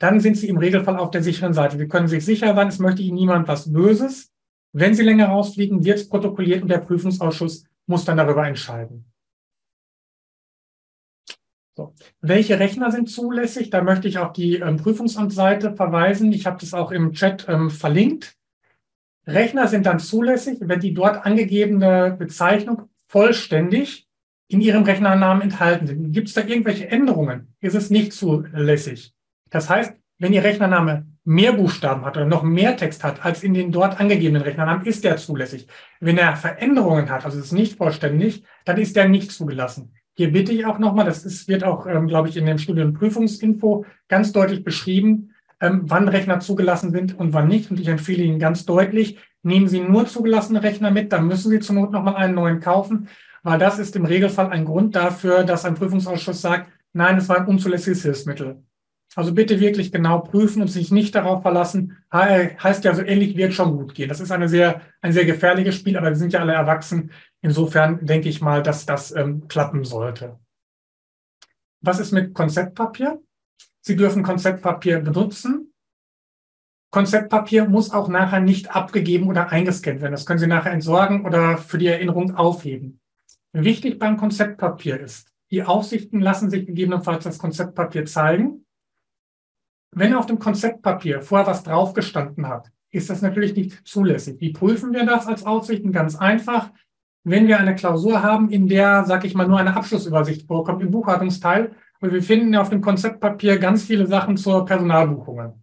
Dann 0.00 0.18
sind 0.18 0.38
Sie 0.38 0.48
im 0.48 0.56
Regelfall 0.56 0.96
auf 0.96 1.10
der 1.10 1.22
sicheren 1.22 1.52
Seite. 1.52 1.76
Sie 1.76 1.86
können 1.86 2.08
sich 2.08 2.24
sicher 2.24 2.54
sein, 2.54 2.68
es 2.68 2.78
möchte 2.78 3.02
Ihnen 3.02 3.16
niemand 3.16 3.46
was 3.48 3.70
Böses. 3.70 4.32
Wenn 4.72 4.94
Sie 4.94 5.02
länger 5.02 5.26
rausfliegen, 5.26 5.84
wird 5.84 5.98
es 5.98 6.08
protokolliert 6.08 6.62
und 6.62 6.68
der 6.68 6.78
Prüfungsausschuss 6.78 7.64
muss 7.86 8.06
dann 8.06 8.16
darüber 8.16 8.46
entscheiden. 8.46 9.04
So. 11.76 11.94
Welche 12.22 12.58
Rechner 12.58 12.90
sind 12.90 13.10
zulässig? 13.10 13.68
Da 13.68 13.82
möchte 13.82 14.08
ich 14.08 14.18
auf 14.18 14.32
die 14.32 14.56
ähm, 14.56 14.78
Prüfungsamtsseite 14.78 15.76
verweisen. 15.76 16.32
Ich 16.32 16.46
habe 16.46 16.58
das 16.58 16.72
auch 16.72 16.92
im 16.92 17.12
Chat 17.12 17.46
ähm, 17.48 17.68
verlinkt. 17.68 18.36
Rechner 19.26 19.68
sind 19.68 19.84
dann 19.84 19.98
zulässig, 19.98 20.58
wenn 20.60 20.80
die 20.80 20.94
dort 20.94 21.26
angegebene 21.26 22.16
Bezeichnung 22.18 22.88
vollständig 23.06 24.08
in 24.48 24.62
Ihrem 24.62 24.84
Rechnernamen 24.84 25.42
enthalten 25.42 25.86
sind. 25.86 26.12
Gibt 26.12 26.28
es 26.28 26.34
da 26.34 26.42
irgendwelche 26.42 26.88
Änderungen? 26.88 27.54
Ist 27.60 27.74
es 27.74 27.90
nicht 27.90 28.14
zulässig. 28.14 29.14
Das 29.50 29.68
heißt, 29.68 29.94
wenn 30.18 30.32
Ihr 30.32 30.44
Rechnername 30.44 31.06
mehr 31.24 31.52
Buchstaben 31.52 32.04
hat 32.04 32.16
oder 32.16 32.26
noch 32.26 32.42
mehr 32.42 32.76
Text 32.76 33.04
hat 33.04 33.24
als 33.24 33.42
in 33.42 33.54
den 33.54 33.72
dort 33.72 34.00
angegebenen 34.00 34.42
Rechnernamen, 34.42 34.86
ist 34.86 35.04
der 35.04 35.16
zulässig. 35.16 35.66
Wenn 36.00 36.18
er 36.18 36.36
Veränderungen 36.36 37.10
hat, 37.10 37.24
also 37.24 37.38
es 37.38 37.46
ist 37.46 37.52
nicht 37.52 37.76
vollständig, 37.76 38.44
dann 38.64 38.78
ist 38.78 38.96
der 38.96 39.08
nicht 39.08 39.32
zugelassen. 39.32 39.94
Hier 40.14 40.32
bitte 40.32 40.52
ich 40.52 40.66
auch 40.66 40.78
nochmal, 40.78 41.06
das 41.06 41.24
ist, 41.24 41.48
wird 41.48 41.64
auch, 41.64 41.86
ähm, 41.86 42.06
glaube 42.06 42.28
ich, 42.28 42.36
in 42.36 42.46
dem 42.46 42.58
Studienprüfungsinfo 42.58 43.86
ganz 44.08 44.32
deutlich 44.32 44.64
beschrieben, 44.64 45.34
ähm, 45.60 45.82
wann 45.84 46.08
Rechner 46.08 46.40
zugelassen 46.40 46.90
sind 46.90 47.18
und 47.18 47.32
wann 47.32 47.48
nicht. 47.48 47.70
Und 47.70 47.80
ich 47.80 47.88
empfehle 47.88 48.22
Ihnen 48.22 48.38
ganz 48.38 48.66
deutlich, 48.66 49.18
nehmen 49.42 49.68
Sie 49.68 49.80
nur 49.80 50.06
zugelassene 50.06 50.62
Rechner 50.62 50.90
mit, 50.90 51.12
dann 51.12 51.26
müssen 51.26 51.50
Sie 51.50 51.60
zur 51.60 51.76
Not 51.76 51.92
nochmal 51.92 52.16
einen 52.16 52.34
neuen 52.34 52.60
kaufen, 52.60 53.08
weil 53.42 53.58
das 53.58 53.78
ist 53.78 53.96
im 53.96 54.04
Regelfall 54.04 54.50
ein 54.50 54.64
Grund 54.64 54.94
dafür, 54.94 55.44
dass 55.44 55.64
ein 55.64 55.74
Prüfungsausschuss 55.74 56.42
sagt, 56.42 56.70
nein, 56.92 57.16
es 57.16 57.28
war 57.28 57.38
ein 57.38 57.46
unzulässiges 57.46 58.02
Hilfsmittel. 58.02 58.62
Also 59.16 59.34
bitte 59.34 59.58
wirklich 59.58 59.90
genau 59.90 60.20
prüfen 60.20 60.62
und 60.62 60.68
sich 60.68 60.92
nicht 60.92 61.14
darauf 61.16 61.42
verlassen, 61.42 61.98
heißt 62.12 62.84
ja 62.84 62.94
so 62.94 63.02
ähnlich 63.02 63.36
wird 63.36 63.52
schon 63.52 63.76
gut 63.76 63.94
gehen. 63.94 64.08
Das 64.08 64.20
ist 64.20 64.30
eine 64.30 64.48
sehr, 64.48 64.82
ein 65.00 65.12
sehr 65.12 65.24
gefährliches 65.24 65.74
Spiel, 65.74 65.96
aber 65.96 66.08
wir 66.08 66.16
sind 66.16 66.32
ja 66.32 66.40
alle 66.40 66.52
erwachsen. 66.52 67.10
Insofern 67.42 68.04
denke 68.06 68.28
ich 68.28 68.40
mal, 68.40 68.62
dass 68.62 68.86
das 68.86 69.14
ähm, 69.14 69.48
klappen 69.48 69.84
sollte. 69.84 70.38
Was 71.80 71.98
ist 71.98 72.12
mit 72.12 72.34
Konzeptpapier? 72.34 73.20
Sie 73.80 73.96
dürfen 73.96 74.22
Konzeptpapier 74.22 75.00
benutzen. 75.00 75.72
Konzeptpapier 76.90 77.68
muss 77.68 77.92
auch 77.92 78.08
nachher 78.08 78.40
nicht 78.40 78.74
abgegeben 78.74 79.28
oder 79.28 79.50
eingescannt 79.50 80.02
werden. 80.02 80.12
Das 80.12 80.26
können 80.26 80.40
Sie 80.40 80.46
nachher 80.46 80.72
entsorgen 80.72 81.24
oder 81.24 81.56
für 81.56 81.78
die 81.78 81.86
Erinnerung 81.86 82.34
aufheben. 82.34 83.00
Wichtig 83.52 83.98
beim 83.98 84.16
Konzeptpapier 84.16 85.00
ist, 85.00 85.28
die 85.50 85.64
Aufsichten 85.64 86.20
lassen 86.20 86.50
sich 86.50 86.66
gegebenenfalls 86.66 87.24
das 87.24 87.38
Konzeptpapier 87.38 88.04
zeigen. 88.04 88.66
Wenn 89.92 90.14
auf 90.14 90.26
dem 90.26 90.38
Konzeptpapier 90.38 91.20
vorher 91.22 91.46
was 91.46 91.64
draufgestanden 91.64 92.48
hat, 92.48 92.70
ist 92.92 93.10
das 93.10 93.22
natürlich 93.22 93.54
nicht 93.54 93.86
zulässig. 93.86 94.40
Wie 94.40 94.52
prüfen 94.52 94.92
wir 94.92 95.04
das 95.04 95.26
als 95.26 95.44
Aufsichten? 95.44 95.92
Ganz 95.92 96.16
einfach. 96.16 96.70
Wenn 97.24 97.48
wir 97.48 97.58
eine 97.58 97.74
Klausur 97.74 98.22
haben, 98.22 98.50
in 98.50 98.66
der, 98.66 99.04
sag 99.04 99.24
ich 99.24 99.34
mal, 99.34 99.46
nur 99.46 99.58
eine 99.58 99.76
Abschlussübersicht 99.76 100.46
vorkommt 100.46 100.82
im 100.82 100.90
Buchhaltungsteil 100.90 101.72
und 102.00 102.12
wir 102.12 102.22
finden 102.22 102.56
auf 102.56 102.70
dem 102.70 102.80
Konzeptpapier 102.80 103.58
ganz 103.58 103.84
viele 103.84 104.06
Sachen 104.06 104.36
zur 104.36 104.64
Personalbuchungen, 104.64 105.62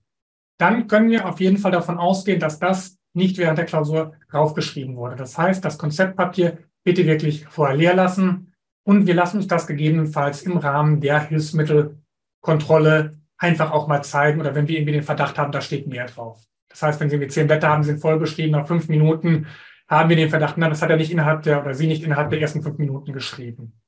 dann 0.59 0.87
können 0.87 1.09
wir 1.09 1.27
auf 1.27 1.39
jeden 1.39 1.57
Fall 1.57 1.71
davon 1.71 1.97
ausgehen, 1.97 2.39
dass 2.39 2.59
das 2.59 2.97
nicht 3.13 3.37
während 3.37 3.57
der 3.57 3.65
Klausur 3.65 4.13
raufgeschrieben 4.33 4.95
wurde. 4.95 5.15
Das 5.15 5.37
heißt, 5.37 5.65
das 5.65 5.77
Konzeptpapier 5.77 6.59
bitte 6.83 7.05
wirklich 7.05 7.45
vorher 7.47 7.75
leer 7.75 7.95
lassen 7.95 8.53
und 8.85 9.07
wir 9.07 9.15
lassen 9.15 9.37
uns 9.37 9.47
das 9.47 9.67
gegebenenfalls 9.67 10.43
im 10.43 10.57
Rahmen 10.57 11.01
der 11.01 11.19
Hilfsmittelkontrolle 11.19 13.17
einfach 13.37 13.71
auch 13.71 13.87
mal 13.87 14.03
zeigen 14.03 14.39
oder 14.39 14.55
wenn 14.55 14.67
wir 14.67 14.77
irgendwie 14.77 14.93
den 14.93 15.03
Verdacht 15.03 15.37
haben, 15.37 15.51
da 15.51 15.61
steht 15.61 15.87
mehr 15.87 16.05
drauf. 16.05 16.43
Das 16.69 16.81
heißt, 16.81 16.99
wenn 16.99 17.09
Sie 17.09 17.17
mit 17.17 17.31
zehn 17.31 17.47
Blätter 17.47 17.69
haben, 17.69 17.83
sind 17.83 17.99
voll 17.99 18.19
beschrieben, 18.19 18.51
nach 18.51 18.67
fünf 18.67 18.87
Minuten 18.87 19.47
haben 19.87 20.09
wir 20.09 20.15
den 20.15 20.29
Verdacht, 20.29 20.57
na, 20.57 20.69
das 20.69 20.81
hat 20.81 20.89
er 20.89 20.97
nicht 20.97 21.11
innerhalb 21.11 21.43
der 21.43 21.61
oder 21.61 21.73
Sie 21.73 21.87
nicht 21.87 22.03
innerhalb 22.03 22.29
der 22.29 22.41
ersten 22.41 22.61
fünf 22.61 22.77
Minuten 22.77 23.13
geschrieben. 23.13 23.79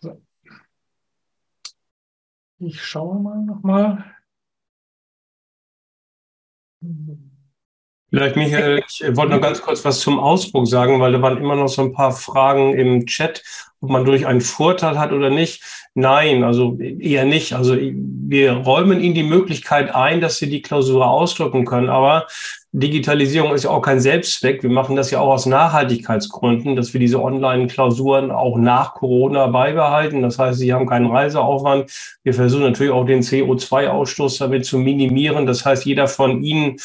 So. 0.00 0.22
Ich 2.58 2.82
schaue 2.82 3.20
mal 3.20 3.42
nochmal. 3.42 4.04
Vielleicht, 8.10 8.36
Michael, 8.36 8.82
ich 8.86 9.16
wollte 9.16 9.34
noch 9.34 9.42
ganz 9.42 9.60
kurz 9.60 9.84
was 9.84 10.00
zum 10.00 10.18
Ausdruck 10.18 10.66
sagen, 10.66 10.98
weil 11.00 11.12
da 11.12 11.20
waren 11.20 11.36
immer 11.36 11.56
noch 11.56 11.68
so 11.68 11.82
ein 11.82 11.92
paar 11.92 12.12
Fragen 12.12 12.78
im 12.78 13.06
Chat, 13.06 13.42
ob 13.80 13.90
man 13.90 14.04
durch 14.04 14.26
einen 14.26 14.40
Vorteil 14.40 14.98
hat 14.98 15.12
oder 15.12 15.30
nicht. 15.30 15.62
Nein, 15.94 16.44
also 16.44 16.78
eher 16.78 17.24
nicht. 17.24 17.54
Also 17.54 17.76
wir 17.76 18.52
räumen 18.52 19.00
Ihnen 19.00 19.14
die 19.14 19.22
Möglichkeit 19.22 19.94
ein, 19.94 20.20
dass 20.20 20.38
Sie 20.38 20.48
die 20.48 20.62
Klausur 20.62 21.08
ausdrücken 21.08 21.64
können. 21.64 21.88
Aber 21.88 22.26
Digitalisierung 22.72 23.54
ist 23.54 23.64
ja 23.64 23.70
auch 23.70 23.80
kein 23.80 23.98
Selbstzweck. 23.98 24.62
Wir 24.62 24.70
machen 24.70 24.94
das 24.94 25.10
ja 25.10 25.20
auch 25.20 25.32
aus 25.32 25.46
Nachhaltigkeitsgründen, 25.46 26.76
dass 26.76 26.92
wir 26.92 27.00
diese 27.00 27.22
Online-Klausuren 27.22 28.30
auch 28.30 28.58
nach 28.58 28.94
Corona 28.94 29.46
beibehalten. 29.46 30.22
Das 30.22 30.38
heißt, 30.38 30.58
Sie 30.58 30.72
haben 30.74 30.86
keinen 30.86 31.06
Reiseaufwand. 31.06 31.90
Wir 32.22 32.34
versuchen 32.34 32.64
natürlich 32.64 32.92
auch 32.92 33.06
den 33.06 33.22
CO2-Ausstoß 33.22 34.38
damit 34.38 34.66
zu 34.66 34.78
minimieren. 34.78 35.46
Das 35.46 35.64
heißt, 35.64 35.86
jeder 35.86 36.08
von 36.08 36.42
Ihnen 36.42 36.76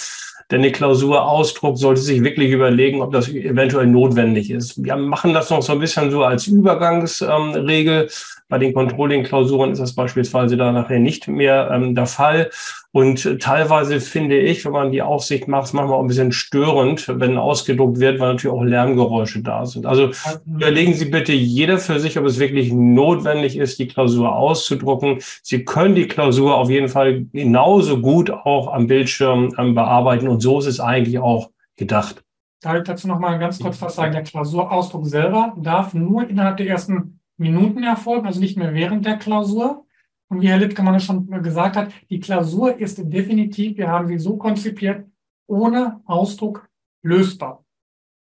der 0.54 0.60
eine 0.60 0.72
Klausur 0.72 1.26
ausdruckt, 1.26 1.80
sollte 1.80 2.00
sich 2.00 2.24
wirklich 2.24 2.52
überlegen, 2.52 3.02
ob 3.02 3.12
das 3.12 3.28
eventuell 3.28 3.88
notwendig 3.88 4.52
ist. 4.52 4.84
Wir 4.84 4.96
machen 4.96 5.34
das 5.34 5.50
noch 5.50 5.64
so 5.64 5.74
ein 5.74 5.80
bisschen 5.80 6.12
so 6.12 6.24
als 6.24 6.46
Übergangsregel. 6.46 8.08
Bei 8.54 8.60
den 8.60 8.76
Controlling-Klausuren 8.76 9.72
ist 9.72 9.80
das 9.80 9.96
beispielsweise 9.96 10.58
da 10.58 10.72
nachher 10.72 11.00
nicht 11.00 11.28
mehr 11.28 11.72
ähm, 11.74 11.96
der 11.96 12.06
Fall. 12.06 12.52
Und 12.92 13.40
teilweise 13.42 14.00
finde 14.00 14.38
ich, 14.38 14.64
wenn 14.64 14.74
man 14.74 14.92
die 14.92 15.02
Aufsicht 15.02 15.48
macht, 15.48 15.64
ist 15.64 15.74
manchmal 15.74 15.98
auch 15.98 16.04
ein 16.04 16.08
bisschen 16.08 16.32
störend, 16.32 17.12
wenn 17.20 17.40
ausgedruckt 17.40 18.00
wird, 18.00 18.20
weil 18.20 18.34
natürlich 18.34 18.56
auch 18.56 18.62
Lärmgeräusche 18.62 19.42
da 19.42 19.66
sind. 19.66 19.88
Also 19.88 20.12
überlegen 20.46 20.94
Sie 20.94 21.06
bitte 21.06 21.34
jeder 21.34 21.80
für 21.80 22.00
sich, 22.00 22.16
ob 22.20 22.26
es 22.26 22.38
wirklich 22.38 22.72
notwendig 22.72 23.58
ist, 23.58 23.80
die 23.80 23.88
Klausur 23.88 24.36
auszudrucken. 24.36 25.18
Sie 25.42 25.66
können 25.66 25.96
die 25.96 26.08
Klausur 26.08 26.56
auf 26.56 26.70
jeden 26.70 26.90
Fall 26.90 27.26
genauso 27.34 28.02
gut 28.02 28.30
auch 28.30 28.72
am 28.72 28.86
Bildschirm 28.86 29.56
ähm, 29.58 29.74
bearbeiten. 29.74 30.28
Und 30.28 30.42
so 30.42 30.60
ist 30.60 30.68
es 30.68 30.80
eigentlich 30.80 31.18
auch 31.18 31.50
gedacht. 31.76 32.24
Darf 32.62 32.78
ich 32.78 32.84
dazu 32.84 33.08
noch 33.08 33.18
mal 33.18 33.40
ganz 33.40 33.58
kurz 33.58 33.82
was 33.82 33.96
sagen? 33.96 34.12
Der 34.12 34.22
Klausurausdruck 34.22 35.08
selber 35.08 35.56
darf 35.58 35.96
nur 35.96 36.30
innerhalb 36.30 36.58
der 36.58 36.68
ersten 36.68 37.20
Minuten 37.38 37.84
erfolgen, 37.84 38.28
also 38.28 38.40
nicht 38.40 38.58
mehr 38.58 38.74
während 38.74 39.06
der 39.06 39.18
Klausur. 39.18 39.86
Und 40.30 40.42
wie 40.42 40.48
Herr 40.48 40.58
Littgemann 40.58 41.00
schon 41.00 41.30
gesagt 41.44 41.76
hat, 41.76 41.92
die 42.10 42.20
Klausur 42.20 42.80
ist 42.80 42.98
definitiv, 42.98 43.78
wir 43.78 43.88
haben 43.88 44.08
sie 44.08 44.18
so 44.18 44.38
konzipiert, 44.38 45.06
ohne 45.48 46.02
Ausdruck 46.06 46.68
lösbar. 47.04 47.64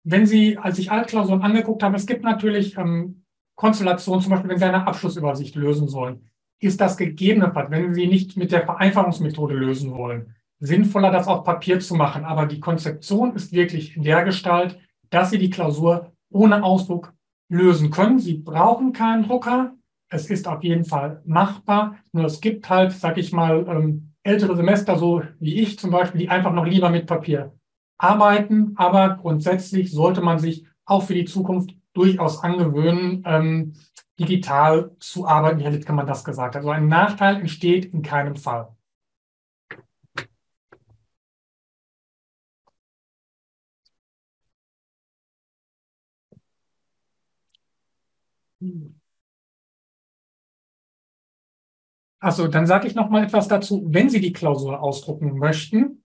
Wenn 0.05 0.27
Sie, 0.27 0.57
als 0.57 0.79
ich 0.79 0.93
Altklausuren 0.93 1.43
angeguckt 1.43 1.83
habe, 1.83 1.97
es 1.97 2.07
gibt 2.07 2.23
natürlich 2.23 2.77
ähm, 2.79 3.25
Konstellationen, 3.57 4.23
zum 4.23 4.31
Beispiel, 4.31 4.51
wenn 4.51 4.59
Sie 4.59 4.65
eine 4.65 4.87
Abschlussübersicht 4.87 5.57
lösen 5.57 5.89
sollen, 5.89 6.31
ist 6.61 6.81
das 6.81 6.97
gegebenenfalls, 6.97 7.71
wenn 7.71 7.93
Sie 7.93 8.07
nicht 8.07 8.37
mit 8.37 8.53
der 8.53 8.65
Vereinfachungsmethode 8.65 9.55
lösen 9.55 9.93
wollen, 9.97 10.37
sinnvoller, 10.61 11.11
das 11.11 11.27
auf 11.27 11.43
Papier 11.43 11.81
zu 11.81 11.97
machen. 11.97 12.25
Aber 12.25 12.47
die 12.47 12.61
Konzeption 12.61 13.35
ist 13.35 13.53
wirklich 13.53 13.97
in 13.97 14.05
der 14.05 14.23
Gestalt, 14.25 14.79
dass 15.11 15.31
Sie 15.31 15.39
die 15.39 15.51
Klausur 15.51 16.13
ohne 16.31 16.63
Ausdruck 16.63 17.13
lösen 17.49 17.91
können. 17.91 18.19
Sie 18.19 18.35
brauchen 18.35 18.93
keinen 18.93 19.25
Drucker. 19.25 19.75
Es 20.09 20.31
ist 20.31 20.47
auf 20.47 20.63
jeden 20.63 20.85
Fall 20.85 21.23
machbar. 21.25 21.97
Nur 22.13 22.25
es 22.27 22.41
gibt 22.41 22.69
halt, 22.69 22.93
sag 22.93 23.19
ich 23.19 23.33
mal, 23.33 23.67
ähm, 23.69 24.13
ältere 24.23 24.57
Semester, 24.57 24.99
so 24.99 25.23
wie 25.39 25.61
ich 25.61 25.79
zum 25.79 25.91
Beispiel, 25.91 26.21
die 26.21 26.29
einfach 26.29 26.53
noch 26.53 26.67
lieber 26.67 26.91
mit 26.91 27.07
Papier 27.07 27.53
arbeiten. 27.99 28.73
Aber 28.77 29.17
grundsätzlich 29.21 29.93
sollte 29.93 30.21
man 30.21 30.39
sich 30.39 30.67
auch 30.85 31.03
für 31.03 31.15
die 31.15 31.25
Zukunft 31.25 31.75
durchaus 31.93 32.43
angewöhnen, 32.43 33.23
ähm, 33.25 33.75
digital 34.19 34.95
zu 34.99 35.27
arbeiten. 35.27 35.61
Herr 35.61 35.71
Littmann 35.71 36.07
das 36.07 36.25
gesagt. 36.25 36.57
Also 36.57 36.71
ein 36.71 36.89
Nachteil 36.89 37.37
entsteht 37.37 37.87
in 37.87 38.03
keinem 38.03 38.37
Fall. 38.37 38.76
Also, 52.19 52.49
dann 52.49 52.67
sage 52.67 52.87
ich 52.89 52.95
noch 52.95 53.11
mal 53.11 53.25
etwas 53.25 53.49
dazu. 53.49 53.87
Wenn 53.89 54.09
Sie 54.09 54.21
die 54.21 54.33
Klausur 54.33 54.81
ausdrucken 54.81 55.39
möchten, 55.39 56.03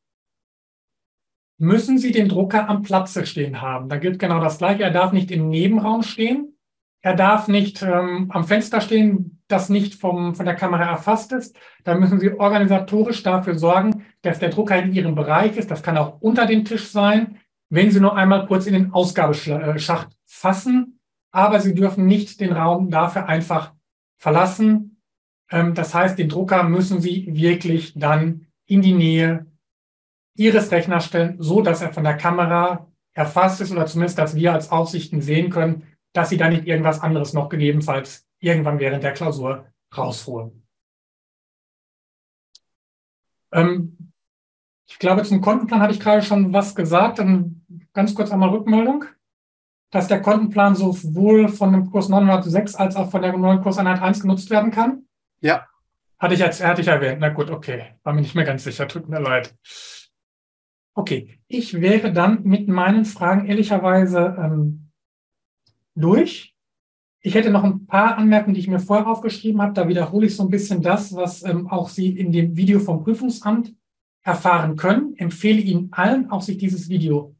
müssen 1.57 1.97
Sie 1.97 2.11
den 2.11 2.27
Drucker 2.27 2.67
am 2.67 2.81
Platze 2.81 3.25
stehen 3.25 3.61
haben. 3.61 3.87
Da 3.87 3.97
gilt 3.97 4.19
genau 4.19 4.39
das 4.39 4.57
Gleiche. 4.57 4.83
Er 4.83 4.91
darf 4.91 5.13
nicht 5.13 5.31
im 5.31 5.49
Nebenraum 5.49 6.03
stehen. 6.03 6.57
Er 7.01 7.15
darf 7.15 7.47
nicht 7.47 7.81
ähm, 7.81 8.29
am 8.29 8.43
Fenster 8.43 8.81
stehen, 8.81 9.41
das 9.47 9.69
nicht 9.69 9.95
vom, 9.95 10.35
von 10.35 10.45
der 10.45 10.55
Kamera 10.55 10.83
erfasst 10.83 11.31
ist. 11.31 11.57
Da 11.83 11.95
müssen 11.95 12.19
Sie 12.19 12.31
organisatorisch 12.31 13.23
dafür 13.23 13.57
sorgen, 13.57 14.05
dass 14.21 14.39
der 14.39 14.49
Drucker 14.49 14.81
in 14.81 14.93
Ihrem 14.93 15.15
Bereich 15.15 15.57
ist. 15.57 15.71
Das 15.71 15.81
kann 15.81 15.97
auch 15.97 16.21
unter 16.21 16.45
dem 16.45 16.65
Tisch 16.65 16.89
sein. 16.89 17.39
Wenn 17.69 17.89
Sie 17.89 17.99
nur 17.99 18.15
einmal 18.15 18.45
kurz 18.45 18.67
in 18.67 18.73
den 18.73 18.93
Ausgabeschacht 18.93 20.09
fassen, 20.25 21.00
aber 21.31 21.59
sie 21.59 21.73
dürfen 21.73 22.05
nicht 22.05 22.39
den 22.39 22.53
Raum 22.53 22.89
dafür 22.89 23.27
einfach 23.27 23.73
verlassen. 24.17 25.01
Ähm, 25.49 25.73
das 25.73 25.93
heißt, 25.93 26.19
den 26.19 26.29
Drucker 26.29 26.63
müssen 26.63 27.01
sie 27.01 27.27
wirklich 27.33 27.93
dann 27.95 28.47
in 28.65 28.81
die 28.81 28.93
Nähe 28.93 29.45
ihres 30.35 30.71
Rechners 30.71 31.05
stellen, 31.05 31.37
so 31.39 31.61
dass 31.61 31.81
er 31.81 31.93
von 31.93 32.03
der 32.03 32.17
Kamera 32.17 32.87
erfasst 33.13 33.61
ist 33.61 33.71
oder 33.71 33.85
zumindest, 33.85 34.17
dass 34.17 34.35
wir 34.35 34.53
als 34.53 34.71
Aufsichten 34.71 35.21
sehen 35.21 35.49
können, 35.49 35.83
dass 36.13 36.29
sie 36.29 36.37
da 36.37 36.49
nicht 36.49 36.65
irgendwas 36.65 37.01
anderes 37.01 37.33
noch 37.33 37.49
gegebenenfalls 37.49 38.27
irgendwann 38.39 38.79
während 38.79 39.03
der 39.03 39.13
Klausur 39.13 39.65
rausholen. 39.95 40.65
Ähm, 43.51 44.11
ich 44.87 44.99
glaube, 44.99 45.23
zum 45.23 45.41
Kontenplan 45.41 45.81
habe 45.81 45.93
ich 45.93 45.99
gerade 45.99 46.21
schon 46.21 46.53
was 46.53 46.75
gesagt. 46.75 47.19
Dann 47.19 47.65
ganz 47.93 48.13
kurz 48.13 48.31
einmal 48.31 48.49
Rückmeldung 48.49 49.05
dass 49.91 50.07
der 50.07 50.21
Kontenplan 50.21 50.75
sowohl 50.75 51.49
von 51.49 51.73
dem 51.73 51.91
Kurs 51.91 52.09
906 52.09 52.75
als 52.75 52.95
auch 52.95 53.11
von 53.11 53.21
der 53.21 53.37
neuen 53.37 53.61
Kurseinheit 53.61 54.01
1 54.01 54.21
genutzt 54.21 54.49
werden 54.49 54.71
kann? 54.71 55.03
Ja. 55.41 55.67
Hatte 56.17 56.33
ich 56.33 56.39
jetzt, 56.39 56.63
hatte 56.63 56.81
ich 56.81 56.87
erwähnt. 56.87 57.17
Na 57.19 57.29
gut, 57.29 57.49
okay. 57.49 57.95
War 58.03 58.13
mir 58.13 58.21
nicht 58.21 58.35
mehr 58.35 58.45
ganz 58.45 58.63
sicher. 58.63 58.87
Tut 58.87 59.09
mir 59.09 59.19
leid. 59.19 59.55
Okay. 60.93 61.39
Ich 61.47 61.73
wäre 61.81 62.13
dann 62.13 62.43
mit 62.43 62.67
meinen 62.67 63.05
Fragen 63.05 63.47
ehrlicherweise 63.47 64.35
ähm, 64.39 64.91
durch. 65.95 66.55
Ich 67.23 67.35
hätte 67.35 67.51
noch 67.51 67.63
ein 67.63 67.85
paar 67.85 68.17
Anmerkungen, 68.17 68.55
die 68.55 68.61
ich 68.61 68.67
mir 68.67 68.79
vorher 68.79 69.07
aufgeschrieben 69.07 69.61
habe. 69.61 69.73
Da 69.73 69.87
wiederhole 69.87 70.27
ich 70.27 70.35
so 70.35 70.43
ein 70.43 70.49
bisschen 70.49 70.81
das, 70.81 71.15
was 71.15 71.43
ähm, 71.43 71.67
auch 71.67 71.89
Sie 71.89 72.17
in 72.17 72.31
dem 72.31 72.55
Video 72.55 72.79
vom 72.79 73.03
Prüfungsamt 73.03 73.75
erfahren 74.23 74.75
können. 74.75 75.15
Empfehle 75.17 75.59
Ihnen 75.59 75.89
allen, 75.91 76.29
auch 76.29 76.41
sich 76.41 76.57
dieses 76.57 76.87
Video 76.87 77.35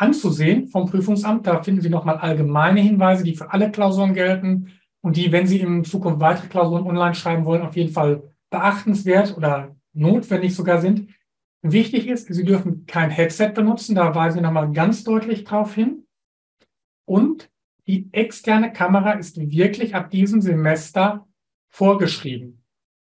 anzusehen 0.00 0.68
vom 0.68 0.86
Prüfungsamt. 0.86 1.46
Da 1.46 1.62
finden 1.62 1.80
Sie 1.80 1.90
nochmal 1.90 2.18
allgemeine 2.18 2.80
Hinweise, 2.80 3.24
die 3.24 3.34
für 3.34 3.52
alle 3.52 3.70
Klausuren 3.70 4.14
gelten 4.14 4.72
und 5.00 5.16
die, 5.16 5.32
wenn 5.32 5.46
Sie 5.46 5.60
in 5.60 5.84
Zukunft 5.84 6.20
weitere 6.20 6.48
Klausuren 6.48 6.86
online 6.86 7.14
schreiben 7.14 7.44
wollen, 7.44 7.62
auf 7.62 7.76
jeden 7.76 7.92
Fall 7.92 8.22
beachtenswert 8.50 9.36
oder 9.36 9.76
notwendig 9.92 10.54
sogar 10.54 10.80
sind. 10.80 11.08
Wichtig 11.62 12.06
ist, 12.06 12.32
Sie 12.32 12.44
dürfen 12.44 12.86
kein 12.86 13.10
Headset 13.10 13.50
benutzen. 13.54 13.94
Da 13.94 14.14
weisen 14.14 14.36
wir 14.36 14.42
nochmal 14.42 14.72
ganz 14.72 15.04
deutlich 15.04 15.44
drauf 15.44 15.74
hin. 15.74 16.06
Und 17.04 17.50
die 17.86 18.08
externe 18.12 18.72
Kamera 18.72 19.12
ist 19.12 19.38
wirklich 19.38 19.94
ab 19.94 20.10
diesem 20.10 20.40
Semester 20.40 21.26
vorgeschrieben. 21.68 22.62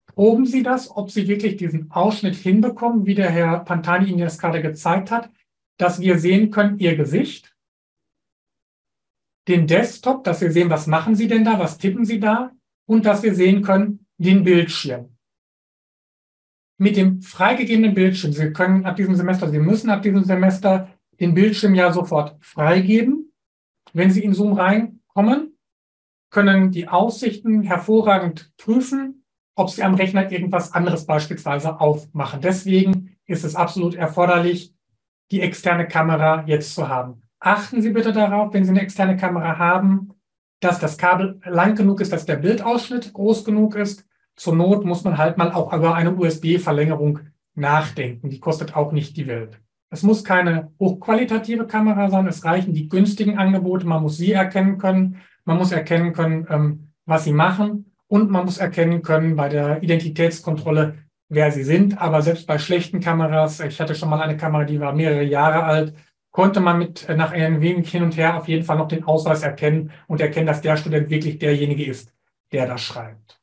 Proben 0.07 0.45
Sie 0.45 0.63
das, 0.63 0.95
ob 0.95 1.11
Sie 1.11 1.29
wirklich 1.29 1.57
diesen 1.57 1.91
Ausschnitt 1.91 2.35
hinbekommen, 2.35 3.07
wie 3.07 3.15
der 3.15 3.31
Herr 3.31 3.61
Pantani 3.61 4.11
Ihnen 4.11 4.19
das 4.19 4.39
gerade 4.39 4.61
gezeigt 4.61 5.11
hat 5.11 5.31
dass 5.79 6.01
wir 6.01 6.19
sehen 6.19 6.51
können, 6.51 6.79
Ihr 6.79 6.97
Gesicht, 6.97 7.55
den 9.49 9.67
Desktop, 9.67 10.25
dass 10.25 10.41
wir 10.41 10.53
sehen, 10.53 10.71
was 10.71 10.87
machen 10.87 11.15
Sie 11.15 11.27
denn 11.27 11.45
da, 11.45 11.59
was 11.59 11.79
tippen 11.79 12.05
Sie 12.05 12.21
da 12.21 12.53
und 12.87 13.07
dass 13.07 13.23
wir 13.23 13.35
sehen 13.35 13.63
können, 13.63 14.07
den 14.19 14.45
Bildschirm. 14.45 15.09
mit 16.79 16.97
dem 16.97 17.23
freigegebenen 17.23 17.95
Bildschirm, 17.95 18.33
Sie 18.33 18.53
können 18.53 18.85
ab 18.87 18.97
diesem 18.97 19.15
Semester, 19.15 19.49
Sie 19.49 19.61
müssen 19.61 19.89
ab 19.89 20.03
diesem 20.03 20.25
Semester 20.25 20.89
den 21.21 21.33
Bildschirm 21.33 21.75
ja 21.77 21.93
sofort 21.93 22.37
freigeben. 22.45 23.33
Wenn 23.93 24.11
Sie 24.11 24.25
in 24.25 24.35
Zoom 24.35 24.55
reinkommen, 24.55 25.57
können 26.31 26.73
die 26.73 26.89
Aussichten 26.89 27.63
hervorragend 27.63 28.53
prüfen, 28.57 29.25
ob 29.55 29.71
Sie 29.71 29.85
am 29.85 29.95
Rechner 29.95 30.33
irgendwas 30.33 30.73
anderes 30.73 31.07
beispielsweise 31.07 31.79
aufmachen. 31.79 32.41
Deswegen 32.41 33.17
ist 33.27 33.45
es 33.45 33.55
absolut 33.55 33.95
erforderlich, 33.95 34.75
die 35.33 35.41
externe 35.41 35.89
Kamera 35.89 36.45
jetzt 36.47 36.75
zu 36.75 36.89
haben. 36.89 37.23
Achten 37.41 37.83
Sie 37.83 37.91
bitte 37.91 38.13
darauf, 38.13 38.53
wenn 38.53 38.65
Sie 38.65 38.71
eine 38.71 38.83
externe 38.83 39.17
Kamera 39.17 39.59
haben, 39.59 40.11
dass 40.61 40.79
das 40.79 40.97
Kabel 40.97 41.41
lang 41.45 41.75
genug 41.75 42.01
ist, 42.01 42.13
dass 42.13 42.27
der 42.27 42.37
Bildausschnitt 42.37 43.13
groß 43.13 43.45
genug 43.45 43.75
ist. 43.75 44.07
Zur 44.37 44.55
Not 44.55 44.85
muss 44.85 45.03
man 45.03 45.19
halt 45.19 45.39
mal 45.39 45.51
auch 45.53 45.73
über 45.73 45.95
eine 45.95 46.15
USB-Verlängerung 46.15 47.21
nachdenken. 47.55 48.31
Die 48.31 48.39
kostet 48.39 48.77
auch 48.77 48.93
nicht 48.93 49.17
die 49.17 49.27
Welt. 49.27 49.61
Es 49.91 50.03
muss 50.03 50.25
keine 50.25 50.71
hochqualitative 50.79 51.67
Kamera 51.67 52.09
sein. 52.11 52.27
Es 52.27 52.45
reichen 52.45 52.73
die 52.73 52.89
günstigen 52.89 53.39
Angebote. 53.39 53.87
Man 53.87 54.03
muss 54.03 54.17
sie 54.17 54.33
erkennen 54.33 54.79
können. 54.79 55.17
Man 55.45 55.59
muss 55.59 55.73
erkennen 55.73 56.13
können, 56.13 56.47
ähm, 56.49 56.89
was 57.07 57.25
sie 57.25 57.33
machen. 57.33 57.93
Und 58.07 58.31
man 58.31 58.45
muss 58.45 58.59
erkennen 58.59 59.03
können 59.03 59.37
bei 59.37 59.49
der 59.49 59.83
Identitätskontrolle, 59.83 60.95
wer 61.33 61.51
sie 61.51 61.65
sind. 61.65 62.01
Aber 62.01 62.23
selbst 62.23 62.47
bei 62.47 62.59
schlechten 62.59 63.01
Kameras, 63.01 63.61
ich 63.61 63.81
hatte 63.81 63.95
schon 63.95 64.11
mal 64.11 64.21
eine 64.21 64.37
Kamera, 64.37 64.65
die 64.65 64.81
war 64.81 64.93
mehrere 64.93 65.25
Jahre 65.25 65.65
alt, 65.65 65.95
konnte 66.31 66.61
man 66.61 66.79
mit 66.79 67.09
äh, 67.09 67.17
nach 67.17 67.33
einem 67.33 67.61
wenig 67.61 67.91
hin 67.91 68.03
und 68.03 68.17
her 68.17 68.37
auf 68.37 68.49
jeden 68.49 68.65
Fall 68.65 68.79
noch 68.79 68.89
den 68.89 69.05
Ausweis 69.05 69.43
erkennen 69.43 69.91
und 70.07 70.21
erkennen, 70.21 70.47
dass 70.47 70.61
der 70.61 70.77
Student 70.77 71.11
wirklich 71.11 71.39
derjenige 71.39 71.85
ist, 71.85 72.13
der 72.53 72.67
das 72.67 72.81
schreibt. 72.81 73.41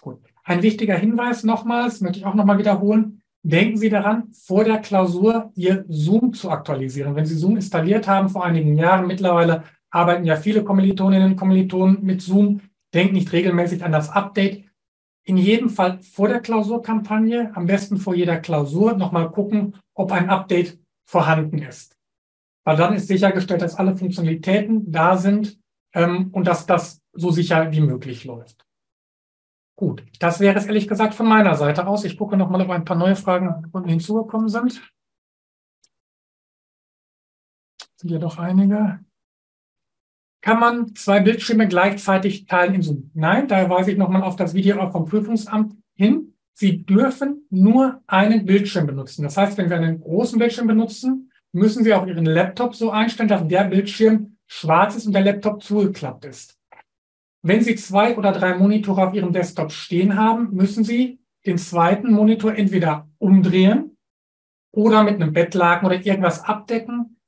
Gut. 0.00 0.20
Ein 0.44 0.62
wichtiger 0.62 0.96
Hinweis 0.96 1.44
nochmals, 1.44 2.00
möchte 2.00 2.20
ich 2.20 2.26
auch 2.26 2.34
nochmal 2.34 2.58
wiederholen. 2.58 3.20
Denken 3.42 3.76
Sie 3.76 3.88
daran, 3.88 4.32
vor 4.32 4.64
der 4.64 4.78
Klausur 4.78 5.52
Ihr 5.54 5.84
Zoom 5.88 6.32
zu 6.32 6.50
aktualisieren. 6.50 7.14
Wenn 7.14 7.26
Sie 7.26 7.36
Zoom 7.36 7.56
installiert 7.56 8.08
haben 8.08 8.28
vor 8.28 8.44
einigen 8.44 8.76
Jahren, 8.76 9.06
mittlerweile 9.06 9.64
arbeiten 9.90 10.24
ja 10.24 10.36
viele 10.36 10.64
Kommilitoninnen 10.64 11.32
und 11.32 11.36
Kommilitonen 11.36 12.02
mit 12.02 12.20
Zoom, 12.20 12.60
denken 12.92 13.14
nicht 13.14 13.32
regelmäßig 13.32 13.84
an 13.84 13.92
das 13.92 14.10
Update. 14.10 14.64
In 15.28 15.36
jedem 15.36 15.68
Fall 15.68 16.00
vor 16.00 16.28
der 16.28 16.40
Klausurkampagne, 16.40 17.54
am 17.54 17.66
besten 17.66 17.98
vor 17.98 18.14
jeder 18.14 18.38
Klausur, 18.38 18.94
nochmal 18.94 19.30
gucken, 19.30 19.76
ob 19.92 20.10
ein 20.10 20.30
Update 20.30 20.78
vorhanden 21.04 21.58
ist. 21.58 21.98
Weil 22.64 22.78
dann 22.78 22.94
ist 22.94 23.08
sichergestellt, 23.08 23.60
dass 23.60 23.74
alle 23.74 23.94
Funktionalitäten 23.94 24.90
da 24.90 25.18
sind 25.18 25.60
ähm, 25.92 26.30
und 26.32 26.46
dass 26.46 26.64
das 26.64 27.02
so 27.12 27.30
sicher 27.30 27.70
wie 27.72 27.82
möglich 27.82 28.24
läuft. 28.24 28.64
Gut, 29.76 30.02
das 30.18 30.40
wäre 30.40 30.58
es 30.58 30.64
ehrlich 30.64 30.88
gesagt 30.88 31.14
von 31.14 31.28
meiner 31.28 31.56
Seite 31.56 31.86
aus. 31.86 32.04
Ich 32.04 32.16
gucke 32.16 32.38
nochmal, 32.38 32.62
ob 32.62 32.70
ein 32.70 32.86
paar 32.86 32.96
neue 32.96 33.14
Fragen 33.14 33.68
unten 33.70 33.90
hinzugekommen 33.90 34.48
sind. 34.48 34.80
Sind 37.96 38.10
ja 38.10 38.18
doch 38.18 38.38
einige. 38.38 39.04
Kann 40.40 40.60
man 40.60 40.94
zwei 40.94 41.20
Bildschirme 41.20 41.66
gleichzeitig 41.66 42.46
teilen 42.46 42.74
in 42.74 42.82
Zoom? 42.82 43.10
Nein, 43.14 43.48
da 43.48 43.68
weise 43.68 43.90
ich 43.90 43.98
nochmal 43.98 44.22
auf 44.22 44.36
das 44.36 44.54
Video 44.54 44.90
vom 44.90 45.04
Prüfungsamt 45.04 45.74
hin. 45.94 46.34
Sie 46.54 46.84
dürfen 46.84 47.46
nur 47.50 48.02
einen 48.06 48.44
Bildschirm 48.44 48.86
benutzen. 48.86 49.22
Das 49.22 49.36
heißt, 49.36 49.58
wenn 49.58 49.68
Sie 49.68 49.74
einen 49.74 50.00
großen 50.00 50.38
Bildschirm 50.38 50.66
benutzen, 50.66 51.30
müssen 51.52 51.84
Sie 51.84 51.94
auch 51.94 52.06
Ihren 52.06 52.24
Laptop 52.24 52.74
so 52.74 52.90
einstellen, 52.90 53.28
dass 53.28 53.46
der 53.46 53.64
Bildschirm 53.64 54.36
schwarz 54.46 54.96
ist 54.96 55.06
und 55.06 55.12
der 55.12 55.22
Laptop 55.22 55.62
zugeklappt 55.62 56.24
ist. 56.24 56.56
Wenn 57.42 57.62
Sie 57.62 57.76
zwei 57.76 58.16
oder 58.16 58.32
drei 58.32 58.56
Monitore 58.56 59.06
auf 59.06 59.14
Ihrem 59.14 59.32
Desktop 59.32 59.72
stehen 59.72 60.16
haben, 60.16 60.54
müssen 60.54 60.84
Sie 60.84 61.20
den 61.46 61.58
zweiten 61.58 62.12
Monitor 62.12 62.54
entweder 62.54 63.08
umdrehen 63.18 63.96
oder 64.72 65.02
mit 65.04 65.14
einem 65.14 65.32
Bettlaken 65.32 65.86
oder 65.86 66.04
irgendwas 66.04 66.44
abdecken. 66.44 67.18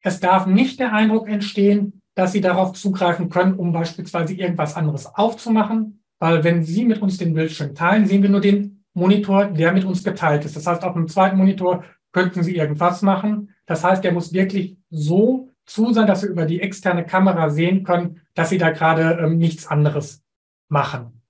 Es 0.00 0.20
darf 0.20 0.46
nicht 0.46 0.78
der 0.78 0.92
Eindruck 0.92 1.28
entstehen, 1.28 1.97
dass 2.18 2.32
Sie 2.32 2.40
darauf 2.40 2.72
zugreifen 2.72 3.28
können, 3.28 3.54
um 3.54 3.70
beispielsweise 3.70 4.34
irgendwas 4.34 4.74
anderes 4.74 5.06
aufzumachen. 5.06 6.02
Weil 6.18 6.42
wenn 6.42 6.64
Sie 6.64 6.84
mit 6.84 7.00
uns 7.00 7.16
den 7.16 7.32
Bildschirm 7.32 7.76
teilen, 7.76 8.06
sehen 8.06 8.24
wir 8.24 8.28
nur 8.28 8.40
den 8.40 8.84
Monitor, 8.92 9.44
der 9.44 9.72
mit 9.72 9.84
uns 9.84 10.02
geteilt 10.02 10.44
ist. 10.44 10.56
Das 10.56 10.66
heißt, 10.66 10.82
auf 10.82 10.94
dem 10.94 11.06
zweiten 11.06 11.36
Monitor 11.36 11.84
könnten 12.10 12.42
Sie 12.42 12.56
irgendwas 12.56 13.02
machen. 13.02 13.54
Das 13.66 13.84
heißt, 13.84 14.02
der 14.02 14.10
muss 14.10 14.32
wirklich 14.32 14.78
so 14.90 15.50
zu 15.64 15.92
sein, 15.92 16.08
dass 16.08 16.22
wir 16.22 16.30
über 16.30 16.44
die 16.44 16.60
externe 16.60 17.06
Kamera 17.06 17.50
sehen 17.50 17.84
können, 17.84 18.20
dass 18.34 18.50
Sie 18.50 18.58
da 18.58 18.70
gerade 18.70 19.22
ähm, 19.22 19.38
nichts 19.38 19.68
anderes 19.68 20.24
machen. 20.68 21.22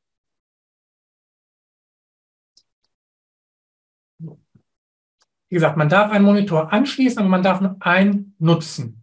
Wie 5.51 5.55
gesagt, 5.55 5.77
man 5.77 5.91
darf 5.91 6.11
einen 6.11 6.25
Monitor 6.25 6.73
anschließen, 6.73 7.19
aber 7.19 7.29
man 7.29 7.43
darf 7.43 7.61
nur 7.61 7.77
einen 7.81 8.35
nutzen. 8.39 8.98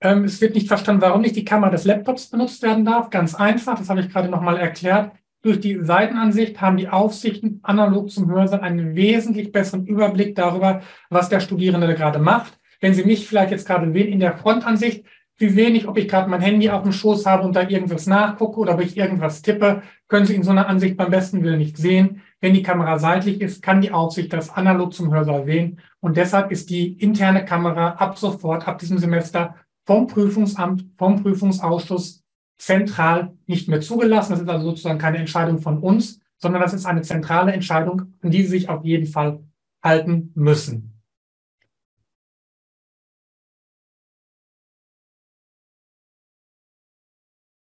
Ähm, 0.00 0.24
es 0.24 0.40
wird 0.40 0.54
nicht 0.54 0.68
verstanden, 0.68 1.02
warum 1.02 1.20
nicht 1.20 1.36
die 1.36 1.44
Kamera 1.44 1.70
des 1.70 1.84
Laptops 1.84 2.30
benutzt 2.30 2.62
werden 2.62 2.84
darf. 2.84 3.10
Ganz 3.10 3.34
einfach, 3.34 3.78
das 3.78 3.90
habe 3.90 4.00
ich 4.00 4.10
gerade 4.10 4.28
nochmal 4.28 4.56
erklärt. 4.56 5.12
Durch 5.42 5.60
die 5.60 5.82
Seitenansicht 5.82 6.60
haben 6.60 6.76
die 6.76 6.88
Aufsichten 6.88 7.60
analog 7.62 8.10
zum 8.10 8.30
Hörsaal 8.30 8.60
einen 8.60 8.94
wesentlich 8.94 9.52
besseren 9.52 9.86
Überblick 9.86 10.34
darüber, 10.34 10.82
was 11.08 11.28
der 11.28 11.40
Studierende 11.40 11.94
gerade 11.94 12.18
macht. 12.18 12.58
Wenn 12.80 12.94
Sie 12.94 13.04
mich 13.04 13.26
vielleicht 13.26 13.50
jetzt 13.50 13.66
gerade 13.66 13.90
sehen 13.92 14.12
in 14.12 14.20
der 14.20 14.36
Frontansicht, 14.36 15.04
sehen 15.38 15.72
nicht, 15.72 15.86
ob 15.86 15.96
ich 15.96 16.08
gerade 16.08 16.28
mein 16.28 16.42
Handy 16.42 16.68
auf 16.68 16.82
dem 16.82 16.92
Schoß 16.92 17.24
habe 17.24 17.44
und 17.44 17.56
da 17.56 17.66
irgendwas 17.66 18.06
nachgucke 18.06 18.60
oder 18.60 18.74
ob 18.74 18.82
ich 18.82 18.96
irgendwas 18.96 19.40
tippe, 19.40 19.82
können 20.08 20.26
Sie 20.26 20.34
in 20.34 20.42
so 20.42 20.50
einer 20.50 20.66
Ansicht 20.66 20.98
beim 20.98 21.10
besten 21.10 21.42
Willen 21.42 21.58
nicht 21.58 21.78
sehen. 21.78 22.20
Wenn 22.40 22.52
die 22.52 22.62
Kamera 22.62 22.98
seitlich 22.98 23.40
ist, 23.40 23.62
kann 23.62 23.80
die 23.80 23.92
Aufsicht 23.92 24.32
das 24.32 24.50
analog 24.50 24.92
zum 24.92 25.12
Hörsaal 25.12 25.44
sehen. 25.44 25.80
Und 26.00 26.18
deshalb 26.18 26.50
ist 26.50 26.68
die 26.68 26.92
interne 26.92 27.44
Kamera 27.44 27.92
ab 27.92 28.18
sofort, 28.18 28.68
ab 28.68 28.78
diesem 28.78 28.98
Semester 28.98 29.54
vom 29.90 30.06
Prüfungsamt, 30.06 30.84
vom 30.96 31.20
Prüfungsausschuss 31.20 32.22
zentral 32.58 33.36
nicht 33.48 33.66
mehr 33.66 33.80
zugelassen. 33.80 34.30
Das 34.30 34.40
ist 34.40 34.48
also 34.48 34.66
sozusagen 34.66 35.00
keine 35.00 35.18
Entscheidung 35.18 35.58
von 35.58 35.78
uns, 35.78 36.20
sondern 36.36 36.62
das 36.62 36.72
ist 36.72 36.86
eine 36.86 37.02
zentrale 37.02 37.52
Entscheidung, 37.52 38.14
an 38.22 38.30
die 38.30 38.42
Sie 38.42 38.50
sich 38.50 38.68
auf 38.68 38.84
jeden 38.84 39.08
Fall 39.08 39.42
halten 39.82 40.30
müssen. 40.36 41.02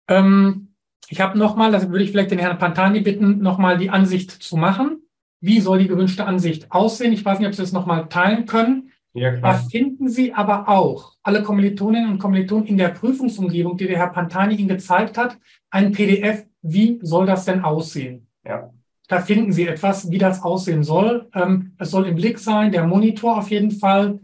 Ähm, 0.10 0.74
ich 1.08 1.22
habe 1.22 1.38
nochmal, 1.38 1.72
das 1.72 1.90
würde 1.90 2.04
ich 2.04 2.12
vielleicht 2.12 2.32
den 2.32 2.40
Herrn 2.40 2.58
Pantani 2.58 3.00
bitten, 3.00 3.40
nochmal 3.40 3.78
die 3.78 3.90
Ansicht 3.90 4.32
zu 4.32 4.58
machen. 4.58 5.02
Wie 5.40 5.62
soll 5.62 5.80
die 5.80 5.88
gewünschte 5.88 6.26
Ansicht 6.26 6.74
aussehen? 6.74 7.14
Ich 7.14 7.24
weiß 7.24 7.40
nicht, 7.40 7.48
ob 7.48 7.56
Sie 7.56 7.62
das 7.62 7.72
nochmal 7.72 8.10
teilen 8.10 8.46
können. 8.46 8.87
Ja. 9.18 9.32
Da 9.38 9.54
finden 9.54 10.10
Sie 10.10 10.34
aber 10.34 10.70
auch 10.70 11.14
alle 11.24 11.42
Kommilitoninnen 11.42 12.12
und 12.12 12.20
Kommilitonen 12.20 12.68
in 12.68 12.78
der 12.78 12.90
Prüfungsumgebung, 12.90 13.76
die 13.76 13.88
der 13.88 13.98
Herr 13.98 14.10
Pantani 14.10 14.56
Ihnen 14.56 14.68
gezeigt 14.68 15.18
hat, 15.18 15.38
ein 15.72 15.92
PDF. 15.92 16.46
Wie 16.62 17.00
soll 17.02 17.26
das 17.26 17.46
denn 17.46 17.62
aussehen? 17.64 18.28
Ja. 18.46 18.72
Da 19.08 19.22
finden 19.22 19.52
Sie 19.52 19.68
etwas, 19.68 20.12
wie 20.12 20.20
das 20.20 20.44
aussehen 20.44 20.84
soll. 20.84 21.30
Ähm, 21.34 21.74
es 21.80 21.92
soll 21.92 22.08
im 22.08 22.16
Blick 22.16 22.38
sein, 22.38 22.72
der 22.72 22.86
Monitor 22.86 23.38
auf 23.38 23.50
jeden 23.50 23.72
Fall, 23.72 24.20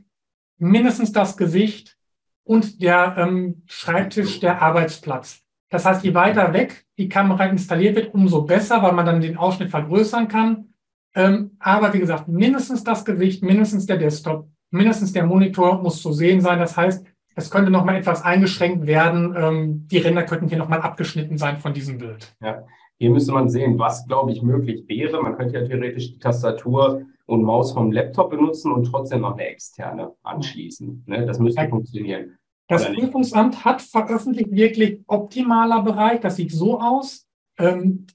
mindestens 0.60 1.12
das 1.12 1.38
Gesicht 1.38 1.98
und 2.44 2.82
der 2.82 3.16
ähm, 3.18 3.64
Schreibtisch, 3.66 4.40
der 4.42 4.62
Arbeitsplatz. 4.62 5.42
Das 5.70 5.86
heißt, 5.86 6.04
je 6.04 6.14
weiter 6.14 6.54
weg 6.54 6.86
die 7.00 7.10
Kamera 7.10 7.46
installiert 7.46 7.96
wird, 7.96 8.14
umso 8.14 8.44
besser, 8.44 8.84
weil 8.84 8.92
man 8.92 9.08
dann 9.08 9.22
den 9.22 9.38
Ausschnitt 9.38 9.72
vergrößern 9.72 10.28
kann. 10.28 10.74
Ähm, 11.16 11.58
aber 11.60 11.94
wie 11.94 12.00
gesagt, 12.00 12.28
mindestens 12.28 12.84
das 12.84 13.06
Gewicht, 13.06 13.42
mindestens 13.42 13.88
der 13.88 13.98
Desktop 13.98 14.48
mindestens 14.74 15.14
der 15.14 15.26
Monitor 15.26 15.82
muss 15.82 16.02
zu 16.02 16.12
sehen 16.12 16.42
sein. 16.42 16.60
Das 16.60 16.76
heißt, 16.76 17.06
es 17.36 17.50
könnte 17.50 17.72
noch 17.72 17.86
mal 17.86 17.96
etwas 17.96 18.24
eingeschränkt 18.24 18.86
werden. 18.86 19.36
Ähm, 19.38 19.88
die 19.88 20.00
Ränder 20.00 20.24
könnten 20.24 20.50
hier 20.50 20.58
noch 20.58 20.70
mal 20.70 20.82
abgeschnitten 20.82 21.38
sein 21.38 21.58
von 21.58 21.74
diesem 21.74 21.98
Bild. 21.98 22.36
Ja, 22.42 22.64
hier 22.98 23.10
müsste 23.10 23.32
man 23.32 23.50
sehen, 23.50 23.80
was, 23.80 24.08
glaube 24.08 24.32
ich, 24.32 24.42
möglich 24.42 24.88
wäre. 24.88 25.22
Man 25.22 25.38
könnte 25.38 25.56
ja 25.56 25.66
theoretisch 25.66 26.14
die 26.14 26.20
Tastatur 26.20 27.04
und 27.26 27.44
Maus 27.44 27.72
vom 27.72 27.92
Laptop 27.92 28.32
benutzen 28.32 28.72
und 28.72 28.86
trotzdem 28.86 29.22
noch 29.22 29.34
eine 29.34 29.48
externe 29.48 30.12
anschließen. 30.24 31.04
Ne? 31.08 31.26
Das 31.26 31.40
müsste 31.40 31.62
ja. 31.62 31.70
funktionieren. 31.70 32.38
Das 32.68 32.92
Prüfungsamt 32.92 33.66
hat 33.66 33.82
veröffentlicht 33.82 34.52
wirklich 34.52 35.02
optimaler 35.08 35.84
Bereich. 35.84 36.22
Das 36.22 36.38
sieht 36.38 36.52
so 36.52 36.80
aus. 36.80 37.28
Ähm, 37.60 38.08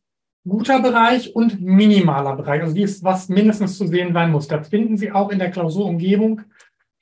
guter 0.49 0.80
Bereich 0.80 1.34
und 1.34 1.61
minimaler 1.61 2.36
Bereich, 2.36 2.62
also 2.62 2.74
dies, 2.74 3.03
was 3.05 3.28
mindestens 3.28 3.76
zu 3.76 3.86
sehen 3.86 4.12
sein 4.12 4.32
muss. 4.32 4.49
Das 4.49 4.68
finden 4.68 4.96
Sie 4.96 5.12
auch 5.12 5.30
in 5.30 5.38
der 5.38 5.51
Klausurumgebung 5.51 6.42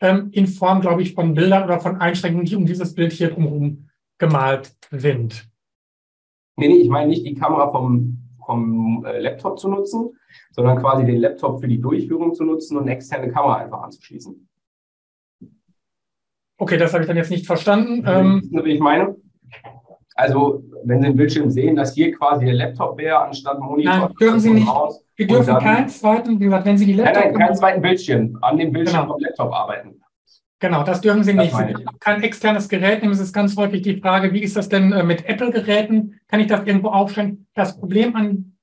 ähm, 0.00 0.28
in 0.32 0.46
Form, 0.46 0.80
glaube 0.80 1.02
ich, 1.02 1.14
von 1.14 1.34
Bildern 1.34 1.64
oder 1.64 1.80
von 1.80 1.96
Einschränkungen, 2.00 2.46
die 2.46 2.56
um 2.56 2.66
dieses 2.66 2.94
Bild 2.94 3.12
hier 3.12 3.30
drumherum 3.30 3.88
gemalt 4.18 4.74
sind. 4.90 5.48
Nee, 6.56 6.68
nee, 6.68 6.76
ich 6.76 6.88
meine 6.88 7.08
nicht 7.08 7.26
die 7.26 7.34
Kamera 7.34 7.70
vom, 7.70 8.18
vom 8.44 9.04
äh, 9.04 9.20
Laptop 9.20 9.58
zu 9.58 9.68
nutzen, 9.68 10.16
sondern 10.52 10.78
quasi 10.78 11.04
den 11.04 11.18
Laptop 11.18 11.60
für 11.60 11.68
die 11.68 11.80
Durchführung 11.80 12.34
zu 12.34 12.44
nutzen 12.44 12.76
und 12.76 12.84
eine 12.84 12.92
externe 12.92 13.30
Kamera 13.30 13.56
einfach 13.56 13.82
anzuschließen. 13.82 14.48
Okay, 16.58 16.78
das 16.78 16.94
habe 16.94 17.02
ich 17.02 17.08
dann 17.08 17.18
jetzt 17.18 17.30
nicht 17.30 17.46
verstanden. 17.46 18.02
Ähm, 18.06 18.48
wie 18.64 18.72
ich 18.72 18.80
meine? 18.80 19.16
Also, 20.18 20.64
wenn 20.84 21.02
Sie 21.02 21.08
den 21.08 21.16
Bildschirm 21.16 21.50
sehen, 21.50 21.76
dass 21.76 21.94
hier 21.94 22.10
quasi 22.12 22.46
der 22.46 22.54
Laptop 22.54 22.96
wäre 22.96 23.18
anstatt 23.18 23.60
Monitor. 23.60 23.98
Nein, 23.98 24.14
dürfen 24.18 24.40
Sie 24.40 24.50
nicht. 24.50 24.66
Wir 25.16 25.26
dürfen 25.26 25.46
dann, 25.46 25.62
keinen 25.62 25.88
zweiten, 25.88 26.40
wie 26.40 26.44
gesagt, 26.44 26.64
wenn 26.64 26.78
Sie 26.78 26.86
die 26.86 26.94
Laptop. 26.94 27.14
Nein, 27.14 27.32
nein, 27.32 27.40
keinen 27.40 27.54
zweiten 27.54 27.82
Bildschirm. 27.82 28.38
An 28.40 28.56
dem 28.56 28.72
Bildschirm 28.72 29.02
genau. 29.02 29.12
vom 29.12 29.22
Laptop 29.22 29.52
arbeiten. 29.52 30.00
Genau, 30.58 30.82
das 30.84 31.02
dürfen 31.02 31.22
Sie 31.22 31.34
nicht. 31.34 31.54
Sie 31.54 31.66
dürfen 31.66 31.84
kein 32.00 32.22
externes 32.22 32.68
Gerät 32.68 33.02
nehmen. 33.02 33.12
Es 33.12 33.20
ist 33.20 33.34
ganz 33.34 33.54
häufig 33.58 33.82
die 33.82 33.98
Frage, 33.98 34.32
wie 34.32 34.42
ist 34.42 34.56
das 34.56 34.70
denn 34.70 34.90
äh, 34.92 35.02
mit 35.02 35.28
Apple-Geräten? 35.28 36.18
Kann 36.28 36.40
ich 36.40 36.46
das 36.46 36.64
irgendwo 36.64 36.88
aufstellen? 36.88 37.46
Das 37.54 37.78
Problem 37.78 38.16
an 38.16 38.56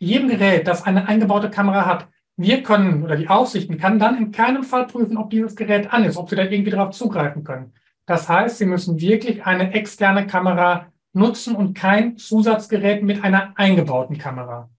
jedem 0.00 0.28
Gerät, 0.28 0.66
das 0.66 0.84
eine 0.84 1.06
eingebaute 1.06 1.48
Kamera 1.48 1.86
hat, 1.86 2.08
wir 2.36 2.64
können 2.64 3.04
oder 3.04 3.14
die 3.14 3.28
Aufsichten 3.28 3.78
kann 3.78 4.00
dann 4.00 4.18
in 4.18 4.32
keinem 4.32 4.64
Fall 4.64 4.88
prüfen, 4.88 5.16
ob 5.16 5.30
dieses 5.30 5.54
Gerät 5.54 5.92
an 5.92 6.02
ist, 6.04 6.16
ob 6.16 6.28
Sie 6.28 6.34
da 6.34 6.42
irgendwie 6.42 6.72
darauf 6.72 6.90
zugreifen 6.90 7.44
können. 7.44 7.72
Das 8.06 8.28
heißt, 8.28 8.58
Sie 8.58 8.66
müssen 8.66 9.00
wirklich 9.00 9.44
eine 9.44 9.72
externe 9.74 10.26
Kamera 10.26 10.92
nutzen 11.12 11.54
und 11.54 11.74
kein 11.74 12.16
Zusatzgerät 12.16 13.02
mit 13.02 13.22
einer 13.22 13.52
eingebauten 13.56 14.18
Kamera. 14.18 14.70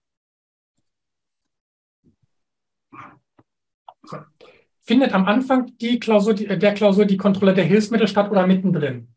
Findet 4.80 5.14
am 5.14 5.24
Anfang 5.24 5.72
die 5.78 5.98
Klausur, 5.98 6.34
der 6.34 6.74
Klausur 6.74 7.06
die 7.06 7.16
Kontrolle 7.16 7.54
der 7.54 7.64
Hilfsmittel 7.64 8.06
statt 8.06 8.30
oder 8.30 8.46
mittendrin? 8.46 9.08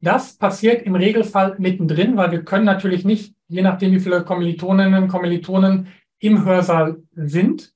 Das 0.00 0.36
passiert 0.36 0.82
im 0.82 0.94
Regelfall 0.94 1.56
mittendrin, 1.58 2.16
weil 2.16 2.30
wir 2.30 2.44
können 2.44 2.64
natürlich 2.64 3.04
nicht, 3.04 3.34
je 3.48 3.62
nachdem 3.62 3.92
wie 3.92 4.00
viele 4.00 4.22
Kommilitoninnen 4.24 5.02
und 5.02 5.08
Kommilitonen 5.08 5.88
im 6.18 6.44
Hörsaal 6.44 7.02
sind, 7.12 7.74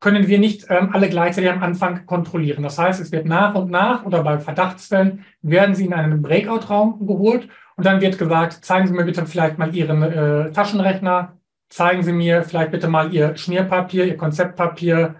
können 0.00 0.26
wir 0.26 0.38
nicht 0.38 0.66
ähm, 0.70 0.90
alle 0.92 1.08
gleichzeitig 1.08 1.50
am 1.50 1.62
Anfang 1.62 2.06
kontrollieren. 2.06 2.62
Das 2.62 2.78
heißt, 2.78 3.00
es 3.00 3.12
wird 3.12 3.26
nach 3.26 3.54
und 3.54 3.70
nach 3.70 4.04
oder 4.04 4.22
bei 4.22 4.38
Verdachtsfällen 4.38 5.24
werden 5.42 5.74
sie 5.74 5.84
in 5.84 5.92
einen 5.92 6.22
Breakout-Raum 6.22 7.06
geholt 7.06 7.48
und 7.76 7.84
dann 7.84 8.00
wird 8.00 8.18
gesagt, 8.18 8.64
zeigen 8.64 8.86
Sie 8.86 8.92
mir 8.92 9.04
bitte 9.04 9.24
vielleicht 9.24 9.56
mal 9.56 9.74
Ihren 9.74 10.02
äh, 10.02 10.52
Taschenrechner, 10.52 11.38
zeigen 11.70 12.02
Sie 12.02 12.12
mir 12.12 12.42
vielleicht 12.42 12.72
bitte 12.72 12.88
mal 12.88 13.12
Ihr 13.14 13.36
Schmierpapier, 13.36 14.04
Ihr 14.06 14.18
Konzeptpapier. 14.18 15.16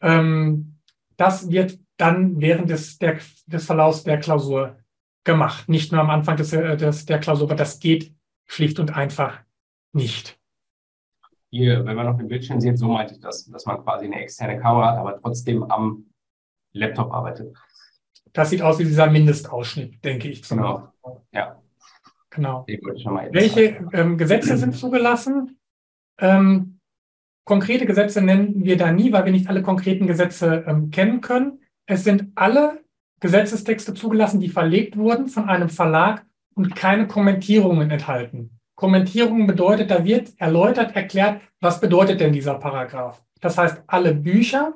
Ähm, 0.00 0.78
das 1.16 1.50
wird 1.50 1.78
dann 1.96 2.40
während 2.40 2.70
des, 2.70 2.98
der, 2.98 3.18
des 3.46 3.66
Verlaufs 3.66 4.02
der 4.02 4.18
Klausur 4.18 4.76
gemacht, 5.22 5.68
nicht 5.68 5.92
nur 5.92 6.00
am 6.00 6.10
Anfang 6.10 6.36
des, 6.36 6.52
äh, 6.52 6.76
des, 6.76 7.04
der 7.04 7.20
Klausur, 7.20 7.46
aber 7.46 7.56
das 7.56 7.78
geht 7.78 8.12
schlicht 8.46 8.80
und 8.80 8.96
einfach 8.96 9.38
nicht 9.92 10.39
hier, 11.50 11.84
wenn 11.84 11.96
man 11.96 12.06
auf 12.06 12.16
dem 12.16 12.28
Bildschirm 12.28 12.60
sieht, 12.60 12.78
so 12.78 12.88
meinte 12.88 13.14
ich 13.14 13.20
das, 13.20 13.46
dass 13.46 13.66
man 13.66 13.82
quasi 13.82 14.06
eine 14.06 14.20
externe 14.20 14.58
Kamera 14.58 14.92
hat, 14.92 14.98
aber 14.98 15.20
trotzdem 15.20 15.64
am 15.64 16.06
Laptop 16.72 17.12
arbeitet. 17.12 17.56
Das 18.32 18.50
sieht 18.50 18.62
aus 18.62 18.78
wie 18.78 18.84
dieser 18.84 19.10
Mindestausschnitt, 19.10 20.04
denke 20.04 20.28
ich. 20.28 20.48
Genau. 20.48 20.92
Ja. 21.32 21.60
Genau. 22.30 22.64
Welche 22.66 23.88
ähm, 23.92 24.16
Gesetze 24.16 24.56
sind 24.56 24.76
zugelassen? 24.76 25.58
Ähm, 26.18 26.78
konkrete 27.44 27.86
Gesetze 27.86 28.22
nennen 28.22 28.64
wir 28.64 28.76
da 28.76 28.92
nie, 28.92 29.10
weil 29.12 29.24
wir 29.24 29.32
nicht 29.32 29.48
alle 29.48 29.62
konkreten 29.62 30.06
Gesetze 30.06 30.64
ähm, 30.68 30.92
kennen 30.92 31.20
können. 31.20 31.60
Es 31.86 32.04
sind 32.04 32.30
alle 32.36 32.84
Gesetzestexte 33.18 33.94
zugelassen, 33.94 34.38
die 34.38 34.48
verlegt 34.48 34.96
wurden 34.96 35.26
von 35.26 35.48
einem 35.48 35.68
Verlag 35.68 36.24
und 36.54 36.76
keine 36.76 37.08
Kommentierungen 37.08 37.90
enthalten. 37.90 38.59
Kommentierung 38.80 39.46
bedeutet, 39.46 39.90
da 39.90 40.06
wird 40.06 40.32
erläutert, 40.38 40.96
erklärt, 40.96 41.42
was 41.60 41.82
bedeutet 41.82 42.18
denn 42.18 42.32
dieser 42.32 42.54
Paragraph. 42.54 43.22
Das 43.42 43.58
heißt, 43.58 43.82
alle 43.86 44.14
Bücher, 44.14 44.72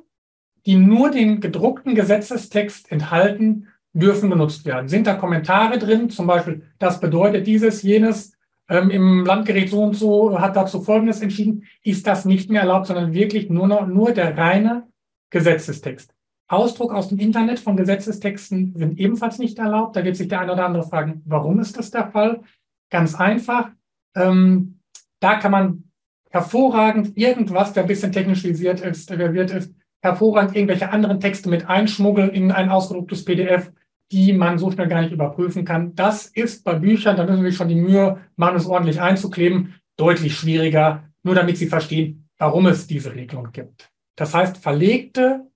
die 0.67 0.77
nur 0.77 1.11
den 1.11 1.41
gedruckten 1.41 1.95
Gesetzestext 1.95 2.93
enthalten, 2.93 3.69
dürfen 3.95 4.29
genutzt 4.29 4.67
werden. 4.67 4.89
Sind 4.89 5.07
da 5.07 5.15
Kommentare 5.15 5.79
drin, 5.79 6.11
zum 6.11 6.27
Beispiel, 6.27 6.65
das 6.79 7.01
bedeutet 7.01 7.47
dieses, 7.47 7.83
jenes, 7.83 8.37
ähm, 8.69 8.91
im 8.91 9.25
Landgericht 9.25 9.71
so 9.71 9.83
und 9.83 9.95
so 9.95 10.39
hat 10.39 10.55
dazu 10.55 10.83
Folgendes 10.83 11.23
entschieden, 11.23 11.65
ist 11.83 12.07
das 12.07 12.27
nicht 12.27 12.51
mehr 12.51 12.61
erlaubt, 12.61 12.89
sondern 12.89 13.15
wirklich 13.15 13.49
nur 13.49 13.69
noch, 13.69 13.87
nur 13.87 14.13
der 14.13 14.37
reine 14.37 14.87
Gesetzestext. 15.31 16.15
Ausdruck 16.47 16.93
aus 16.93 17.09
dem 17.09 17.19
Internet 17.19 17.59
von 17.59 17.75
Gesetzestexten 17.75 18.75
sind 18.77 18.99
ebenfalls 18.99 19.39
nicht 19.39 19.59
erlaubt. 19.59 19.97
Da 19.97 20.05
wird 20.05 20.17
sich 20.17 20.29
der 20.29 20.41
eine 20.41 20.53
oder 20.53 20.67
andere 20.67 20.83
fragen, 20.83 21.23
warum 21.25 21.59
ist 21.59 21.79
das 21.79 21.91
der 21.91 22.11
Fall? 22.11 22.43
Ganz 22.91 23.15
einfach, 23.15 23.71
ähm, 24.15 24.81
da 25.21 25.37
kann 25.37 25.53
man 25.53 25.85
hervorragend 26.31 27.17
irgendwas, 27.17 27.73
der 27.73 27.85
ein 27.85 27.89
bisschen 27.89 28.13
technisch 28.13 28.45
visiert 28.45 28.81
ist, 28.81 29.09
verwirrt 29.09 29.53
ist, 29.53 29.75
hervorragend 30.03 30.57
irgendwelche 30.57 30.91
anderen 30.91 31.21
Texte 31.21 31.49
mit 31.49 31.69
einschmuggeln 31.69 32.31
in 32.31 32.51
ein 32.51 32.69
ausgedrucktes 32.69 33.25
PDF, 33.25 33.73
die 34.13 34.33
man 34.33 34.59
so 34.59 34.71
schnell 34.71 34.89
gar 34.89 35.01
nicht 35.01 35.13
überprüfen 35.13 35.65
kann. 35.65 35.95
Das 35.95 36.27
ist 36.27 36.65
bei 36.65 36.75
Büchern, 36.75 37.17
da 37.17 37.25
müssen 37.25 37.45
wir 37.45 37.53
schon 37.53 37.69
die 37.69 37.75
Mühe 37.75 38.21
machen, 38.37 38.57
es 38.57 38.67
ordentlich 38.67 39.01
einzukleben, 39.01 39.75
deutlich 39.97 40.37
schwieriger, 40.37 41.05
nur 41.23 41.35
damit 41.35 41.57
Sie 41.57 41.67
verstehen, 41.67 42.29
warum 42.39 42.67
es 42.67 42.87
diese 42.87 43.15
Regelung 43.15 43.51
gibt. 43.53 43.91
Das 44.17 44.35
heißt, 44.35 44.59
verlegte, 44.59 45.47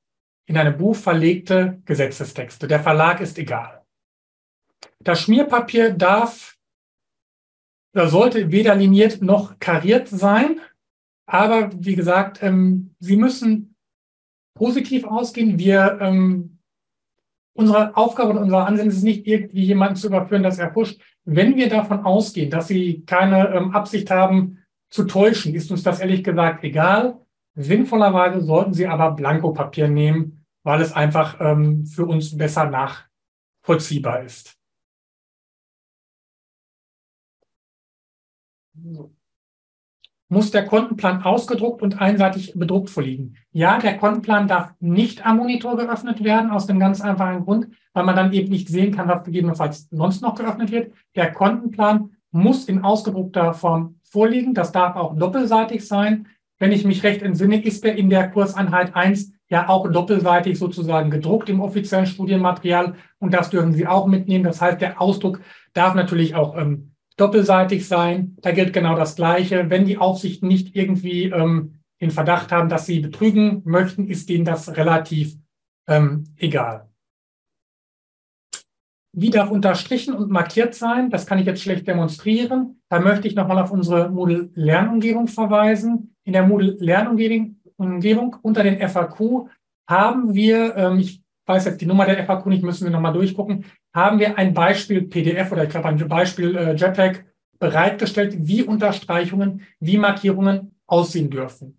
in 0.46 0.56
einem 0.56 0.76
Buch 0.76 0.96
verlegte 0.96 1.82
Gesetzestexte. 1.84 2.66
Der 2.66 2.80
Verlag 2.80 3.20
ist 3.20 3.38
egal. 3.38 3.82
Das 5.00 5.20
Schmierpapier 5.20 5.92
darf 5.92 6.57
sollte 7.94 8.50
weder 8.52 8.74
liniert 8.74 9.22
noch 9.22 9.58
kariert 9.58 10.08
sein. 10.08 10.60
Aber 11.26 11.70
wie 11.74 11.94
gesagt, 11.96 12.42
ähm, 12.42 12.94
Sie 13.00 13.16
müssen 13.16 13.74
positiv 14.54 15.04
ausgehen. 15.04 15.58
Wir, 15.58 15.98
ähm, 16.00 16.58
unsere 17.54 17.96
Aufgabe 17.96 18.30
und 18.30 18.38
unser 18.38 18.66
Ansinnen 18.66 18.90
ist 18.90 19.02
nicht, 19.02 19.26
irgendwie 19.26 19.64
jemanden 19.64 19.96
zu 19.96 20.08
überführen, 20.08 20.42
dass 20.42 20.58
er 20.58 20.70
pusht. 20.70 21.00
Wenn 21.24 21.56
wir 21.56 21.68
davon 21.68 22.04
ausgehen, 22.04 22.50
dass 22.50 22.68
Sie 22.68 23.04
keine 23.04 23.48
ähm, 23.48 23.72
Absicht 23.72 24.10
haben 24.10 24.58
zu 24.90 25.04
täuschen, 25.04 25.54
ist 25.54 25.70
uns 25.70 25.82
das 25.82 26.00
ehrlich 26.00 26.24
gesagt 26.24 26.64
egal. 26.64 27.20
Sinnvollerweise 27.54 28.40
sollten 28.40 28.72
Sie 28.72 28.86
aber 28.86 29.12
Blankopapier 29.12 29.88
nehmen, 29.88 30.44
weil 30.62 30.80
es 30.80 30.92
einfach 30.92 31.40
ähm, 31.40 31.86
für 31.86 32.06
uns 32.06 32.36
besser 32.36 32.70
nachvollziehbar 32.70 34.22
ist. 34.22 34.57
Muss 40.30 40.50
der 40.50 40.66
Kontenplan 40.66 41.22
ausgedruckt 41.22 41.80
und 41.80 42.00
einseitig 42.02 42.52
bedruckt 42.54 42.90
vorliegen? 42.90 43.36
Ja, 43.50 43.78
der 43.78 43.96
Kontenplan 43.96 44.46
darf 44.46 44.74
nicht 44.78 45.24
am 45.24 45.38
Monitor 45.38 45.76
geöffnet 45.78 46.22
werden, 46.22 46.50
aus 46.50 46.66
dem 46.66 46.78
ganz 46.78 47.00
einfachen 47.00 47.44
Grund, 47.44 47.68
weil 47.94 48.04
man 48.04 48.14
dann 48.14 48.32
eben 48.34 48.50
nicht 48.50 48.68
sehen 48.68 48.94
kann, 48.94 49.08
was 49.08 49.24
gegebenenfalls 49.24 49.88
sonst 49.90 50.20
noch 50.20 50.34
geöffnet 50.34 50.70
wird. 50.70 50.92
Der 51.16 51.32
Kontenplan 51.32 52.10
muss 52.30 52.66
in 52.66 52.84
ausgedruckter 52.84 53.54
Form 53.54 54.00
vorliegen. 54.02 54.52
Das 54.52 54.70
darf 54.70 54.96
auch 54.96 55.16
doppelseitig 55.16 55.86
sein. 55.86 56.28
Wenn 56.58 56.72
ich 56.72 56.84
mich 56.84 57.02
recht 57.04 57.22
entsinne, 57.22 57.62
ist 57.62 57.84
er 57.86 57.96
in 57.96 58.10
der 58.10 58.30
Kurseinheit 58.30 58.94
1 58.94 59.32
ja 59.48 59.68
auch 59.70 59.90
doppelseitig 59.90 60.58
sozusagen 60.58 61.10
gedruckt 61.10 61.48
im 61.48 61.60
offiziellen 61.60 62.06
Studienmaterial. 62.06 62.96
Und 63.18 63.32
das 63.32 63.48
dürfen 63.48 63.72
Sie 63.72 63.86
auch 63.86 64.06
mitnehmen. 64.06 64.44
Das 64.44 64.60
heißt, 64.60 64.80
der 64.80 65.00
Ausdruck 65.00 65.40
darf 65.72 65.94
natürlich 65.94 66.34
auch 66.34 66.54
ähm, 66.56 66.92
doppelseitig 67.18 67.86
sein. 67.86 68.36
Da 68.40 68.52
gilt 68.52 68.72
genau 68.72 68.96
das 68.96 69.16
Gleiche. 69.16 69.68
Wenn 69.68 69.84
die 69.84 69.98
Aufsichten 69.98 70.48
nicht 70.48 70.74
irgendwie 70.74 71.24
ähm, 71.24 71.74
den 72.00 72.10
Verdacht 72.10 72.52
haben, 72.52 72.68
dass 72.68 72.86
sie 72.86 73.00
betrügen 73.00 73.62
möchten, 73.64 74.06
ist 74.06 74.28
denen 74.28 74.44
das 74.44 74.76
relativ 74.76 75.36
ähm, 75.88 76.24
egal. 76.36 76.88
Wie 79.12 79.30
darf 79.30 79.50
unterstrichen 79.50 80.14
und 80.14 80.30
markiert 80.30 80.74
sein? 80.74 81.10
Das 81.10 81.26
kann 81.26 81.38
ich 81.38 81.46
jetzt 81.46 81.62
schlecht 81.62 81.88
demonstrieren. 81.88 82.80
Da 82.88 83.00
möchte 83.00 83.26
ich 83.26 83.34
nochmal 83.34 83.58
auf 83.58 83.72
unsere 83.72 84.10
Moodle-Lernumgebung 84.10 85.26
verweisen. 85.26 86.14
In 86.24 86.34
der 86.34 86.46
Moodle-Lernumgebung 86.46 88.36
unter 88.42 88.62
den 88.62 88.78
FAQ 88.88 89.48
haben 89.88 90.34
wir, 90.34 90.76
ähm, 90.76 90.98
ich 91.00 91.22
weiß 91.48 91.64
jetzt 91.64 91.80
die 91.80 91.86
Nummer 91.86 92.06
der 92.06 92.24
FAQ 92.24 92.46
nicht, 92.46 92.62
müssen 92.62 92.84
wir 92.84 92.90
nochmal 92.90 93.12
durchgucken, 93.12 93.64
haben 93.94 94.18
wir 94.18 94.36
ein 94.38 94.54
Beispiel 94.54 95.02
PDF 95.02 95.50
oder 95.50 95.64
ich 95.64 95.70
glaube 95.70 95.88
ein 95.88 96.08
Beispiel 96.08 96.56
äh, 96.56 96.74
JPEG 96.74 97.24
bereitgestellt, 97.58 98.36
wie 98.38 98.62
Unterstreichungen, 98.62 99.62
wie 99.80 99.98
Markierungen 99.98 100.76
aussehen 100.86 101.30
dürfen. 101.30 101.78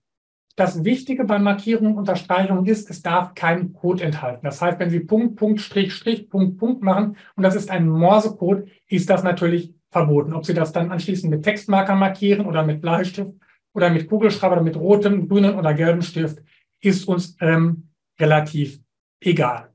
Das 0.55 0.83
Wichtige 0.83 1.23
bei 1.23 1.39
Markierungen 1.39 1.93
und 1.93 1.99
Unterstreichungen 1.99 2.65
ist, 2.65 2.89
es 2.89 3.01
darf 3.01 3.33
keinen 3.33 3.71
Code 3.71 4.03
enthalten. 4.03 4.41
Das 4.43 4.61
heißt, 4.61 4.77
wenn 4.79 4.89
Sie 4.89 4.99
Punkt, 4.99 5.37
Punkt, 5.37 5.61
Strich, 5.61 5.93
Strich, 5.93 6.29
Punkt, 6.29 6.57
Punkt 6.57 6.81
machen 6.81 7.15
und 7.37 7.43
das 7.43 7.55
ist 7.55 7.71
ein 7.71 7.87
Morsecode, 7.87 8.67
ist 8.87 9.09
das 9.09 9.23
natürlich 9.23 9.73
verboten. 9.89 10.33
Ob 10.33 10.45
Sie 10.45 10.53
das 10.53 10.73
dann 10.73 10.91
anschließend 10.91 11.31
mit 11.31 11.43
Textmarker 11.43 11.95
markieren 11.95 12.45
oder 12.45 12.65
mit 12.65 12.81
Bleistift 12.81 13.31
oder 13.73 13.89
mit 13.89 14.09
Kugelschreiber 14.09 14.55
oder 14.55 14.63
mit 14.63 14.75
rotem, 14.75 15.29
grünen 15.29 15.55
oder 15.55 15.73
gelbem 15.73 16.01
Stift, 16.01 16.39
ist 16.81 17.07
uns 17.07 17.37
ähm, 17.39 17.89
relativ 18.19 18.81
egal. 19.21 19.73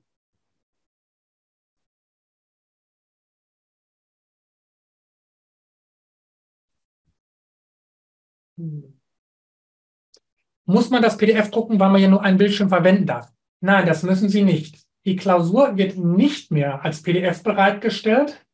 Muss 10.66 10.90
man 10.90 11.02
das 11.02 11.16
PDF 11.16 11.50
drucken, 11.50 11.78
weil 11.78 11.90
man 11.90 12.00
ja 12.00 12.08
nur 12.08 12.22
einen 12.22 12.38
Bildschirm 12.38 12.68
verwenden 12.68 13.06
darf? 13.06 13.32
Nein, 13.60 13.86
das 13.86 14.02
müssen 14.02 14.28
Sie 14.28 14.42
nicht. 14.42 14.84
Die 15.04 15.16
Klausur 15.16 15.76
wird 15.76 15.98
nicht 15.98 16.50
mehr 16.50 16.84
als 16.84 17.02
PDF 17.02 17.42
bereitgestellt, 17.42 18.44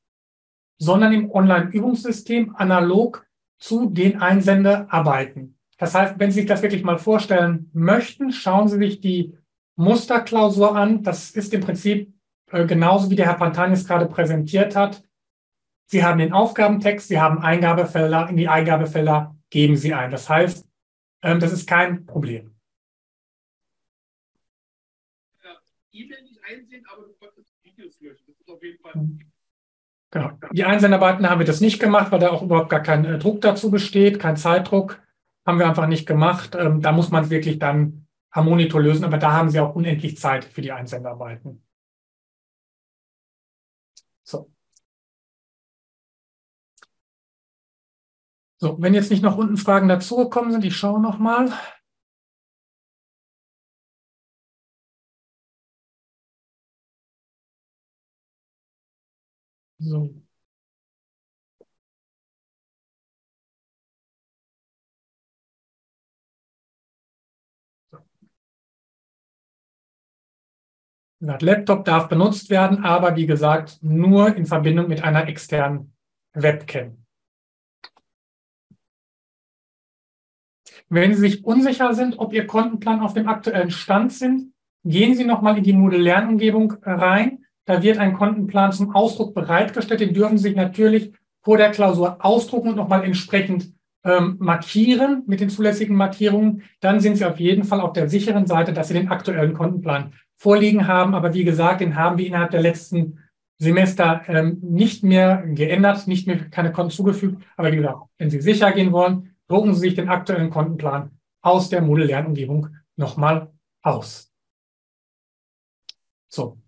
sondern 0.79 1.13
im 1.13 1.31
Online-Übungssystem 1.31 2.57
analog 2.57 3.27
zu 3.59 3.91
den 3.91 4.21
Einsendearbeiten. 4.21 5.59
Das 5.79 5.95
heißt, 5.95 6.19
wenn 6.19 6.31
Sie 6.31 6.41
sich 6.41 6.49
das 6.49 6.63
wirklich 6.63 6.83
mal 6.83 6.99
vorstellen 6.99 7.71
möchten, 7.73 8.33
schauen 8.33 8.69
Sie 8.69 8.79
sich 8.79 9.01
die 9.01 9.37
Musterklausur 9.81 10.77
an. 10.77 11.03
Das 11.03 11.31
ist 11.31 11.55
im 11.55 11.63
Prinzip 11.63 12.13
äh, 12.51 12.67
genauso 12.67 13.11
wie 13.11 13.17
der 13.17 13.27
Herr 13.27 13.35
Pantanis 13.35 13.87
gerade 13.87 14.07
präsentiert 14.07 14.77
hat. 14.77 15.03
Sie 15.87 16.05
haben 16.05 16.19
den 16.19 16.33
Aufgabentext, 16.33 17.09
Sie 17.09 17.21
haben 17.21 17.39
Eingabefelder, 17.39 18.29
in 18.29 18.37
die 18.37 18.49
Eingabefelder 18.49 19.37
geben 19.49 19.77
Sie 19.77 19.95
ein. 19.95 20.11
Das 20.11 20.29
heißt, 20.29 20.67
ähm, 21.23 21.41
das 21.41 21.53
ist 21.53 21.69
kein 21.69 22.07
Problem. 22.07 22.55
E-Mail 25.93 26.23
nicht 26.23 26.41
einsehen, 26.45 26.85
aber 26.93 27.07
du 27.07 27.13
konntest 27.15 27.53
Videos 27.65 28.01
löschen. 28.01 28.25
Das 28.29 28.39
ist 28.39 28.49
auf 28.49 28.63
jeden 28.63 28.79
Fall. 28.81 28.93
Mhm. 28.95 29.21
Genau. 30.13 30.31
Die 30.53 30.65
Einsendarbeiten 30.65 31.29
haben 31.29 31.39
wir 31.39 31.47
das 31.47 31.61
nicht 31.61 31.81
gemacht, 31.81 32.13
weil 32.13 32.19
da 32.19 32.31
auch 32.31 32.43
überhaupt 32.43 32.69
gar 32.69 32.83
kein 32.83 33.05
äh, 33.05 33.19
Druck 33.19 33.41
dazu 33.41 33.71
besteht, 33.71 34.21
kein 34.21 34.37
Zeitdruck. 34.37 35.01
Haben 35.47 35.59
wir 35.59 35.67
einfach 35.67 35.87
nicht 35.87 36.07
gemacht. 36.07 36.55
Ähm, 36.55 36.83
da 36.83 36.93
muss 36.93 37.11
man 37.11 37.25
es 37.25 37.31
wirklich 37.31 37.59
dann 37.59 38.07
am 38.31 38.45
Monitor 38.47 38.81
lösen, 38.81 39.05
aber 39.05 39.19
da 39.19 39.33
haben 39.33 39.51
Sie 39.51 39.61
auch 39.61 39.75
unendlich 39.75 40.19
Zeit 40.19 40.45
für 40.45 40.63
die 40.63 40.73
Einsendarbeiten. 40.73 41.63
So. 44.25 44.51
So, 48.59 48.77
wenn 48.81 48.95
jetzt 48.95 49.11
nicht 49.11 49.23
noch 49.23 49.37
unten 49.39 49.57
Fragen 49.57 49.89
dazugekommen 49.89 50.53
sind, 50.53 50.65
ich 50.65 50.77
schaue 50.77 51.01
nochmal. 51.01 51.51
So. 59.79 60.15
Laptop 71.21 71.85
darf 71.85 72.09
benutzt 72.09 72.51
werden, 72.51 72.85
aber 72.85 73.17
wie 73.17 73.27
gesagt, 73.27 73.79
nur 73.83 74.35
in 74.35 74.47
Verbindung 74.47 74.89
mit 74.89 75.05
einer 75.05 75.29
externen 75.29 75.93
Webcam. 76.33 76.97
Wenn 80.89 81.15
Sie 81.15 81.21
sich 81.21 81.45
unsicher 81.45 81.95
sind, 81.95 82.19
ob 82.19 82.33
Ihr 82.33 82.47
Kontenplan 82.47 83.01
auf 83.01 83.15
dem 83.15 83.29
aktuellen 83.29 83.71
Stand 83.71 84.13
sind, 84.13 84.53
gehen 84.83 85.15
Sie 85.15 85.25
nochmal 85.25 85.59
in 85.59 85.65
die 85.65 85.73
Moodle 85.73 85.99
Lernumgebung 85.99 86.75
rein 86.83 87.45
da 87.71 87.85
wird 87.85 87.99
ein 87.99 88.15
Kontenplan 88.15 88.73
zum 88.73 88.97
Ausdruck 88.97 89.33
bereitgestellt. 89.33 90.01
Den 90.01 90.13
dürfen 90.13 90.39
Sie 90.39 90.49
sich 90.49 90.57
natürlich 90.57 91.13
vor 91.41 91.57
der 91.57 91.71
Klausur 91.71 92.17
ausdrucken 92.19 92.71
und 92.71 92.77
nochmal 92.77 93.05
entsprechend 93.05 93.73
ähm, 94.03 94.37
markieren 94.41 95.23
mit 95.27 95.39
den 95.39 95.51
zulässigen 95.51 95.95
Markierungen. 95.95 96.65
Dann 96.81 96.99
sind 96.99 97.17
Sie 97.17 97.25
auf 97.25 97.39
jeden 97.39 97.63
Fall 97.63 97.81
auf 97.81 97.93
der 97.93 98.09
sicheren 98.09 98.49
Seite, 98.49 98.73
dass 98.73 98.89
Sie 98.89 98.95
den 98.95 99.09
aktuellen 99.09 99.55
Kontenplan 99.55 100.15
vorliegen 100.41 100.87
haben. 100.87 101.15
Aber 101.15 101.35
wie 101.35 101.45
gesagt, 101.45 101.83
den 101.83 101.97
haben 101.97 102.19
wir 102.19 102.27
innerhalb 102.27 102.51
der 102.51 102.63
letzten 102.63 103.19
Semester 103.59 104.23
ähm, 104.27 104.59
nicht 104.63 105.05
mehr 105.05 105.47
geändert, 105.47 106.07
nicht 106.07 106.27
mehr 106.27 106.49
keine 106.49 106.73
Konten 106.73 106.91
zugefügt. 106.91 107.45
Aber 107.57 107.71
wie 107.71 107.77
gesagt, 107.77 107.99
wenn 108.17 108.31
Sie 108.31 108.41
sicher 108.41 108.73
gehen 108.73 108.91
wollen, 108.91 109.37
drucken 109.49 109.75
Sie 109.75 109.81
sich 109.81 109.95
den 109.95 110.09
aktuellen 110.09 110.49
Kontenplan 110.49 111.11
aus 111.43 111.69
der 111.69 111.83
Moodle-Lernumgebung 111.83 112.75
nochmal 112.97 113.53
aus. 113.83 114.33
So, 116.33 116.59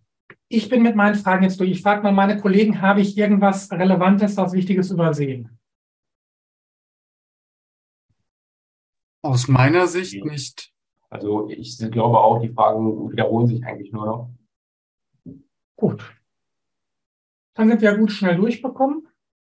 ich 0.48 0.68
bin 0.68 0.82
mit 0.82 0.94
meinen 0.94 1.14
Fragen 1.14 1.44
jetzt 1.44 1.58
durch. 1.58 1.70
Ich 1.70 1.82
frage 1.82 2.02
mal 2.02 2.12
meine 2.12 2.38
Kollegen, 2.38 2.82
habe 2.82 3.00
ich 3.00 3.16
irgendwas 3.16 3.70
Relevantes, 3.72 4.36
was 4.36 4.52
Wichtiges 4.52 4.90
übersehen? 4.90 5.58
Aus 9.24 9.48
meiner 9.48 9.86
Sicht 9.86 10.22
nicht. 10.24 10.72
Also 11.12 11.46
ich 11.50 11.76
glaube 11.76 12.18
auch, 12.18 12.40
die 12.40 12.48
Fragen 12.48 13.12
wiederholen 13.12 13.46
sich 13.46 13.62
eigentlich 13.66 13.92
nur 13.92 14.06
noch. 14.06 14.30
Gut. 15.76 16.10
Dann 17.54 17.68
sind 17.68 17.82
wir 17.82 17.98
gut 17.98 18.10
schnell 18.10 18.36
durchbekommen. 18.36 19.06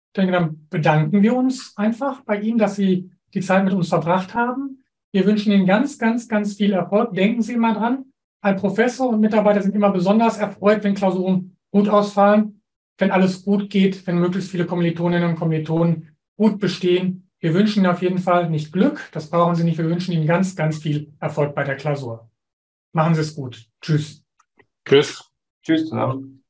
Ich 0.09 0.16
denke, 0.16 0.32
dann 0.32 0.66
bedanken 0.68 1.22
wir 1.22 1.36
uns 1.36 1.72
einfach 1.76 2.22
bei 2.22 2.40
Ihnen, 2.40 2.59
dass 2.59 2.74
Sie 2.74 3.12
die 3.34 3.40
Zeit 3.40 3.64
mit 3.64 3.72
uns 3.72 3.88
verbracht 3.88 4.34
haben. 4.34 4.84
Wir 5.12 5.26
wünschen 5.26 5.52
Ihnen 5.52 5.64
ganz, 5.64 5.96
ganz, 5.96 6.28
ganz 6.28 6.55
viel 6.55 6.72
Erfolg. 6.72 7.14
Denken 7.14 7.40
Sie 7.40 7.52
immer 7.52 7.72
dran, 7.72 8.07
ein 8.40 8.57
Professor 8.57 9.11
und 9.11 9.20
Mitarbeiter 9.20 9.62
sind 9.62 9.76
immer 9.76 9.92
besonders 9.92 10.38
erfreut, 10.38 10.82
wenn 10.82 10.94
Klausuren 10.94 11.57
gut 11.70 11.88
ausfallen, 11.88 12.62
wenn 12.98 13.12
alles 13.12 13.44
gut 13.44 13.70
geht, 13.70 14.05
wenn 14.09 14.18
möglichst 14.18 14.50
viele 14.50 14.66
Kommilitoninnen 14.66 15.30
und 15.30 15.36
Kommilitonen 15.36 16.16
gut 16.36 16.59
bestehen. 16.59 17.23
Wir 17.45 17.53
wünschen 17.53 17.80
Ihnen 17.80 17.92
auf 17.92 18.01
jeden 18.01 18.20
Fall 18.20 18.49
nicht 18.49 18.72
Glück, 18.72 19.07
das 19.12 19.28
brauchen 19.28 19.55
Sie 19.55 19.64
nicht. 19.64 19.76
Wir 19.76 19.84
wünschen 19.84 20.12
Ihnen 20.12 20.26
ganz, 20.26 20.57
ganz 20.57 20.78
viel 20.78 21.12
Erfolg 21.20 21.55
bei 21.55 21.62
der 21.62 21.76
Klausur. 21.76 22.30
Machen 22.92 23.14
Sie 23.14 23.20
es 23.20 23.34
gut. 23.34 23.66
Tschüss. 23.82 24.24
Tschüss. 24.86 25.30
Tschüss 25.62 25.90
zusammen. 25.90 26.42